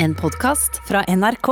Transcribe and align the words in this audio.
En 0.00 0.14
podkast 0.14 0.76
fra 0.86 1.00
NRK. 1.08 1.48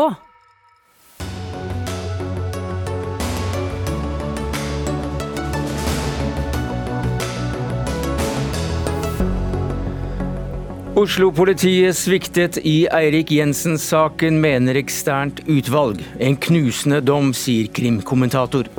Oslo-politiet 10.94 11.98
sviktet 11.98 12.60
i 12.62 12.86
Eirik 12.86 13.32
Jensen-saken, 13.34 14.38
mener 14.38 14.78
eksternt 14.78 15.42
utvalg. 15.50 15.98
En 16.22 16.38
knusende 16.38 17.02
dom, 17.02 17.34
sier 17.34 17.66
krimkommentator. 17.74 18.70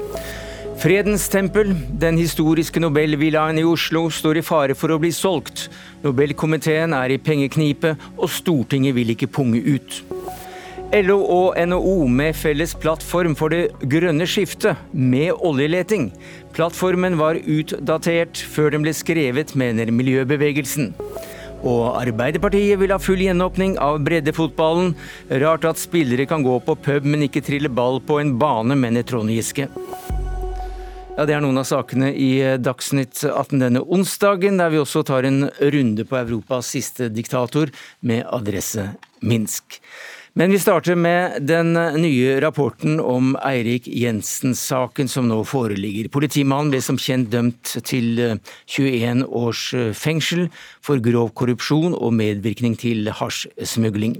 Fredens 0.77 1.23
tempel, 1.33 1.71
den 1.97 2.19
historiske 2.21 2.77
Nobelvillaen 2.77 3.57
i 3.57 3.63
Oslo, 3.65 4.03
står 4.13 4.37
i 4.37 4.43
fare 4.45 4.75
for 4.77 4.93
å 4.93 4.99
bli 5.01 5.09
solgt. 5.09 5.63
Nobelkomiteen 6.03 6.93
er 6.93 7.15
i 7.15 7.17
pengeknipe, 7.17 7.95
og 8.13 8.29
Stortinget 8.29 8.93
vil 8.93 9.09
ikke 9.15 9.29
punge 9.39 9.57
ut. 9.65 9.97
LO 10.93 11.17
og 11.33 11.57
NHO 11.57 11.95
med 12.19 12.37
felles 12.37 12.75
plattform 12.77 13.33
for 13.39 13.49
det 13.49 13.71
grønne 13.89 14.27
skiftet, 14.29 14.77
med 14.93 15.33
oljeleting. 15.33 16.11
Plattformen 16.53 17.17
var 17.17 17.41
utdatert 17.41 18.37
før 18.37 18.77
den 18.77 18.85
ble 18.85 18.93
skrevet, 18.93 19.55
mener 19.57 19.89
miljøbevegelsen. 19.89 20.93
Og 21.65 21.97
Arbeiderpartiet 21.97 22.77
vil 22.77 22.93
ha 22.93 22.99
full 23.01 23.25
gjenåpning 23.25 23.79
av 23.81 23.97
breddefotballen. 24.05 24.93
Rart 25.41 25.65
at 25.65 25.81
spillere 25.81 26.29
kan 26.29 26.45
gå 26.45 26.61
på 26.61 26.77
pub, 26.85 27.09
men 27.09 27.25
ikke 27.25 27.41
trille 27.49 27.73
ball 27.73 27.97
på 27.97 28.21
en 28.21 28.37
bane, 28.37 28.77
mener 28.77 29.09
Trond 29.09 29.33
Giske. 29.33 29.71
Ja, 31.17 31.25
Det 31.25 31.33
er 31.33 31.41
noen 31.41 31.57
av 31.57 31.65
sakene 31.65 32.11
i 32.13 32.29
Dagsnytt 32.61 33.23
18 33.25 33.57
denne 33.57 33.81
onsdagen, 33.81 34.59
der 34.61 34.69
vi 34.69 34.77
også 34.77 35.01
tar 35.01 35.25
en 35.25 35.47
runde 35.57 36.03
på 36.05 36.19
Europas 36.19 36.69
siste 36.75 37.07
diktator, 37.09 37.71
med 38.05 38.21
adresse 38.29 38.91
Minsk. 39.25 39.79
Men 40.37 40.53
vi 40.53 40.59
starter 40.61 40.93
med 40.93 41.41
den 41.49 41.73
nye 41.73 42.37
rapporten 42.45 42.99
om 43.01 43.33
Eirik 43.41 43.89
Jensen-saken 43.89 45.09
som 45.09 45.25
nå 45.25 45.41
foreligger. 45.41 46.11
Politimannen 46.13 46.69
ble 46.69 46.83
som 46.85 47.01
kjent 47.01 47.31
dømt 47.33 47.73
til 47.81 48.37
21 48.69 49.25
års 49.25 49.71
fengsel 49.97 50.51
for 50.85 51.01
grov 51.01 51.33
korrupsjon 51.33 51.97
og 51.97 52.13
medvirkning 52.13 52.77
til 52.77 53.09
hasjsmugling. 53.09 54.19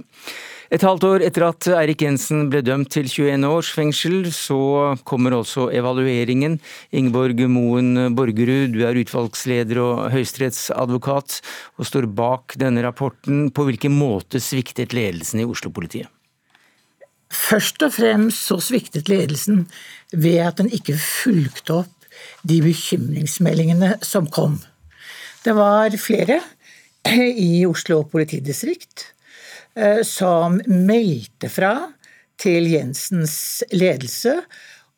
Et 0.68 0.82
halvt 0.84 1.04
år 1.08 1.22
etter 1.24 1.46
at 1.46 1.66
Eirik 1.78 2.02
Jensen 2.04 2.50
ble 2.52 2.60
dømt 2.60 2.90
til 2.92 3.06
21 3.08 3.46
års 3.48 3.70
fengsel, 3.72 4.26
så 4.36 4.58
kommer 5.08 5.38
også 5.38 5.70
evalueringen. 5.72 6.58
Ingeborg 6.92 7.40
Moen 7.48 8.12
Borgerud, 8.16 8.74
du 8.76 8.84
er 8.84 9.00
utvalgsleder 9.00 9.80
og 9.80 10.02
høyesterettsadvokat, 10.12 11.38
og 11.80 11.88
står 11.88 12.10
bak 12.12 12.58
denne 12.60 12.84
rapporten. 12.84 13.48
På 13.48 13.64
hvilken 13.64 13.96
måte 13.96 14.42
sviktet 14.44 14.92
ledelsen 14.92 15.40
i 15.40 15.48
Oslo-politiet? 15.48 16.12
Først 17.32 17.80
og 17.84 17.96
fremst 17.96 18.44
så 18.48 18.60
sviktet 18.60 19.08
ledelsen 19.08 19.66
ved 20.12 20.40
at 20.44 20.60
den 20.60 20.68
ikke 20.72 20.96
fulgte 21.00 21.80
opp 21.80 22.08
de 22.48 22.60
bekymringsmeldingene 22.64 23.96
som 24.04 24.28
kom. 24.28 24.60
Det 25.44 25.56
var 25.56 25.96
flere 25.96 26.42
i 27.08 27.64
Oslo 27.64 28.02
politidistrikt 28.04 29.14
som 30.06 30.56
meldte 30.66 31.50
fra 31.52 31.72
til 32.38 32.68
Jensens 32.70 33.62
ledelse 33.74 34.34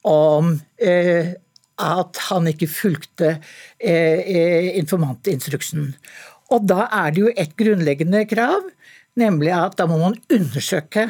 om 0.09 0.55
eh, 0.81 1.33
at 1.81 2.21
han 2.29 2.49
ikke 2.51 2.69
fulgte 2.69 3.35
eh, 3.81 4.71
informantinstruksen. 4.81 5.91
Og 6.53 6.67
da 6.69 6.87
er 6.89 7.15
det 7.15 7.25
jo 7.25 7.33
et 7.33 7.55
grunnleggende 7.59 8.25
krav, 8.29 8.65
nemlig 9.21 9.53
at 9.57 9.77
da 9.81 9.87
må 9.89 10.01
man 10.03 10.19
undersøke 10.33 11.09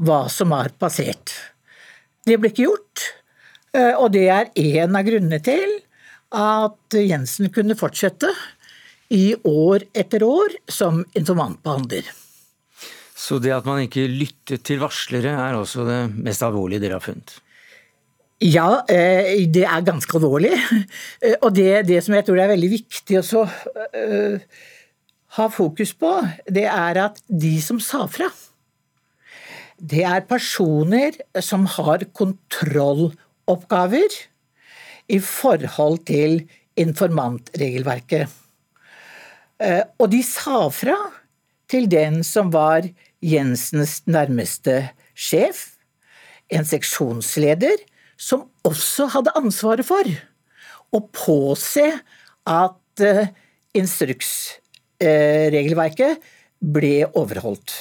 hva 0.00 0.22
som 0.32 0.52
har 0.56 0.72
passert. 0.80 1.32
Det 2.26 2.36
ble 2.40 2.50
ikke 2.52 2.66
gjort, 2.66 3.04
og 4.00 4.10
det 4.12 4.26
er 4.32 4.50
en 4.58 4.96
av 4.98 5.06
grunnene 5.06 5.38
til 5.44 5.76
at 6.36 6.96
Jensen 6.96 7.50
kunne 7.54 7.76
fortsette 7.78 8.32
i 9.14 9.34
år 9.46 9.86
etter 9.98 10.24
år 10.26 10.56
som 10.70 11.04
informantbehandler. 11.18 12.06
Så 13.20 13.36
det 13.42 13.52
at 13.52 13.66
man 13.68 13.82
ikke 13.84 14.06
lyttet 14.08 14.62
til 14.64 14.80
varslere, 14.80 15.34
er 15.36 15.58
også 15.58 15.84
det 15.88 16.00
mest 16.24 16.44
alvorlige 16.46 16.80
dere 16.80 16.96
har 16.96 17.04
funnet? 17.04 17.34
Ja, 18.40 18.80
eh, 18.88 19.44
det 19.52 19.66
er 19.68 19.84
ganske 19.84 20.16
alvorlig. 20.16 20.54
Eh, 21.20 21.36
og 21.44 21.52
det, 21.52 21.84
det 21.90 22.00
som 22.00 22.14
jeg 22.16 22.24
tror 22.24 22.40
er 22.40 22.54
veldig 22.54 22.70
viktig 22.72 23.18
å 23.20 23.42
uh, 23.44 24.36
ha 25.36 25.46
fokus 25.52 25.92
på, 25.92 26.08
det 26.48 26.64
er 26.64 26.96
at 27.02 27.20
de 27.28 27.60
som 27.60 27.76
sa 27.84 28.06
fra, 28.08 28.30
det 29.76 30.00
er 30.08 30.24
personer 30.28 31.18
som 31.44 31.66
har 31.76 32.06
kontrolloppgaver 32.16 34.16
i 35.12 35.20
forhold 35.20 36.00
til 36.08 36.40
informantregelverket. 36.80 38.32
Og 40.00 40.08
de 40.12 40.22
sa 40.24 40.68
fra 40.72 40.96
til 41.70 41.88
den 41.92 42.22
som 42.24 42.48
var 42.52 42.88
Jensens 43.20 44.00
nærmeste 44.08 44.88
sjef, 45.14 45.76
en 46.50 46.64
seksjonsleder, 46.66 47.76
som 48.20 48.50
også 48.66 49.06
hadde 49.14 49.32
ansvaret 49.38 49.86
for 49.86 50.02
å 50.90 51.00
påse 51.14 51.86
at 52.50 53.02
uh, 53.04 53.26
instruksregelverket 53.76 56.16
uh, 56.16 56.20
ble 56.60 57.06
overholdt. 57.16 57.72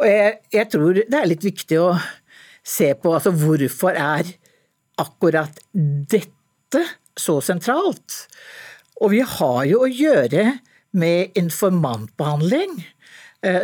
Og 0.00 0.06
jeg, 0.06 0.38
jeg, 0.54 0.68
tror 0.72 0.94
det 1.00 1.16
er 1.16 1.26
litt 1.28 1.44
viktig 1.44 1.78
å 1.80 1.98
se 2.62 2.94
på 2.98 3.14
altså, 3.16 3.30
hvorfor 3.34 3.92
er 3.96 4.24
akkurat 5.00 5.60
dette 5.72 6.84
så 7.18 7.40
sentralt? 7.44 8.28
Og 9.00 9.10
vi 9.14 9.20
har 9.24 9.64
jo 9.68 9.80
å 9.84 9.88
gjøre 9.90 10.58
med 11.00 11.30
informantbehandling 11.38 12.80
Eh, 12.80 12.86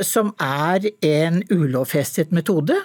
som 0.07 0.31
er 0.41 0.87
en 1.05 1.43
ulovfestet 1.53 2.31
metode. 2.33 2.79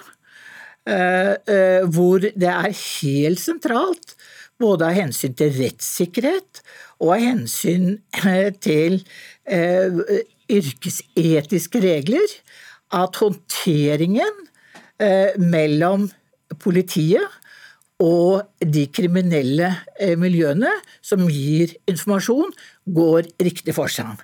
Eh, 0.82 1.34
eh, 1.46 1.84
hvor 1.86 2.18
det 2.18 2.48
er 2.48 2.72
helt 2.74 3.38
sentralt, 3.38 4.16
både 4.58 4.88
av 4.88 4.96
hensyn 4.96 5.34
til 5.38 5.52
rettssikkerhet 5.54 6.58
og 6.98 7.12
av 7.14 7.22
hensyn 7.22 8.00
til 8.62 8.98
yrkesetiske 10.50 11.82
regler, 11.82 12.34
at 12.92 13.18
håndteringen 13.18 14.42
mellom 15.42 16.10
politiet 16.62 17.26
og 18.02 18.42
de 18.60 18.84
kriminelle 18.94 19.72
miljøene 20.20 20.70
som 21.02 21.24
gir 21.26 21.72
informasjon, 21.90 22.52
går 22.86 23.32
riktig 23.42 23.74
for 23.74 23.90
seg. 23.90 24.22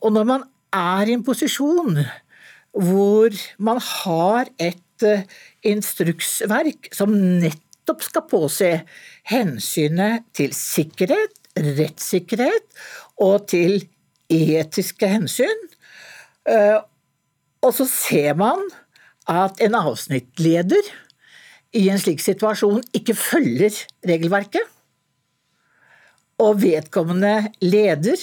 Og 0.00 0.12
når 0.14 0.30
man 0.30 0.48
er 0.74 1.08
i 1.08 1.16
en 1.16 1.24
posisjon 1.26 1.98
hvor 2.74 3.34
man 3.62 3.78
har 3.78 4.50
et 4.58 5.06
eh, 5.06 5.26
instruksverk 5.70 6.90
som 6.94 7.14
nettopp 7.14 8.02
skal 8.02 8.26
påse 8.30 8.70
hensynet 9.30 10.26
til 10.34 10.54
sikkerhet, 10.56 11.38
rettssikkerhet 11.54 12.66
og 13.22 13.46
til 13.52 13.84
etiske 14.32 15.08
hensyn. 15.08 15.64
Eh, 16.50 16.80
og 17.64 17.72
så 17.78 17.86
ser 17.88 18.34
man 18.36 18.66
at 19.30 19.62
en 19.64 19.78
avsnittleder 19.78 20.90
i 21.74 21.88
en 21.90 22.00
slik 22.00 22.20
situasjon 22.22 22.82
ikke 22.94 23.16
følger 23.18 23.76
regelverket. 24.06 24.66
Og 26.42 26.58
vedkommende 26.62 27.52
leder, 27.62 28.18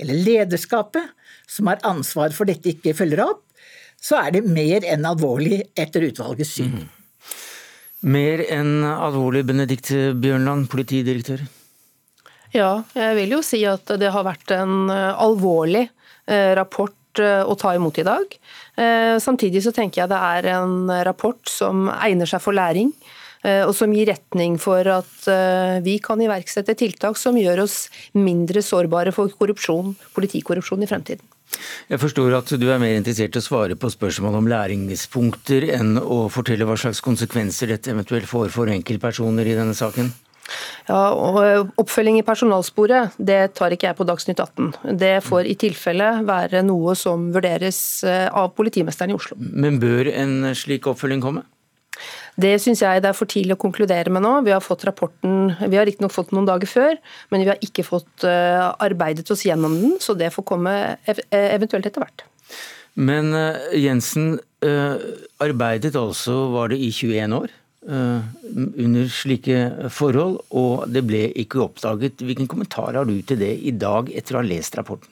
eller 0.00 0.16
lederskapet, 0.24 1.04
som 1.50 1.70
har 1.70 1.82
ansvar 1.86 2.34
for 2.36 2.48
dette, 2.48 2.76
ikke 2.76 2.94
følger 2.96 3.24
opp, 3.26 3.44
så 4.00 4.22
er 4.22 4.38
det 4.38 4.46
mer 4.48 4.86
enn 4.88 5.04
alvorlig 5.08 5.60
etter 5.78 6.06
utvalgets 6.06 6.56
syn. 6.56 6.78
Mm. 6.78 6.88
Mer 8.10 8.40
enn 8.48 8.78
alvorlig, 8.88 9.42
Benedikte 9.50 10.14
Bjørnland, 10.16 10.70
politidirektør? 10.72 11.42
Ja, 12.56 12.80
jeg 12.96 13.18
vil 13.18 13.36
jo 13.36 13.42
si 13.46 13.60
at 13.68 13.90
det 14.00 14.10
har 14.10 14.26
vært 14.26 14.50
en 14.56 14.90
eh, 14.90 15.20
alvorlig 15.22 15.84
eh, 15.84 16.50
rapport 16.58 17.20
eh, 17.22 17.42
å 17.44 17.54
ta 17.58 17.74
imot 17.76 18.00
i 18.00 18.06
dag. 18.06 18.36
Samtidig 19.20 19.60
så 19.60 19.74
tenker 19.76 20.00
jeg 20.00 20.08
det 20.08 20.16
er 20.16 20.46
en 20.54 20.88
rapport 21.04 21.50
som 21.52 21.90
egner 21.92 22.30
seg 22.30 22.40
for 22.40 22.56
læring. 22.56 22.94
Og 23.66 23.74
som 23.76 23.92
gir 23.92 24.08
retning 24.08 24.54
for 24.60 24.88
at 24.88 25.26
vi 25.84 25.98
kan 26.00 26.22
iverksette 26.24 26.72
tiltak 26.80 27.18
som 27.20 27.36
gjør 27.36 27.66
oss 27.66 27.74
mindre 28.16 28.62
sårbare 28.64 29.12
for 29.12 29.28
korrupsjon, 29.36 29.92
politikorrupsjon 30.16 30.86
i 30.86 30.88
fremtiden. 30.88 31.28
Jeg 31.90 32.00
forstår 32.02 32.36
at 32.38 32.54
du 32.60 32.66
er 32.70 32.80
mer 32.82 32.96
interessert 32.96 33.36
i 33.36 33.40
å 33.40 33.44
svare 33.44 33.76
på 33.78 33.90
spørsmål 33.92 34.38
om 34.38 34.48
læringspunkter 34.50 35.68
enn 35.76 35.96
å 36.00 36.24
fortelle 36.32 36.66
hva 36.68 36.78
slags 36.78 37.02
konsekvenser 37.04 37.72
dette 37.72 37.92
eventuelt 37.92 38.28
får 38.30 38.52
for 38.54 38.70
enkeltpersoner 38.70 39.50
i 39.50 39.56
denne 39.58 39.76
saken? 39.76 40.12
Ja, 40.88 41.12
og 41.14 41.70
Oppfølging 41.78 42.18
i 42.18 42.26
personalsporet 42.26 43.14
det 43.18 43.52
tar 43.58 43.74
ikke 43.74 43.90
jeg 43.90 43.98
på 43.98 44.06
Dagsnytt 44.08 44.42
18. 44.42 44.96
Det 44.98 45.12
får 45.22 45.46
i 45.46 45.56
tilfelle 45.60 46.08
være 46.26 46.64
noe 46.66 46.96
som 46.98 47.28
vurderes 47.34 47.78
eh, 48.02 48.26
av 48.26 48.50
politimesteren 48.56 49.14
i 49.14 49.18
Oslo. 49.18 49.38
Men 49.38 49.78
bør 49.82 50.10
en 50.10 50.52
slik 50.58 50.90
oppfølging 50.90 51.22
komme? 51.22 51.46
Det 52.40 52.52
syns 52.62 52.82
jeg 52.84 53.02
det 53.02 53.10
er 53.10 53.16
for 53.16 53.30
tidlig 53.30 53.56
å 53.56 53.60
konkludere 53.60 54.12
med 54.12 54.24
nå. 54.24 54.34
Vi 54.46 54.54
har 54.54 54.62
fått 54.64 54.84
rapporten, 54.88 55.54
vi 55.60 55.78
har 55.78 55.88
riktignok 55.88 56.14
fått 56.14 56.34
noen 56.36 56.48
dager 56.48 56.70
før, 56.70 56.98
men 57.32 57.44
vi 57.44 57.50
har 57.50 57.64
ikke 57.64 57.86
fått 57.86 58.26
eh, 58.28 58.66
arbeidet 58.82 59.30
oss 59.32 59.46
gjennom 59.46 59.74
den, 59.80 59.96
så 60.02 60.14
det 60.18 60.32
får 60.34 60.46
komme 60.52 60.74
eventuelt 61.06 61.88
etter 61.88 62.04
hvert. 62.04 62.26
Men 63.00 63.34
eh, 63.34 63.80
Jensen 63.86 64.38
arbeidet 65.40 65.94
altså, 65.96 66.34
var 66.52 66.68
det 66.68 66.76
i 66.84 66.90
21 66.92 67.32
år? 67.38 67.52
Eh, 67.88 68.24
under 68.76 69.06
slike 69.08 69.88
forhold, 69.88 70.42
og 70.52 70.84
det 70.92 71.00
ble 71.08 71.22
ikke 71.40 71.62
oppdaget. 71.64 72.20
Hvilken 72.20 72.48
kommentar 72.50 72.92
har 72.98 73.08
du 73.08 73.14
til 73.24 73.40
det 73.40 73.54
i 73.64 73.72
dag, 73.72 74.10
etter 74.12 74.36
å 74.36 74.42
ha 74.42 74.44
lest 74.44 74.76
rapporten? 74.76 75.08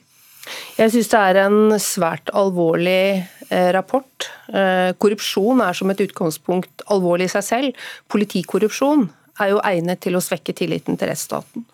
Jeg 0.79 0.93
syns 0.93 1.11
det 1.11 1.19
er 1.19 1.41
en 1.45 1.75
svært 1.81 2.31
alvorlig 2.37 3.25
eh, 3.49 3.69
rapport. 3.75 4.29
Eh, 4.53 4.91
korrupsjon 5.01 5.63
er 5.65 5.77
som 5.77 5.91
et 5.91 6.03
utgangspunkt 6.05 6.85
alvorlig 6.91 7.29
i 7.29 7.33
seg 7.35 7.47
selv. 7.47 7.87
Politikorrupsjon 8.11 9.07
er 9.39 9.53
jo 9.53 9.61
egnet 9.65 10.01
til 10.03 10.17
å 10.17 10.21
svekke 10.23 10.53
tilliten 10.57 10.97
til 10.99 11.09
rettsstaten. 11.09 11.65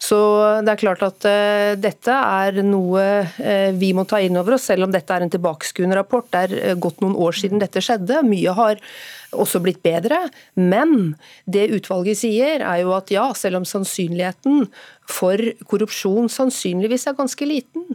Så 0.00 0.18
det 0.64 0.72
er 0.72 0.80
klart 0.80 1.02
at 1.04 1.26
uh, 1.28 1.72
dette 1.80 2.16
er 2.16 2.60
noe 2.66 3.04
uh, 3.26 3.70
vi 3.76 3.92
må 3.96 4.06
ta 4.08 4.20
inn 4.22 4.38
over 4.40 4.56
oss, 4.56 4.68
selv 4.70 4.86
om 4.86 4.94
dette 4.94 5.12
er 5.14 5.26
en 5.26 5.32
tilbakeskuende 5.32 5.98
rapport. 5.98 6.28
Det 6.32 6.44
er 6.46 6.54
uh, 6.72 6.76
gått 6.80 7.02
noen 7.04 7.18
år 7.20 7.36
siden 7.36 7.62
dette 7.62 7.82
skjedde. 7.84 8.22
Mye 8.26 8.54
har 8.56 8.80
også 9.30 9.60
blitt 9.62 9.82
bedre. 9.84 10.22
Men 10.56 11.14
det 11.44 11.68
utvalget 11.76 12.22
sier, 12.22 12.64
er 12.64 12.82
jo 12.82 12.94
at 12.96 13.12
ja, 13.14 13.28
selv 13.38 13.60
om 13.60 13.68
sannsynligheten 13.68 14.64
for 15.10 15.44
korrupsjon 15.70 16.30
sannsynligvis 16.32 17.08
er 17.10 17.18
ganske 17.18 17.48
liten, 17.48 17.86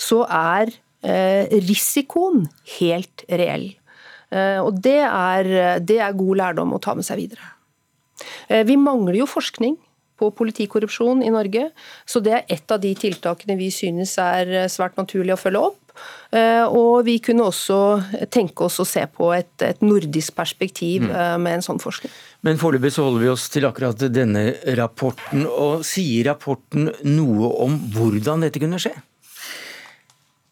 så 0.00 0.24
er 0.26 0.72
risikoen 1.04 2.46
helt 2.78 3.26
reell. 3.28 3.66
Og 4.64 4.78
det 4.86 5.02
er, 5.04 5.50
det 5.84 5.98
er 6.00 6.16
god 6.16 6.40
lærdom 6.40 6.72
å 6.72 6.80
ta 6.80 6.94
med 6.96 7.04
seg 7.04 7.20
videre. 7.20 7.53
Eh, 8.48 8.64
vi 8.66 8.76
mangler 8.80 9.20
jo 9.22 9.28
forskning 9.30 9.76
på 10.20 10.30
politikorrupsjon 10.38 11.24
i 11.26 11.32
Norge, 11.34 11.68
så 12.06 12.22
det 12.22 12.34
er 12.36 12.44
et 12.56 12.74
av 12.74 12.82
de 12.82 12.92
tiltakene 12.98 13.56
vi 13.58 13.70
synes 13.74 14.14
er 14.22 14.52
eh, 14.64 14.68
svært 14.70 14.98
naturlig 15.00 15.34
å 15.34 15.40
følge 15.40 15.64
opp. 15.70 15.80
Eh, 16.34 16.64
og 16.66 17.04
vi 17.06 17.20
kunne 17.22 17.46
også 17.46 17.78
tenke 18.34 18.66
oss 18.66 18.80
å 18.82 18.86
se 18.88 19.04
på 19.06 19.30
et, 19.34 19.52
et 19.62 19.82
nordisk 19.84 20.34
perspektiv 20.34 21.06
mm. 21.06 21.42
med 21.42 21.60
en 21.60 21.66
sånn 21.66 21.82
forskning. 21.82 22.10
Men 22.46 22.58
foreløpig 22.58 22.90
så 22.96 23.06
holder 23.06 23.22
vi 23.22 23.30
oss 23.30 23.46
til 23.52 23.66
akkurat 23.68 24.06
denne 24.10 24.48
rapporten. 24.78 25.46
og 25.46 25.86
Sier 25.86 26.32
rapporten 26.32 26.90
noe 27.06 27.52
om 27.62 27.78
hvordan 27.94 28.42
dette 28.46 28.62
kunne 28.62 28.82
skje? 28.82 28.94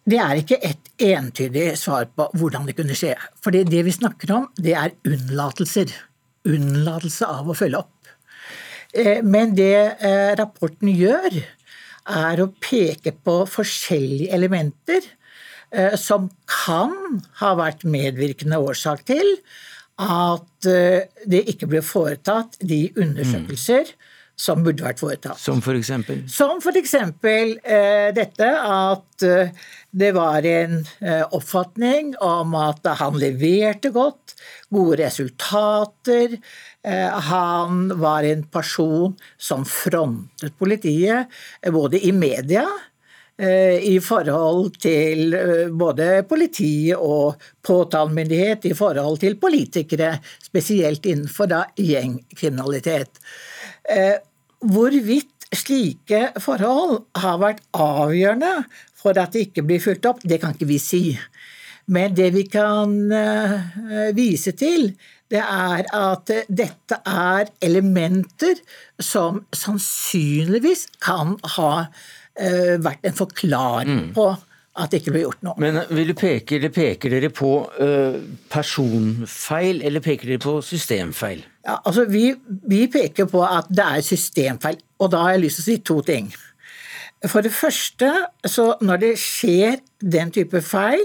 Det 0.03 0.19
er 0.19 0.39
ikke 0.39 0.59
et 0.67 0.89
entydig 1.13 1.67
svar 1.79 2.09
på 2.11 2.27
hvordan 2.39 2.67
det 2.67 2.75
kunne 2.79 2.95
skje. 2.99 3.15
For 3.43 3.55
det 3.55 3.83
vi 3.87 3.95
snakker 3.95 4.35
om, 4.35 4.49
det 4.59 4.75
er 4.79 4.95
unnlatelser 5.07 5.91
unnlatelse 6.49 7.29
av 7.29 7.51
å 7.51 7.57
følge 7.57 7.83
opp. 7.83 8.13
Eh, 8.93 9.23
men 9.25 9.57
det 9.57 9.75
eh, 10.05 10.33
rapporten 10.39 10.91
gjør, 10.93 11.41
er 12.13 12.43
å 12.43 12.51
peke 12.61 13.13
på 13.15 13.43
forskjellige 13.47 14.33
elementer 14.35 15.05
eh, 15.71 15.95
som 16.01 16.27
kan 16.51 17.21
ha 17.39 17.53
vært 17.59 17.87
medvirkende 17.87 18.59
årsak 18.59 19.05
til 19.13 19.37
at 20.03 20.67
det 21.29 21.43
ikke 21.53 21.69
ble 21.69 21.83
foretatt 21.85 22.57
de 22.65 22.87
undersøkelser 22.97 23.93
mm 23.93 24.09
som 24.43 24.63
burde 24.65 24.83
vært 24.83 24.99
foretatt. 24.99 25.39
Som 25.39 25.61
for 25.63 25.77
eksempel? 25.79 26.23
Som 26.33 26.57
for 26.65 26.75
eksempel 26.81 27.53
dette 28.17 28.49
at 28.49 29.27
det 29.93 30.13
var 30.13 30.47
en 30.47 30.79
eh, 31.01 31.25
oppfatning 31.37 32.15
om 32.25 32.55
at 32.57 32.87
han 32.97 33.19
leverte 33.21 33.91
godt, 33.93 34.33
gode 34.73 34.97
resultater. 35.03 36.39
Eh, 36.81 37.19
han 37.29 37.91
var 38.01 38.25
en 38.25 38.47
person 38.49 39.13
som 39.37 39.67
frontet 39.69 40.57
politiet, 40.59 41.29
eh, 41.61 41.73
både 41.73 42.01
i 42.01 42.13
media 42.13 42.67
i 43.43 43.97
forhold 44.05 44.77
til 44.85 45.33
både 45.75 46.21
politi 46.29 46.93
og 46.95 47.41
påtalemyndighet, 47.65 48.67
i 48.69 48.75
forhold 48.77 49.17
til 49.19 49.39
politikere, 49.41 50.13
spesielt 50.45 51.09
innenfor 51.09 51.49
da 51.51 51.63
gjengkriminalitet. 51.75 53.19
Hvorvidt 54.63 55.32
slike 55.53 56.33
forhold 56.41 57.03
har 57.21 57.41
vært 57.43 57.63
avgjørende 57.77 58.53
for 59.03 59.19
at 59.19 59.35
det 59.35 59.49
ikke 59.49 59.65
blir 59.67 59.83
fulgt 59.83 60.07
opp, 60.09 60.23
det 60.25 60.41
kan 60.43 60.55
ikke 60.55 60.71
vi 60.71 60.79
si. 60.83 61.03
Men 61.93 62.15
det 62.15 62.31
vi 62.37 62.45
kan 62.51 62.95
eh, 63.13 64.13
vise 64.15 64.55
til, 64.57 64.93
det 65.33 65.43
er 65.43 65.89
at 65.97 66.31
dette 66.49 66.99
er 67.09 67.51
elementer 67.65 68.61
som 69.03 69.43
sannsynligvis 69.57 70.87
kan 71.03 71.35
ha 71.57 71.73
eh, 72.39 72.79
vært 72.83 73.09
en 73.09 73.19
forklaring 73.19 73.95
mm. 73.97 74.09
på 74.17 74.31
at 74.73 74.93
det 74.93 75.03
ikke 75.03 75.13
ble 75.13 75.25
gjort 75.27 75.43
noe. 75.45 75.57
Men 75.61 75.83
vil 75.93 76.13
du 76.13 76.15
peke, 76.17 76.57
eller 76.57 76.73
Peker 76.73 77.13
dere 77.13 77.29
på 77.35 77.51
uh, 77.77 78.15
personfeil, 78.53 79.83
eller 79.85 80.05
peker 80.05 80.33
dere 80.33 80.41
på 80.41 80.55
systemfeil? 80.65 81.43
Ja, 81.67 81.77
altså 81.83 82.07
vi, 82.09 82.31
vi, 82.71 82.87
peker 82.93 83.29
på 83.31 83.43
at 83.45 83.69
det 83.69 83.85
er 83.85 84.07
systemfeil, 84.07 84.81
og 85.03 85.13
da 85.13 85.25
har 85.25 85.37
jeg 85.37 85.45
lyst 85.45 85.61
til 85.61 85.65
å 85.65 85.69
si 85.69 85.77
to 85.91 85.99
ting. 86.07 86.31
For 87.31 87.45
det 87.45 87.53
første, 87.55 88.11
så 88.47 88.73
når 88.83 89.03
det 89.03 89.13
skjer 89.23 89.81
den 90.15 90.33
type 90.35 90.63
feil, 90.67 91.03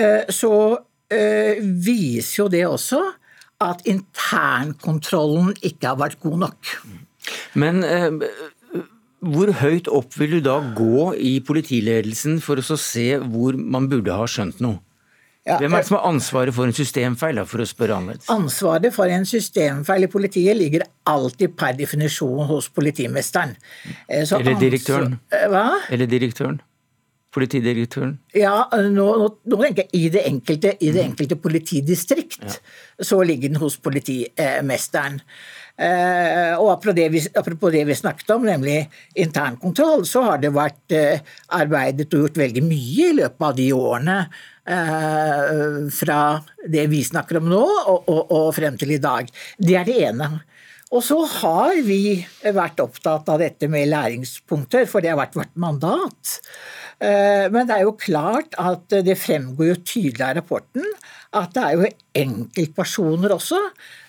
uh, 0.00 0.24
så 0.32 0.52
uh, 0.76 1.54
viser 1.60 2.42
jo 2.42 2.48
det 2.52 2.64
også 2.68 3.02
at 3.64 3.84
internkontrollen 3.88 5.54
ikke 5.64 5.92
har 5.92 6.00
vært 6.00 6.20
god 6.20 6.42
nok. 6.44 6.72
Men 7.56 7.80
hvor 9.24 9.50
høyt 9.62 9.88
opp 9.88 10.12
vil 10.20 10.36
du 10.36 10.40
da 10.44 10.58
gå 10.76 11.06
i 11.16 11.38
politiledelsen 11.40 12.36
for 12.44 12.60
å 12.60 12.76
se 12.80 13.06
hvor 13.24 13.56
man 13.56 13.88
burde 13.88 14.12
ha 14.12 14.28
skjønt 14.28 14.60
noe? 14.60 14.82
Ja, 15.46 15.60
Hvem 15.62 15.76
er 15.76 15.84
det 15.84 15.86
som 15.86 16.00
har 16.00 16.08
ansvaret 16.08 16.54
for 16.56 16.66
en 16.66 16.74
systemfeil, 16.74 17.38
for 17.46 17.62
å 17.62 17.66
spørre 17.70 17.94
annerledes? 18.00 18.26
Ansvaret 18.34 18.94
for 18.94 19.06
en 19.14 19.26
systemfeil 19.28 20.08
i 20.08 20.10
politiet 20.10 20.58
ligger 20.58 20.82
alltid 21.06 21.54
per 21.54 21.76
definisjon 21.78 22.48
hos 22.48 22.66
politimesteren. 22.74 23.54
Eh, 24.08 24.24
så 24.26 24.40
Eller 24.40 24.58
direktøren. 24.58 25.20
Eh, 25.30 25.46
hva? 25.52 25.68
Eller 25.94 26.10
direktøren. 26.10 26.58
Politidirektøren? 27.36 28.14
Ja, 28.32 28.64
nå, 28.72 29.06
nå, 29.20 29.26
nå 29.44 29.58
tenker 29.60 29.84
jeg 29.84 29.98
i 29.98 30.08
det 30.14 30.22
enkelte, 30.24 30.72
i 30.80 30.88
det 30.88 31.02
mm. 31.02 31.10
enkelte 31.10 31.36
politidistrikt 31.36 32.46
ja. 32.46 32.54
så 33.04 33.20
ligger 33.28 33.52
den 33.52 33.60
hos 33.60 33.76
politimesteren. 33.84 35.20
Eh, 35.76 36.54
og 36.56 36.70
apropos 36.72 36.96
det, 36.96 37.10
vi, 37.12 37.20
apropos 37.36 37.74
det, 37.74 37.84
vi, 37.84 37.98
snakket 37.98 38.32
om, 38.32 38.46
nemlig 38.48 38.78
internkontroll, 39.20 40.06
så 40.08 40.24
har 40.30 40.40
det 40.40 40.54
vært 40.56 40.96
eh, 40.96 41.20
arbeidet 41.58 42.08
og 42.14 42.24
gjort 42.24 42.40
veldig 42.40 42.64
mye 42.64 43.10
i 43.10 43.16
løpet 43.18 43.48
av 43.50 43.58
de 43.58 43.68
årene 43.76 44.16
eh, 44.24 44.44
fra 44.66 46.20
det 46.66 46.86
vi 46.90 47.04
snakker 47.06 47.38
om 47.38 47.46
nå 47.52 47.62
og, 47.62 48.08
og, 48.10 48.22
og 48.34 48.48
frem 48.56 48.78
til 48.80 48.96
i 48.96 49.02
dag. 49.02 49.28
Det 49.58 49.76
er 49.78 49.86
det 49.86 49.98
ene. 50.08 50.30
Og 50.94 51.02
så 51.02 51.18
har 51.40 51.78
vi 51.86 52.18
vært 52.42 52.82
opptatt 52.82 53.30
av 53.30 53.40
dette 53.42 53.68
med 53.70 53.88
læringspunkter, 53.90 54.86
for 54.90 55.02
det 55.02 55.10
har 55.12 55.18
vært 55.18 55.38
vårt 55.38 55.54
mandat. 55.58 56.36
Men 56.98 57.66
det 57.66 57.74
er 57.74 57.82
jo 57.84 57.96
klart 57.98 58.54
at 58.58 58.94
det 59.06 59.18
fremgår 59.18 59.72
jo 59.72 59.80
tydelig 59.82 60.24
av 60.24 60.36
rapporten 60.38 60.86
at 61.36 61.56
det 61.56 61.64
er 61.64 61.74
jo 61.76 61.90
enkeltpersoner 62.22 63.34
også 63.34 63.60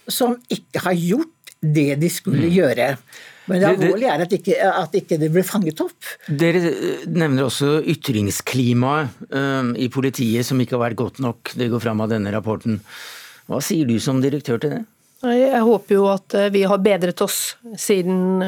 som 0.08 0.38
ikke 0.54 0.84
har 0.86 0.98
gjort 0.98 1.56
det 1.62 1.98
de 2.02 2.10
skulle 2.12 2.48
mm. 2.48 2.54
gjøre. 2.54 2.92
Men 3.48 3.62
det 3.62 3.70
alvorlige 3.70 4.12
er 4.12 4.25
at 4.25 4.36
ikke, 4.36 4.58
at 4.68 4.98
ikke 5.00 5.20
det 5.22 5.32
ble 5.34 5.44
fanget 5.48 5.80
opp. 5.86 6.12
Dere 6.27 6.63
eh, 6.68 7.08
nevner 7.08 7.48
også 7.48 7.77
ytringsklimaet 7.96 9.24
um, 9.32 9.72
i 9.80 9.88
politiet 9.94 10.48
som 10.48 10.60
ikke 10.62 10.77
har 10.77 10.89
vært 10.89 11.00
godt 11.00 11.24
nok. 11.24 11.56
Det 11.58 11.72
går 11.72 11.84
fram 11.84 12.04
av 12.04 12.12
denne 12.12 12.34
rapporten. 12.36 12.82
Hva 13.48 13.63
sier 13.63 13.88
du 13.88 13.96
som 14.04 14.20
direktør 14.24 14.60
til 14.62 14.75
det? 14.75 14.84
Jeg 15.18 15.63
håper 15.66 15.96
jo 15.96 16.04
at 16.12 16.36
eh, 16.38 16.50
vi 16.54 16.62
har 16.70 16.82
bedret 16.84 17.24
oss 17.25 17.56
siden 17.80 18.44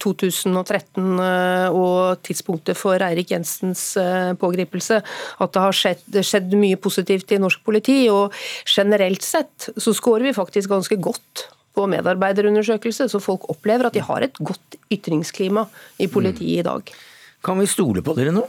2013 0.00 1.18
og 1.74 2.22
tidspunktet 2.24 2.78
for 2.80 3.02
Eirik 3.04 3.34
Jensens 3.34 3.82
pågripelse. 4.40 5.02
At 5.42 5.52
det 5.52 5.66
har 5.66 5.76
skjedd, 5.76 6.22
skjedd, 6.22 6.54
mye 6.56 6.78
positivt 6.80 7.34
i 7.34 7.42
norsk 7.42 7.66
politi. 7.66 8.04
Og 8.14 8.32
generelt 8.70 9.26
sett 9.26 9.68
så 9.74 9.96
scorer 9.98 10.30
vi 10.30 10.38
faktisk 10.38 10.72
ganske 10.72 11.02
godt 11.02 11.48
på 11.74 11.86
medarbeiderundersøkelse, 11.90 13.08
så 13.10 13.20
folk 13.22 13.48
opplever 13.52 13.88
at 13.88 13.96
de 13.96 14.02
har 14.04 14.26
et 14.26 14.38
godt 14.38 14.78
ytringsklima 14.94 15.66
i 15.98 16.08
politiet 16.10 16.62
i 16.62 16.66
dag. 16.66 16.92
Kan 17.44 17.60
vi 17.60 17.66
stole 17.70 18.04
på 18.04 18.14
dere 18.16 18.34
nå? 18.34 18.44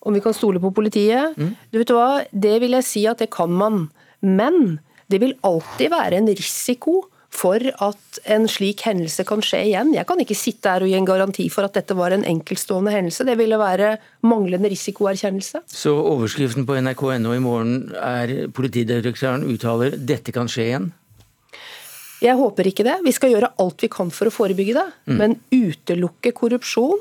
Om 0.00 0.16
vi 0.16 0.22
kan 0.24 0.36
stole 0.36 0.60
på 0.62 0.72
politiet? 0.72 1.36
Mm. 1.36 1.54
Du 1.72 1.80
vet 1.80 1.92
hva, 1.92 2.24
Det 2.32 2.60
vil 2.62 2.76
jeg 2.78 2.88
si 2.88 3.06
at 3.08 3.20
det 3.20 3.30
kan 3.32 3.52
man. 3.52 3.88
Men 4.20 4.78
det 5.10 5.20
vil 5.20 5.36
alltid 5.44 5.90
være 5.92 6.20
en 6.20 6.28
risiko 6.28 7.02
for 7.30 7.62
at 7.62 8.20
en 8.34 8.46
slik 8.50 8.82
hendelse 8.88 9.24
kan 9.28 9.42
skje 9.44 9.62
igjen. 9.68 9.92
Jeg 9.94 10.06
kan 10.08 10.20
ikke 10.22 10.36
sitte 10.38 10.72
her 10.72 10.82
og 10.82 10.90
gi 10.90 10.96
en 10.98 11.06
garanti 11.06 11.46
for 11.52 11.66
at 11.66 11.76
dette 11.78 11.94
var 11.96 12.14
en 12.14 12.26
enkeltstående 12.26 12.92
hendelse. 12.94 13.26
Det 13.26 13.36
ville 13.38 13.58
være 13.60 13.92
manglende 14.26 14.70
risikoerkjennelse. 14.72 15.62
Så 15.70 15.94
overskriften 15.94 16.66
på 16.66 16.78
nrk.no 16.82 17.34
i 17.36 17.42
morgen 17.42 17.92
er 17.94 18.50
politidirektøren 18.56 19.46
uttaler 19.46 19.94
dette 19.94 20.34
kan 20.34 20.50
skje 20.50 20.66
igjen? 20.72 20.90
Jeg 22.20 22.36
håper 22.36 22.68
ikke 22.68 22.84
det. 22.84 22.98
Vi 23.06 23.14
skal 23.16 23.32
gjøre 23.32 23.52
alt 23.62 23.84
vi 23.84 23.88
kan 23.92 24.10
for 24.12 24.28
å 24.28 24.34
forebygge 24.34 24.76
det. 24.76 24.88
Mm. 25.08 25.16
Men 25.20 25.36
utelukke 25.54 26.34
korrupsjon 26.36 27.00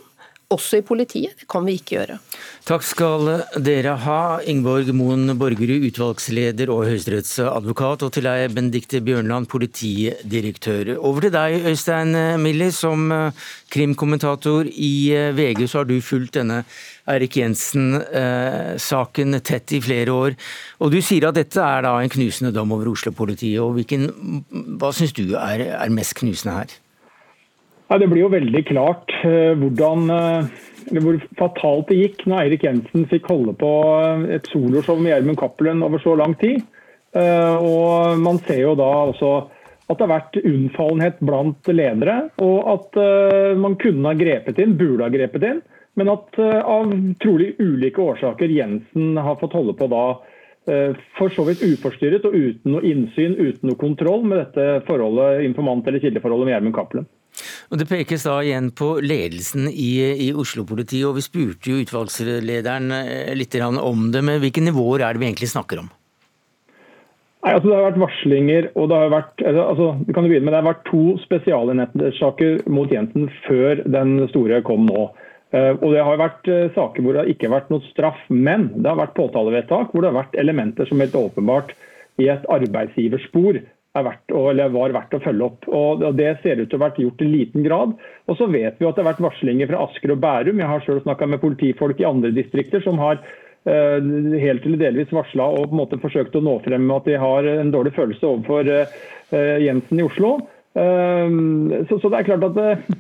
også 0.53 0.79
i 0.79 0.86
politiet. 0.86 1.38
Det 1.38 1.48
kan 1.50 1.65
vi 1.68 1.75
ikke 1.77 1.96
gjøre. 1.96 2.18
Takk 2.65 2.84
skal 2.86 3.29
dere 3.62 3.96
ha, 4.03 4.22
Ingeborg 4.50 4.89
Moen 4.98 5.29
Borgerud, 5.38 5.86
utvalgsleder 5.89 6.72
og 6.74 6.88
høyesterettsadvokat, 6.89 8.06
og 8.06 8.13
til 8.15 8.25
deg, 8.25 8.50
Benedicte 8.56 9.01
Bjørnland, 9.06 9.50
politidirektør. 9.51 10.96
Over 10.98 11.27
til 11.27 11.36
deg, 11.38 11.70
Øystein 11.70 12.18
Millie. 12.41 12.72
Som 12.79 13.12
eh, 13.12 13.34
krimkommentator 13.74 14.68
i 14.70 15.12
eh, 15.15 15.32
VG 15.36 15.65
så 15.68 15.82
har 15.82 15.88
du 15.89 15.96
fulgt 16.06 16.38
denne 16.38 16.63
Eirik 17.10 17.38
Jensen-saken 17.39 19.38
eh, 19.38 19.46
tett 19.46 19.74
i 19.74 19.82
flere 19.84 20.13
år. 20.13 20.38
Og 20.79 20.94
Du 20.94 21.00
sier 21.01 21.29
at 21.29 21.38
dette 21.38 21.62
er 21.62 21.86
da 21.86 21.96
en 22.00 22.13
knusende 22.13 22.53
dom 22.56 22.74
over 22.75 22.91
Oslo-politiet. 22.91 23.60
Hva 24.79 24.94
syns 24.96 25.13
du 25.18 25.36
er, 25.38 25.65
er 25.77 25.94
mest 25.94 26.18
knusende 26.20 26.58
her? 26.62 26.79
Ja, 27.89 27.98
det 27.98 28.05
blir 28.12 28.22
jo 28.22 28.29
veldig 28.29 28.62
klart 28.69 29.13
uh, 29.25 29.55
hvordan, 29.58 30.12
uh, 30.13 31.00
hvor 31.01 31.15
fatalt 31.39 31.89
det 31.89 31.98
gikk 31.98 32.27
når 32.29 32.43
Eirik 32.43 32.65
Jensen 32.67 33.08
fikk 33.10 33.25
holde 33.31 33.55
på 33.58 33.72
uh, 33.89 34.27
et 34.29 34.46
soloshow 34.51 35.00
med 35.01 35.15
Gjermund 35.15 35.39
Cappelen 35.41 35.81
over 35.86 36.03
så 36.03 36.13
lang 36.19 36.38
tid. 36.38 36.62
og 37.17 38.19
Man 38.22 38.38
ser 38.46 38.60
jo 38.62 38.75
da 38.77 38.89
også 39.10 39.31
at 39.89 39.98
det 39.98 40.05
har 40.05 40.12
vært 40.12 40.38
unnfallenhet 40.46 41.24
blant 41.25 41.69
ledere, 41.74 42.19
og 42.38 42.67
at 42.69 43.00
man 43.58 43.74
kunne 43.81 44.12
ha 44.12 44.13
grepet 44.13 44.62
inn, 44.62 44.75
burde 44.77 45.08
ha 45.08 45.10
grepet 45.10 45.48
inn, 45.48 45.63
men 45.98 46.12
at 46.13 46.38
av 46.38 46.93
trolig 47.24 47.55
ulike 47.58 48.03
årsaker 48.03 48.53
Jensen 48.53 49.17
har 49.17 49.39
fått 49.41 49.58
holde 49.58 49.74
på 49.79 49.89
da 49.89 50.03
for 51.17 51.34
så 51.34 51.48
vidt 51.50 51.65
uforstyrret 51.65 52.29
og 52.29 52.38
uten 52.38 52.75
noe 52.75 52.86
innsyn, 52.86 53.34
uten 53.39 53.72
noe 53.72 53.81
kontroll 53.81 54.22
med 54.29 54.43
dette 54.43 54.84
forholdet, 54.86 55.48
informant- 55.50 55.89
eller 55.89 56.05
kildeforholdet 56.05 56.51
med 56.51 56.60
Gjermund 56.60 56.77
Cappelen. 56.77 57.10
Og 57.69 57.79
Det 57.81 57.88
pekes 57.89 58.25
da 58.27 58.39
igjen 58.43 58.72
på 58.75 58.96
ledelsen 59.03 59.69
i, 59.69 59.91
i 60.27 60.31
Oslo-politiet. 60.34 61.05
og 61.08 61.17
Vi 61.19 61.25
spurte 61.25 61.72
jo 61.72 61.84
utvalgslederen 61.84 62.91
eh, 62.96 63.31
litt 63.38 63.55
om 63.60 64.12
det, 64.12 64.22
men 64.25 64.41
hvilke 64.43 64.63
nivåer 64.63 65.05
er 65.05 65.13
det 65.13 65.24
vi 65.24 65.29
egentlig 65.31 65.51
snakker 65.53 65.84
om? 65.84 65.89
Nei, 67.39 67.53
altså 67.55 67.69
Det 67.69 67.75
har 67.77 67.88
vært 67.88 68.03
varslinger, 68.03 68.69
og 68.75 68.89
det 68.91 68.98
har 69.00 69.12
vært 69.13 69.43
altså, 69.48 69.93
vi 70.03 70.13
kan 70.15 70.25
begynne 70.27 70.50
med 70.50 70.53
det 70.53 70.60
har 70.60 70.67
vært 70.74 70.88
to 70.89 71.03
spesialenhetssaker 71.24 72.65
mot 72.67 72.91
Jensen 72.91 73.29
før 73.46 73.79
den 73.88 74.17
store 74.34 74.60
kom 74.67 74.89
nå. 74.89 75.08
Eh, 75.55 75.72
og 75.79 75.93
Det 75.96 76.03
har 76.03 76.19
vært 76.19 76.50
eh, 76.51 76.67
saker 76.75 77.05
hvor 77.05 77.15
det 77.15 77.29
ikke 77.31 77.48
har 77.48 77.55
vært 77.62 77.72
noe 77.74 77.86
straff, 77.93 78.19
men 78.27 78.69
det 78.75 78.91
har 78.91 79.00
vært 79.00 79.15
påtalevedtak 79.17 79.93
hvor 79.93 80.03
det 80.03 80.12
har 80.12 80.19
vært 80.19 80.36
elementer 80.41 80.89
som 80.89 81.00
helt 81.01 81.15
åpenbart 81.15 81.72
i 82.19 82.27
et 82.29 82.43
arbeidsgiverspor 82.51 83.62
verdt 83.98 84.34
å, 84.36 84.46
var 84.53 84.93
verdt 84.93 85.17
å 85.17 85.22
følge 85.24 85.48
opp. 85.48 85.67
Og 85.67 86.05
Det 86.17 86.29
ser 86.43 86.62
ut 86.62 86.69
til 86.69 86.77
å 86.77 86.81
ha 86.81 86.88
vært 86.88 87.01
gjort 87.01 87.24
i 87.25 87.29
liten 87.29 87.65
grad. 87.65 87.96
Og 88.29 88.38
så 88.38 88.48
vet 88.51 88.77
vi 88.77 88.88
at 88.88 88.96
det 88.96 89.03
har 89.03 89.12
vært 89.12 89.25
varslinger 89.25 89.69
fra 89.72 89.84
Asker 89.88 90.13
og 90.13 90.22
Bærum. 90.24 90.62
Jeg 90.62 90.72
har 90.72 90.86
selv 90.86 91.03
snakka 91.05 91.29
med 91.29 91.41
politifolk 91.41 92.01
i 92.01 92.08
andre 92.10 92.31
distrikter 92.36 92.84
som 92.86 93.01
har 93.01 93.19
eh, 93.19 94.00
helt 94.46 94.65
eller 94.65 94.81
delvis 94.86 95.13
varsla 95.15 95.50
og 95.50 95.67
på 95.67 95.75
en 95.75 95.81
måte 95.81 96.01
forsøkt 96.01 96.38
å 96.38 96.46
nå 96.46 96.60
frem 96.65 96.86
med 96.86 97.01
at 97.01 97.10
de 97.10 97.19
har 97.25 97.51
en 97.58 97.74
dårlig 97.74 97.96
følelse 97.98 98.29
overfor 98.29 98.69
eh, 98.69 99.60
Jensen 99.65 100.00
i 100.01 100.08
Oslo. 100.08 100.38
Eh, 100.77 101.38
så, 101.89 101.98
så, 101.98 102.08
det 102.08 102.22
er 102.22 102.29
klart 102.29 102.50
at 102.51 102.58
det, 102.60 102.98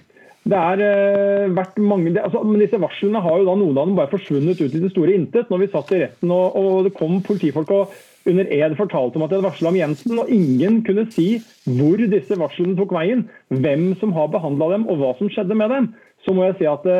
det 0.49 0.59
er 0.73 1.53
vært 1.53 1.77
mange, 1.77 2.15
det, 2.15 2.25
altså, 2.25 2.41
men 2.47 2.63
Disse 2.63 2.81
varslene 2.81 3.21
har 3.21 3.37
jo 3.37 3.49
da 3.51 3.59
noen 3.61 3.77
av 3.77 3.91
dem 3.91 3.99
bare 3.99 4.13
forsvunnet 4.15 4.57
ut 4.57 4.73
i 4.73 4.81
det 4.81 4.93
store 4.95 5.13
intet. 5.21 5.53
Når 5.53 5.67
vi 5.67 5.73
satt 5.75 5.93
i 5.93 6.01
retten 6.01 6.33
og, 6.33 6.57
og 6.57 6.87
det 6.89 6.97
kom 6.97 7.21
politifolk 7.25 7.77
og 7.77 7.99
under 8.31 8.49
ed 8.53 8.75
fortalte 8.77 9.19
om 9.19 9.25
at 9.25 9.31
de 9.31 9.37
hadde 9.37 9.47
varsla 9.47 9.71
om 9.71 9.79
Jensen, 9.79 10.19
og 10.21 10.31
ingen 10.33 10.81
kunne 10.87 11.05
si 11.13 11.27
hvor 11.65 12.01
disse 12.11 12.37
varslene 12.39 12.77
tok 12.77 12.93
veien, 12.95 13.25
hvem 13.51 13.91
som 14.01 14.13
har 14.15 14.31
behandla 14.33 14.73
dem 14.75 14.87
og 14.89 15.01
hva 15.01 15.13
som 15.19 15.31
skjedde 15.31 15.57
med 15.57 15.73
dem, 15.73 15.89
så 16.25 16.35
må 16.35 16.47
jeg 16.47 16.59
si 16.59 16.69
at 16.69 16.85
det, 16.85 16.99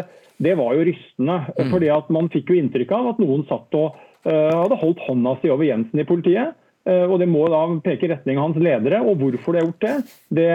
eh, 0.51 0.57
var 0.57 0.77
jo 0.77 0.88
rystende. 0.88 1.38
Mm. 1.57 1.69
fordi 1.74 1.91
at 1.93 2.09
Man 2.09 2.31
fikk 2.33 2.50
jo 2.50 2.59
inntrykk 2.59 2.91
av 2.95 3.13
at 3.13 3.21
noen 3.21 3.45
satt 3.50 3.75
og 3.75 3.95
uh, 4.25 4.55
hadde 4.63 4.81
holdt 4.81 5.05
hånda 5.07 5.38
si 5.41 5.51
over 5.51 5.67
Jensen 5.67 6.00
i 6.00 6.07
politiet. 6.07 6.55
Uh, 6.88 7.05
og 7.12 7.19
Det 7.19 7.27
må 7.27 7.45
da 7.51 7.65
peke 7.83 8.07
i 8.07 8.12
retning 8.13 8.39
av 8.39 8.50
hans 8.50 8.62
ledere. 8.63 9.01
og 9.03 9.19
Hvorfor 9.19 9.53
de 9.53 9.62
har 9.62 9.67
gjort 9.67 9.83
det, 9.83 9.95
det 10.39 10.51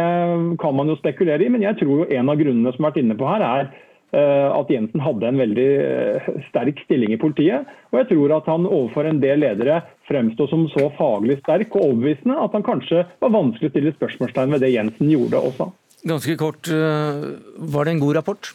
kan 0.59 0.75
man 0.75 0.89
jo 0.89 0.97
spekulere 0.97 1.45
i. 1.45 1.53
Men 1.53 1.63
jeg 1.63 1.83
tror 1.83 2.03
jo 2.03 2.09
en 2.09 2.33
av 2.33 2.41
grunnene 2.41 2.73
som 2.73 2.85
har 2.85 2.95
vært 2.95 3.05
inne 3.05 3.19
på 3.19 3.29
her, 3.29 3.45
er 3.45 3.75
Eh, 3.75 3.94
at 4.15 4.71
Jensen 4.71 5.03
hadde 5.03 5.29
en 5.29 5.41
veldig 5.41 5.69
eh, 5.83 6.27
sterk 6.49 6.83
stilling 6.85 7.15
i 7.15 7.21
politiet. 7.21 7.71
Og 7.91 8.01
jeg 8.01 8.11
tror 8.13 8.37
at 8.37 8.51
han 8.51 8.69
overfor 8.69 9.09
en 9.11 9.21
del 9.23 9.43
ledere 9.43 9.81
fremstod 10.09 10.53
som 10.53 10.67
så 10.73 10.91
faglig 10.99 11.41
sterk 11.41 11.75
og 11.75 11.89
overbevisende 11.89 12.37
at 12.39 12.55
han 12.55 12.67
kanskje 12.67 13.05
var 13.23 13.35
vanskelig 13.35 13.71
å 13.71 13.75
stille 13.75 13.95
spørsmålstegn 13.97 14.55
ved 14.55 14.65
det 14.67 14.75
Jensen 14.75 15.11
gjorde 15.11 15.43
også. 15.51 15.71
Ganske 16.05 16.37
kort, 16.39 16.69
eh, 16.69 17.27
var 17.75 17.89
det 17.89 17.97
en 17.97 18.05
god 18.05 18.21
rapport? 18.21 18.53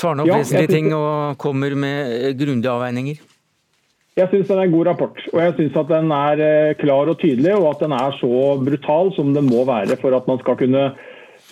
Tar 0.00 0.14
han 0.14 0.24
opp 0.24 0.32
ja, 0.32 0.40
vesentlige 0.40 0.72
ting 0.72 0.88
og 0.96 1.36
kommer 1.42 1.74
med 1.78 2.38
grundige 2.40 2.72
avveininger? 2.72 3.20
Jeg 4.12 4.28
syns 4.28 4.48
den 4.48 4.58
er 4.58 4.66
en 4.68 4.74
god 4.74 4.88
rapport. 4.90 5.20
Og 5.32 5.38
jeg 5.40 5.54
syns 5.56 5.76
at 5.80 5.88
den 5.88 6.10
er 6.12 6.74
klar 6.80 7.08
og 7.08 7.16
tydelig, 7.20 7.54
og 7.56 7.70
at 7.70 7.84
den 7.84 7.94
er 7.96 8.16
så 8.18 8.40
brutal 8.60 9.12
som 9.16 9.32
den 9.32 9.48
må 9.48 9.64
være 9.68 9.96
for 10.00 10.12
at 10.16 10.28
man 10.28 10.40
skal 10.42 10.58
kunne 10.60 10.90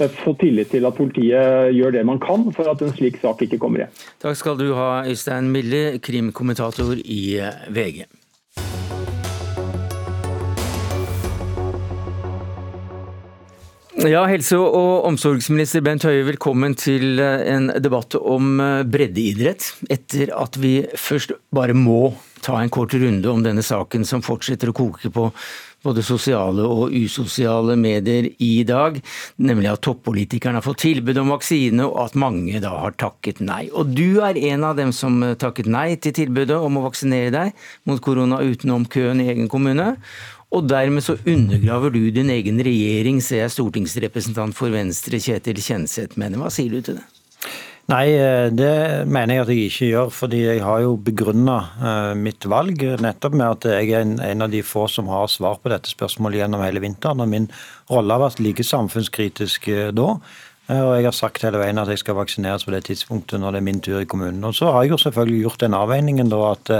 få 0.08 0.34
tillit 0.40 0.70
til 0.72 0.86
at 0.88 0.96
politiet 0.96 1.74
gjør 1.76 1.98
det 1.98 2.06
man 2.08 2.22
kan 2.22 2.46
for 2.56 2.70
at 2.70 2.80
en 2.82 2.94
slik 2.96 3.20
sak 3.20 3.42
ikke 3.44 3.58
kommer 3.60 3.84
igjen. 3.84 3.92
Takk 4.22 4.38
skal 4.40 4.56
du 4.60 4.70
ha, 4.78 5.04
Øystein 5.08 5.50
Mille, 5.52 5.98
krimkommentator 6.00 6.96
i 7.04 7.22
VG. 7.68 8.06
Ja, 14.00 14.22
Helse- 14.24 14.56
og 14.56 15.04
omsorgsminister 15.04 15.82
Bent 15.84 16.06
Høie, 16.08 16.22
velkommen 16.24 16.72
til 16.78 17.20
en 17.20 17.68
debatt 17.84 18.14
om 18.16 18.56
breddeidrett. 18.88 19.66
Etter 19.92 20.32
at 20.32 20.56
vi 20.56 20.86
først 20.96 21.34
bare 21.52 21.76
må 21.76 22.14
ta 22.40 22.56
en 22.62 22.72
kort 22.72 22.94
runde 22.96 23.28
om 23.28 23.42
denne 23.44 23.60
saken 23.60 24.06
som 24.08 24.22
fortsetter 24.24 24.72
å 24.72 24.76
koke 24.76 25.10
på 25.12 25.26
både 25.84 26.04
sosiale 26.04 26.64
og 26.66 26.94
usosiale 26.94 27.76
medier 27.80 28.28
i 28.42 28.64
dag, 28.68 28.98
nemlig 29.40 29.70
at 29.72 29.82
toppolitikerne 29.86 30.60
har 30.60 30.66
fått 30.66 30.82
tilbud 30.84 31.20
om 31.22 31.32
vaksine, 31.34 31.86
og 31.86 32.02
at 32.06 32.18
mange 32.20 32.60
da 32.62 32.74
har 32.82 32.96
takket 33.00 33.40
nei. 33.44 33.66
Og 33.72 33.94
du 33.96 34.20
er 34.24 34.38
en 34.52 34.66
av 34.68 34.76
dem 34.80 34.92
som 34.96 35.22
takket 35.40 35.70
nei 35.70 35.94
til 35.96 36.16
tilbudet 36.16 36.58
om 36.58 36.80
å 36.80 36.84
vaksinere 36.88 37.32
deg 37.34 37.64
mot 37.88 38.02
korona 38.04 38.42
utenom 38.44 38.88
køen 38.90 39.22
i 39.22 39.30
egen 39.32 39.48
kommune. 39.52 39.94
Og 40.50 40.66
dermed 40.66 41.04
så 41.06 41.14
undergraver 41.30 41.94
du 41.94 42.02
din 42.10 42.32
egen 42.34 42.58
regjering, 42.66 43.20
ser 43.22 43.44
jeg 43.44 43.54
stortingsrepresentant 43.54 44.56
for 44.58 44.74
Venstre 44.74 45.22
Kjetil 45.22 45.62
Kjenseth 45.62 46.18
mener. 46.18 46.42
Hva 46.42 46.50
sier 46.50 46.74
du 46.74 46.82
til 46.82 46.98
det? 46.98 47.19
Nei, 47.90 48.12
eh, 48.14 48.48
det 48.54 49.06
mener 49.10 49.34
jeg 49.34 49.42
at 49.42 49.48
jeg 49.50 49.62
ikke 49.66 49.86
gjør. 49.88 50.10
fordi 50.14 50.40
jeg 50.44 50.62
har 50.62 50.82
jo 50.84 50.92
begrunna 50.96 51.56
eh, 51.80 52.12
mitt 52.14 52.44
valg 52.46 52.84
nettopp 53.02 53.34
med 53.34 53.46
at 53.46 53.66
jeg 53.80 53.90
er 53.90 54.12
en 54.28 54.44
av 54.44 54.50
de 54.52 54.60
få 54.62 54.86
som 54.86 55.08
har 55.10 55.26
svar 55.26 55.58
på 55.58 55.72
dette 55.72 55.90
spørsmålet 55.90 56.42
gjennom 56.42 56.62
hele 56.62 56.82
vinteren. 56.84 57.20
Og 57.24 57.28
min 57.28 57.48
rolle 57.90 58.14
har 58.14 58.22
vært 58.22 58.42
like 58.44 58.62
samfunnskritisk 58.62 59.68
eh, 59.68 59.90
da. 59.90 60.12
Og 60.70 60.92
jeg 60.94 61.08
har 61.08 61.16
sagt 61.16 61.42
hele 61.42 61.58
veien 61.58 61.82
at 61.82 61.88
jeg 61.90 61.98
skal 61.98 62.14
vaksineres 62.14 62.62
på 62.62 62.70
det 62.70 62.84
tidspunktet 62.86 63.42
når 63.42 63.56
det 63.56 63.58
er 63.58 63.66
min 63.66 63.80
tur 63.82 63.98
i 63.98 64.06
kommunen. 64.06 64.44
Og 64.46 64.54
så 64.54 64.70
har 64.70 64.84
jeg 64.84 64.92
jo 64.92 65.00
selvfølgelig 65.02 65.40
gjort 65.48 65.64
den 65.64 65.74
avveiningen 65.74 66.30
da 66.30 66.44
at 66.52 66.70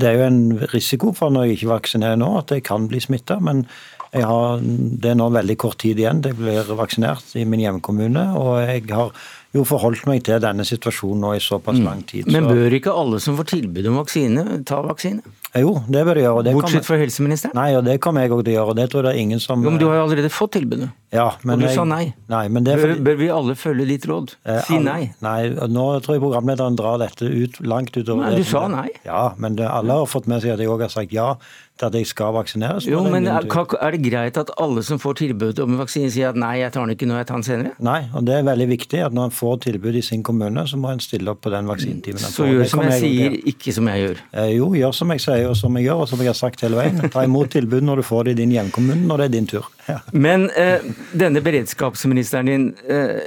det 0.00 0.08
er 0.08 0.14
jo 0.16 0.28
en 0.30 0.40
risiko 0.72 1.10
for 1.12 1.28
når 1.28 1.50
jeg 1.50 1.58
ikke 1.58 1.74
vaksinerer 1.74 2.16
nå, 2.16 2.30
at 2.38 2.54
jeg 2.54 2.64
kan 2.64 2.86
bli 2.88 3.02
smitta. 3.04 3.36
Men 3.44 3.66
har, 4.14 4.62
det 4.64 5.12
er 5.12 5.18
nå 5.20 5.28
veldig 5.34 5.58
kort 5.60 5.82
tid 5.84 6.00
igjen. 6.00 6.22
Jeg 6.24 6.38
blir 6.38 6.72
vaksinert 6.78 7.36
i 7.36 7.44
min 7.44 7.60
hjemkommune. 7.60 8.24
og 8.40 8.62
jeg 8.64 8.88
har 8.88 9.12
jo 9.56 9.64
forholdt 9.66 10.06
meg 10.06 10.22
til 10.26 10.40
denne 10.42 10.64
situasjonen 10.66 11.24
nå 11.24 11.34
i 11.36 11.42
såpass 11.42 11.80
mm. 11.80 11.86
lang 11.86 12.02
tid. 12.06 12.30
Men 12.30 12.46
bør 12.46 12.76
ikke 12.76 12.94
alle 12.94 13.20
som 13.22 13.38
får 13.38 13.50
tilbud 13.56 13.88
om 13.90 14.00
vaksine, 14.02 14.44
ta 14.68 14.82
vaksine? 14.86 15.24
Jo, 15.58 15.80
det 15.90 16.04
bør 16.06 16.14
de 16.14 16.22
gjøre. 16.22 16.54
Bortsett 16.54 16.86
fra 16.86 16.98
helseministeren? 17.00 17.56
Nei, 17.58 17.72
og 17.74 17.82
det 17.86 17.96
kommer 18.02 18.22
jeg 18.22 18.34
òg 18.34 18.44
til 18.44 18.52
å 18.52 18.56
gjøre. 18.58 18.74
og 18.74 18.78
det 18.78 18.86
tror 18.92 19.02
jeg 19.02 19.08
det 19.08 19.14
er 19.16 19.22
ingen 19.24 19.42
som... 19.42 19.64
Jo, 19.64 19.72
men 19.74 19.80
Du 19.82 19.88
har 19.88 19.98
jo 19.98 20.04
allerede 20.06 20.30
fått 20.30 20.52
tilbudet. 20.58 20.90
Ja, 21.10 21.32
men 21.42 21.56
og 21.56 21.64
du 21.64 21.66
jeg... 21.66 21.74
sa 21.74 21.84
nei. 21.90 22.04
nei 22.30 22.44
men 22.54 22.66
det 22.66 22.76
bør, 22.78 22.92
bør, 23.08 23.16
vi 23.18 23.30
alle 23.34 23.56
følge 23.58 23.86
ditt 23.88 24.06
råd? 24.06 24.36
Eh, 24.46 24.60
si 24.68 24.78
nei. 24.78 25.00
Nei, 25.24 25.38
nå 25.50 25.86
tror 26.04 26.16
jeg 26.16 26.22
programlederen 26.22 26.78
drar 26.78 27.00
dette 27.02 27.26
ut 27.26 27.58
langt 27.66 27.96
utover 27.96 28.28
nei, 28.28 28.36
Du 28.38 28.46
sa 28.46 28.68
nei. 28.70 28.86
Ja, 29.08 29.32
men 29.42 29.58
det, 29.58 29.66
alle 29.66 29.98
har 30.02 30.06
fått 30.10 30.30
med 30.30 30.44
seg 30.44 30.54
at 30.54 30.62
jeg 30.62 30.70
òg 30.70 30.86
har 30.86 30.94
sagt 30.94 31.16
ja 31.16 31.32
til 31.80 31.88
at 31.88 31.96
jeg 31.96 32.08
skal 32.10 32.34
vaksineres. 32.36 32.86
Jo, 32.88 33.00
men 33.08 33.26
er, 33.26 33.46
er, 33.46 33.94
det 33.96 34.00
greit 34.04 34.38
at 34.40 34.52
alle 34.60 34.82
som 34.86 35.00
får 35.00 35.16
tilbud 35.22 35.62
om 35.64 35.78
vaksine, 35.80 36.10
sier 36.12 36.34
at 36.34 36.38
nei, 36.38 36.58
jeg 36.60 36.74
tar 36.74 36.84
den 36.84 36.94
ikke 36.94 37.08
nå, 37.08 37.16
jeg 37.20 37.28
tar 37.30 37.40
den 37.40 37.46
senere? 37.46 37.72
Nei, 37.82 38.02
og 38.12 38.26
det 38.28 38.36
er 38.36 38.44
veldig 38.46 38.66
viktig 38.74 39.00
at 39.06 39.16
når 39.16 39.30
en 39.30 39.34
får 39.34 39.62
tilbud 39.66 39.96
i 39.96 40.04
sin 40.04 40.24
kommune, 40.26 40.66
så 40.68 40.80
må 40.80 40.92
en 40.92 41.00
stille 41.02 41.32
opp 41.32 41.40
på 41.46 41.52
den 41.54 41.70
vaksinetimen. 41.70 42.20
Så 42.20 42.48
gjør 42.50 42.68
som 42.68 42.84
jeg, 42.84 42.92
jeg 42.92 43.14
sier, 43.16 43.38
ikke 43.54 43.74
som 43.76 43.88
jeg 43.92 44.04
gjør? 44.04 44.22
Eh, 44.42 44.52
jo, 44.58 44.70
gjør 44.76 44.96
som 45.00 45.14
jeg 45.14 45.24
sier. 45.24 45.39
Gjør 45.46 45.58
som 45.58 45.76
jeg 45.78 45.86
gjør, 45.88 46.02
og 46.04 46.10
som 46.10 46.22
jeg 46.22 46.30
har 46.30 46.38
sagt 46.38 46.64
hele 46.64 46.78
veien. 46.78 47.00
Ta 47.12 47.24
imot 47.26 47.52
tilbud 47.54 47.86
når 47.86 48.00
du 48.00 48.06
får 48.06 48.28
det 48.28 48.34
i 48.36 48.40
din 48.42 48.54
hjemkommune, 48.54 49.06
når 49.08 49.22
det 49.22 49.28
er 49.28 49.34
din 49.36 49.48
tur. 49.50 49.68
Ja. 49.88 49.98
Men 50.12 50.48
eh, 50.58 50.84
denne 51.16 51.42
beredskapsministeren 51.44 52.50
din, 52.50 52.68
eh, 52.90 53.20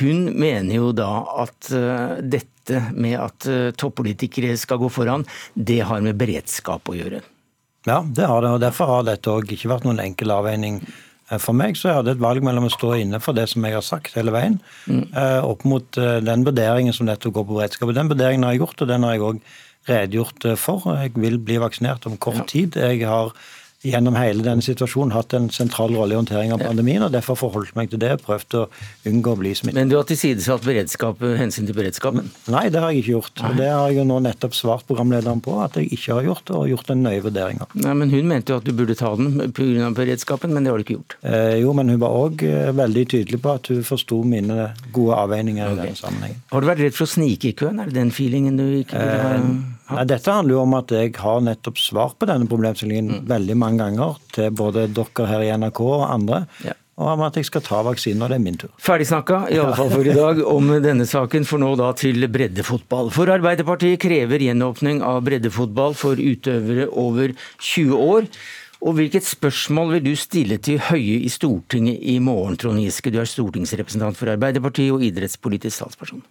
hun 0.00 0.26
mener 0.38 0.74
jo 0.78 0.92
da 0.96 1.10
at 1.46 1.70
eh, 1.74 2.20
dette 2.36 2.82
med 2.98 3.14
at 3.14 3.46
uh, 3.46 3.68
toppolitikere 3.78 4.56
skal 4.58 4.80
gå 4.80 4.88
foran, 4.90 5.22
det 5.54 5.84
har 5.86 6.00
med 6.02 6.16
beredskap 6.18 6.90
å 6.90 6.96
gjøre. 6.98 7.20
Ja, 7.86 8.00
det 8.02 8.26
har 8.26 8.42
det. 8.42 8.50
og 8.56 8.64
Derfor 8.64 8.90
har 8.90 9.04
dette 9.06 9.30
òg 9.30 9.52
ikke 9.54 9.70
vært 9.70 9.86
noen 9.86 10.02
enkel 10.02 10.34
avveining 10.34 10.80
Eh, 11.30 11.40
for 11.42 11.56
meg 11.58 11.78
så 11.78 11.90
er 11.90 12.02
det 12.04 12.16
et 12.16 12.22
valg 12.22 12.44
mellom 12.46 12.68
å 12.68 12.72
stå 12.72 12.94
inne 13.00 13.20
for 13.22 13.36
det 13.36 13.48
som 13.50 13.64
jeg 13.66 13.76
har 13.76 13.84
sagt 13.84 14.16
hele 14.18 14.34
veien, 14.34 14.58
mm. 14.86 15.06
opp 15.46 15.64
mot 15.68 16.00
eh, 16.00 16.18
den 16.24 16.46
vurderingen 16.46 16.94
som 16.94 17.08
dette 17.10 17.30
går 17.30 17.46
på 17.46 17.56
beredskap. 17.58 17.94
Den 17.96 18.12
vurderingen 18.12 18.46
har 18.46 18.54
jeg 18.54 18.62
gjort, 18.64 18.82
og 18.82 18.92
den 18.92 19.06
har 19.06 19.16
jeg 19.16 19.26
òg 19.30 19.40
redegjort 19.88 20.46
for. 20.58 20.84
Jeg 21.00 21.14
vil 21.14 21.38
bli 21.38 21.60
vaksinert 21.62 22.06
om 22.06 22.16
kort 22.18 22.48
tid. 22.52 22.76
Jeg 22.76 23.06
har 23.06 23.32
gjennom 23.84 24.16
hele 24.18 24.44
denne 24.44 24.64
situasjonen 24.64 25.14
hatt 25.14 25.34
en 25.36 25.48
sentral 25.52 25.94
rolle 25.94 26.14
i 26.14 26.18
håndtering 26.18 26.52
av 26.54 26.62
pandemien, 26.64 27.04
og 27.04 27.12
derfor 27.14 27.38
forholdt 27.38 27.74
meg 27.76 27.90
til 27.92 28.00
det 28.02 28.14
og 28.16 28.24
prøvd 28.26 28.56
å 28.58 28.62
unngå 29.10 29.34
å 29.34 29.40
bli 29.40 29.52
smittet. 29.58 29.78
Men 29.78 29.90
du 29.92 29.96
har 29.98 30.06
tilsidesatt 30.08 30.64
beredskap, 30.66 31.22
hensyn 31.40 31.68
til 31.68 31.76
beredskapen? 31.76 32.30
Nei, 32.52 32.66
det 32.72 32.82
har 32.82 32.94
jeg 32.94 33.04
ikke 33.04 33.14
gjort. 33.16 33.42
Nei. 33.44 33.52
Det 33.60 33.68
har 33.70 33.90
jeg 33.90 34.00
jo 34.00 34.06
nå 34.08 34.18
nettopp 34.26 34.56
svart 34.56 34.86
programlederen 34.88 35.42
på 35.44 35.58
at 35.62 35.78
jeg 35.80 35.90
ikke 35.96 36.18
har 36.18 36.28
gjort, 36.30 36.54
og 36.56 36.70
gjort 36.72 36.92
en 36.94 37.04
nøye 37.06 37.22
vurdering 37.24 37.62
av. 37.64 37.76
Nei, 37.78 37.94
men 38.02 38.14
Hun 38.16 38.30
mente 38.30 38.54
jo 38.54 38.60
at 38.62 38.66
du 38.66 38.72
burde 38.76 38.96
ta 38.96 39.12
den 39.18 39.52
pga. 39.52 39.90
beredskapen, 39.96 40.54
men 40.54 40.64
det 40.64 40.72
har 40.72 40.80
du 40.80 40.86
ikke 40.86 40.98
gjort? 40.98 41.18
Eh, 41.22 41.58
jo, 41.62 41.72
men 41.76 41.92
hun 41.92 42.00
var 42.00 42.16
òg 42.16 42.46
eh, 42.46 42.72
veldig 42.76 43.06
tydelig 43.12 43.42
på 43.44 43.54
at 43.58 43.70
hun 43.72 43.84
forsto 43.86 44.22
mine 44.26 44.70
gode 44.94 45.20
avveininger 45.20 45.66
okay. 45.68 45.76
i 45.76 45.82
denne 45.84 46.00
sammenhengen. 46.00 46.42
Har 46.52 46.64
du 46.64 46.70
vært 46.70 46.84
redd 46.86 46.96
for 46.96 47.06
å 47.06 47.12
snike 47.12 47.52
i 47.52 47.56
køen? 47.58 47.82
Er 47.82 47.90
det 47.90 47.98
den 47.98 48.14
feelingen 48.14 48.58
du 48.58 48.66
ikke 48.80 48.98
vil 48.98 49.26
ha? 49.26 49.34
Eh, 49.36 49.76
Nei, 49.86 50.06
Dette 50.10 50.32
handler 50.34 50.56
jo 50.56 50.64
om 50.64 50.74
at 50.78 50.90
jeg 50.94 51.12
har 51.22 51.44
nettopp 51.46 51.78
svart 51.78 52.16
på 52.18 52.26
denne 52.28 52.48
problemstillingen 52.50 53.20
mm. 53.20 53.28
veldig 53.30 53.56
mange 53.60 53.84
ganger 53.84 54.18
til 54.34 54.50
både 54.56 54.88
dere 54.90 55.28
her 55.30 55.46
i 55.46 55.52
NRK 55.54 55.80
og 55.86 56.04
andre. 56.08 56.42
Ja. 56.66 56.74
Og 56.96 57.10
om 57.12 57.22
at 57.26 57.36
jeg 57.36 57.44
skal 57.44 57.60
ta 57.60 57.82
vaksinen 57.84 58.22
når 58.22 58.32
det 58.32 58.36
er 58.38 58.44
min 58.44 58.58
tur. 58.60 58.70
Ferdig 58.80 59.06
snakka, 59.10 59.42
i 59.52 59.58
alle 59.60 59.76
fall 59.76 59.90
for 59.92 60.08
i 60.08 60.14
dag, 60.16 60.38
om 60.56 60.70
denne 60.80 61.04
saken. 61.08 61.44
For 61.48 61.60
nå 61.60 61.74
da 61.76 61.90
til 61.98 62.24
breddefotball. 62.32 63.10
For 63.12 63.32
Arbeiderpartiet 63.34 64.00
krever 64.00 64.46
gjenåpning 64.46 65.02
av 65.04 65.20
breddefotball 65.26 65.96
for 65.98 66.16
utøvere 66.16 66.88
over 66.88 67.36
20 67.60 68.00
år. 68.00 68.30
Og 68.86 68.96
Hvilket 68.96 69.28
spørsmål 69.28 69.96
vil 69.96 70.04
du 70.08 70.16
stille 70.20 70.58
til 70.60 70.80
Høie 70.88 71.20
i 71.24 71.30
Stortinget 71.32 72.00
i 72.00 72.18
morgen, 72.20 72.56
Trond 72.60 72.80
Giske? 72.80 73.12
Du 73.12 73.20
er 73.20 73.28
stortingsrepresentant 73.28 74.16
for 74.16 74.32
Arbeiderpartiet 74.32 74.92
og 74.92 75.04
idrettspolitisk 75.04 75.84
talsperson. 75.84 76.24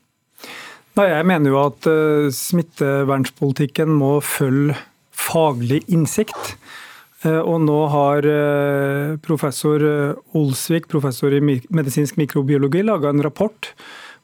Nei, 0.95 1.09
Jeg 1.11 1.27
mener 1.27 1.51
jo 1.51 1.57
at 1.59 1.87
uh, 1.91 2.29
smittevernpolitikken 2.31 3.89
må 3.91 4.13
følge 4.23 4.77
faglig 5.11 5.81
innsikt. 5.91 6.55
Uh, 7.25 7.41
og 7.41 7.59
nå 7.65 7.75
har 7.91 8.23
uh, 8.23 9.17
professor 9.25 9.83
Olsvik, 10.37 10.87
professor 10.87 11.35
i 11.35 11.43
medisinsk 11.43 12.15
mikrobiologi, 12.21 12.85
laga 12.87 13.11
en 13.11 13.23
rapport 13.25 13.73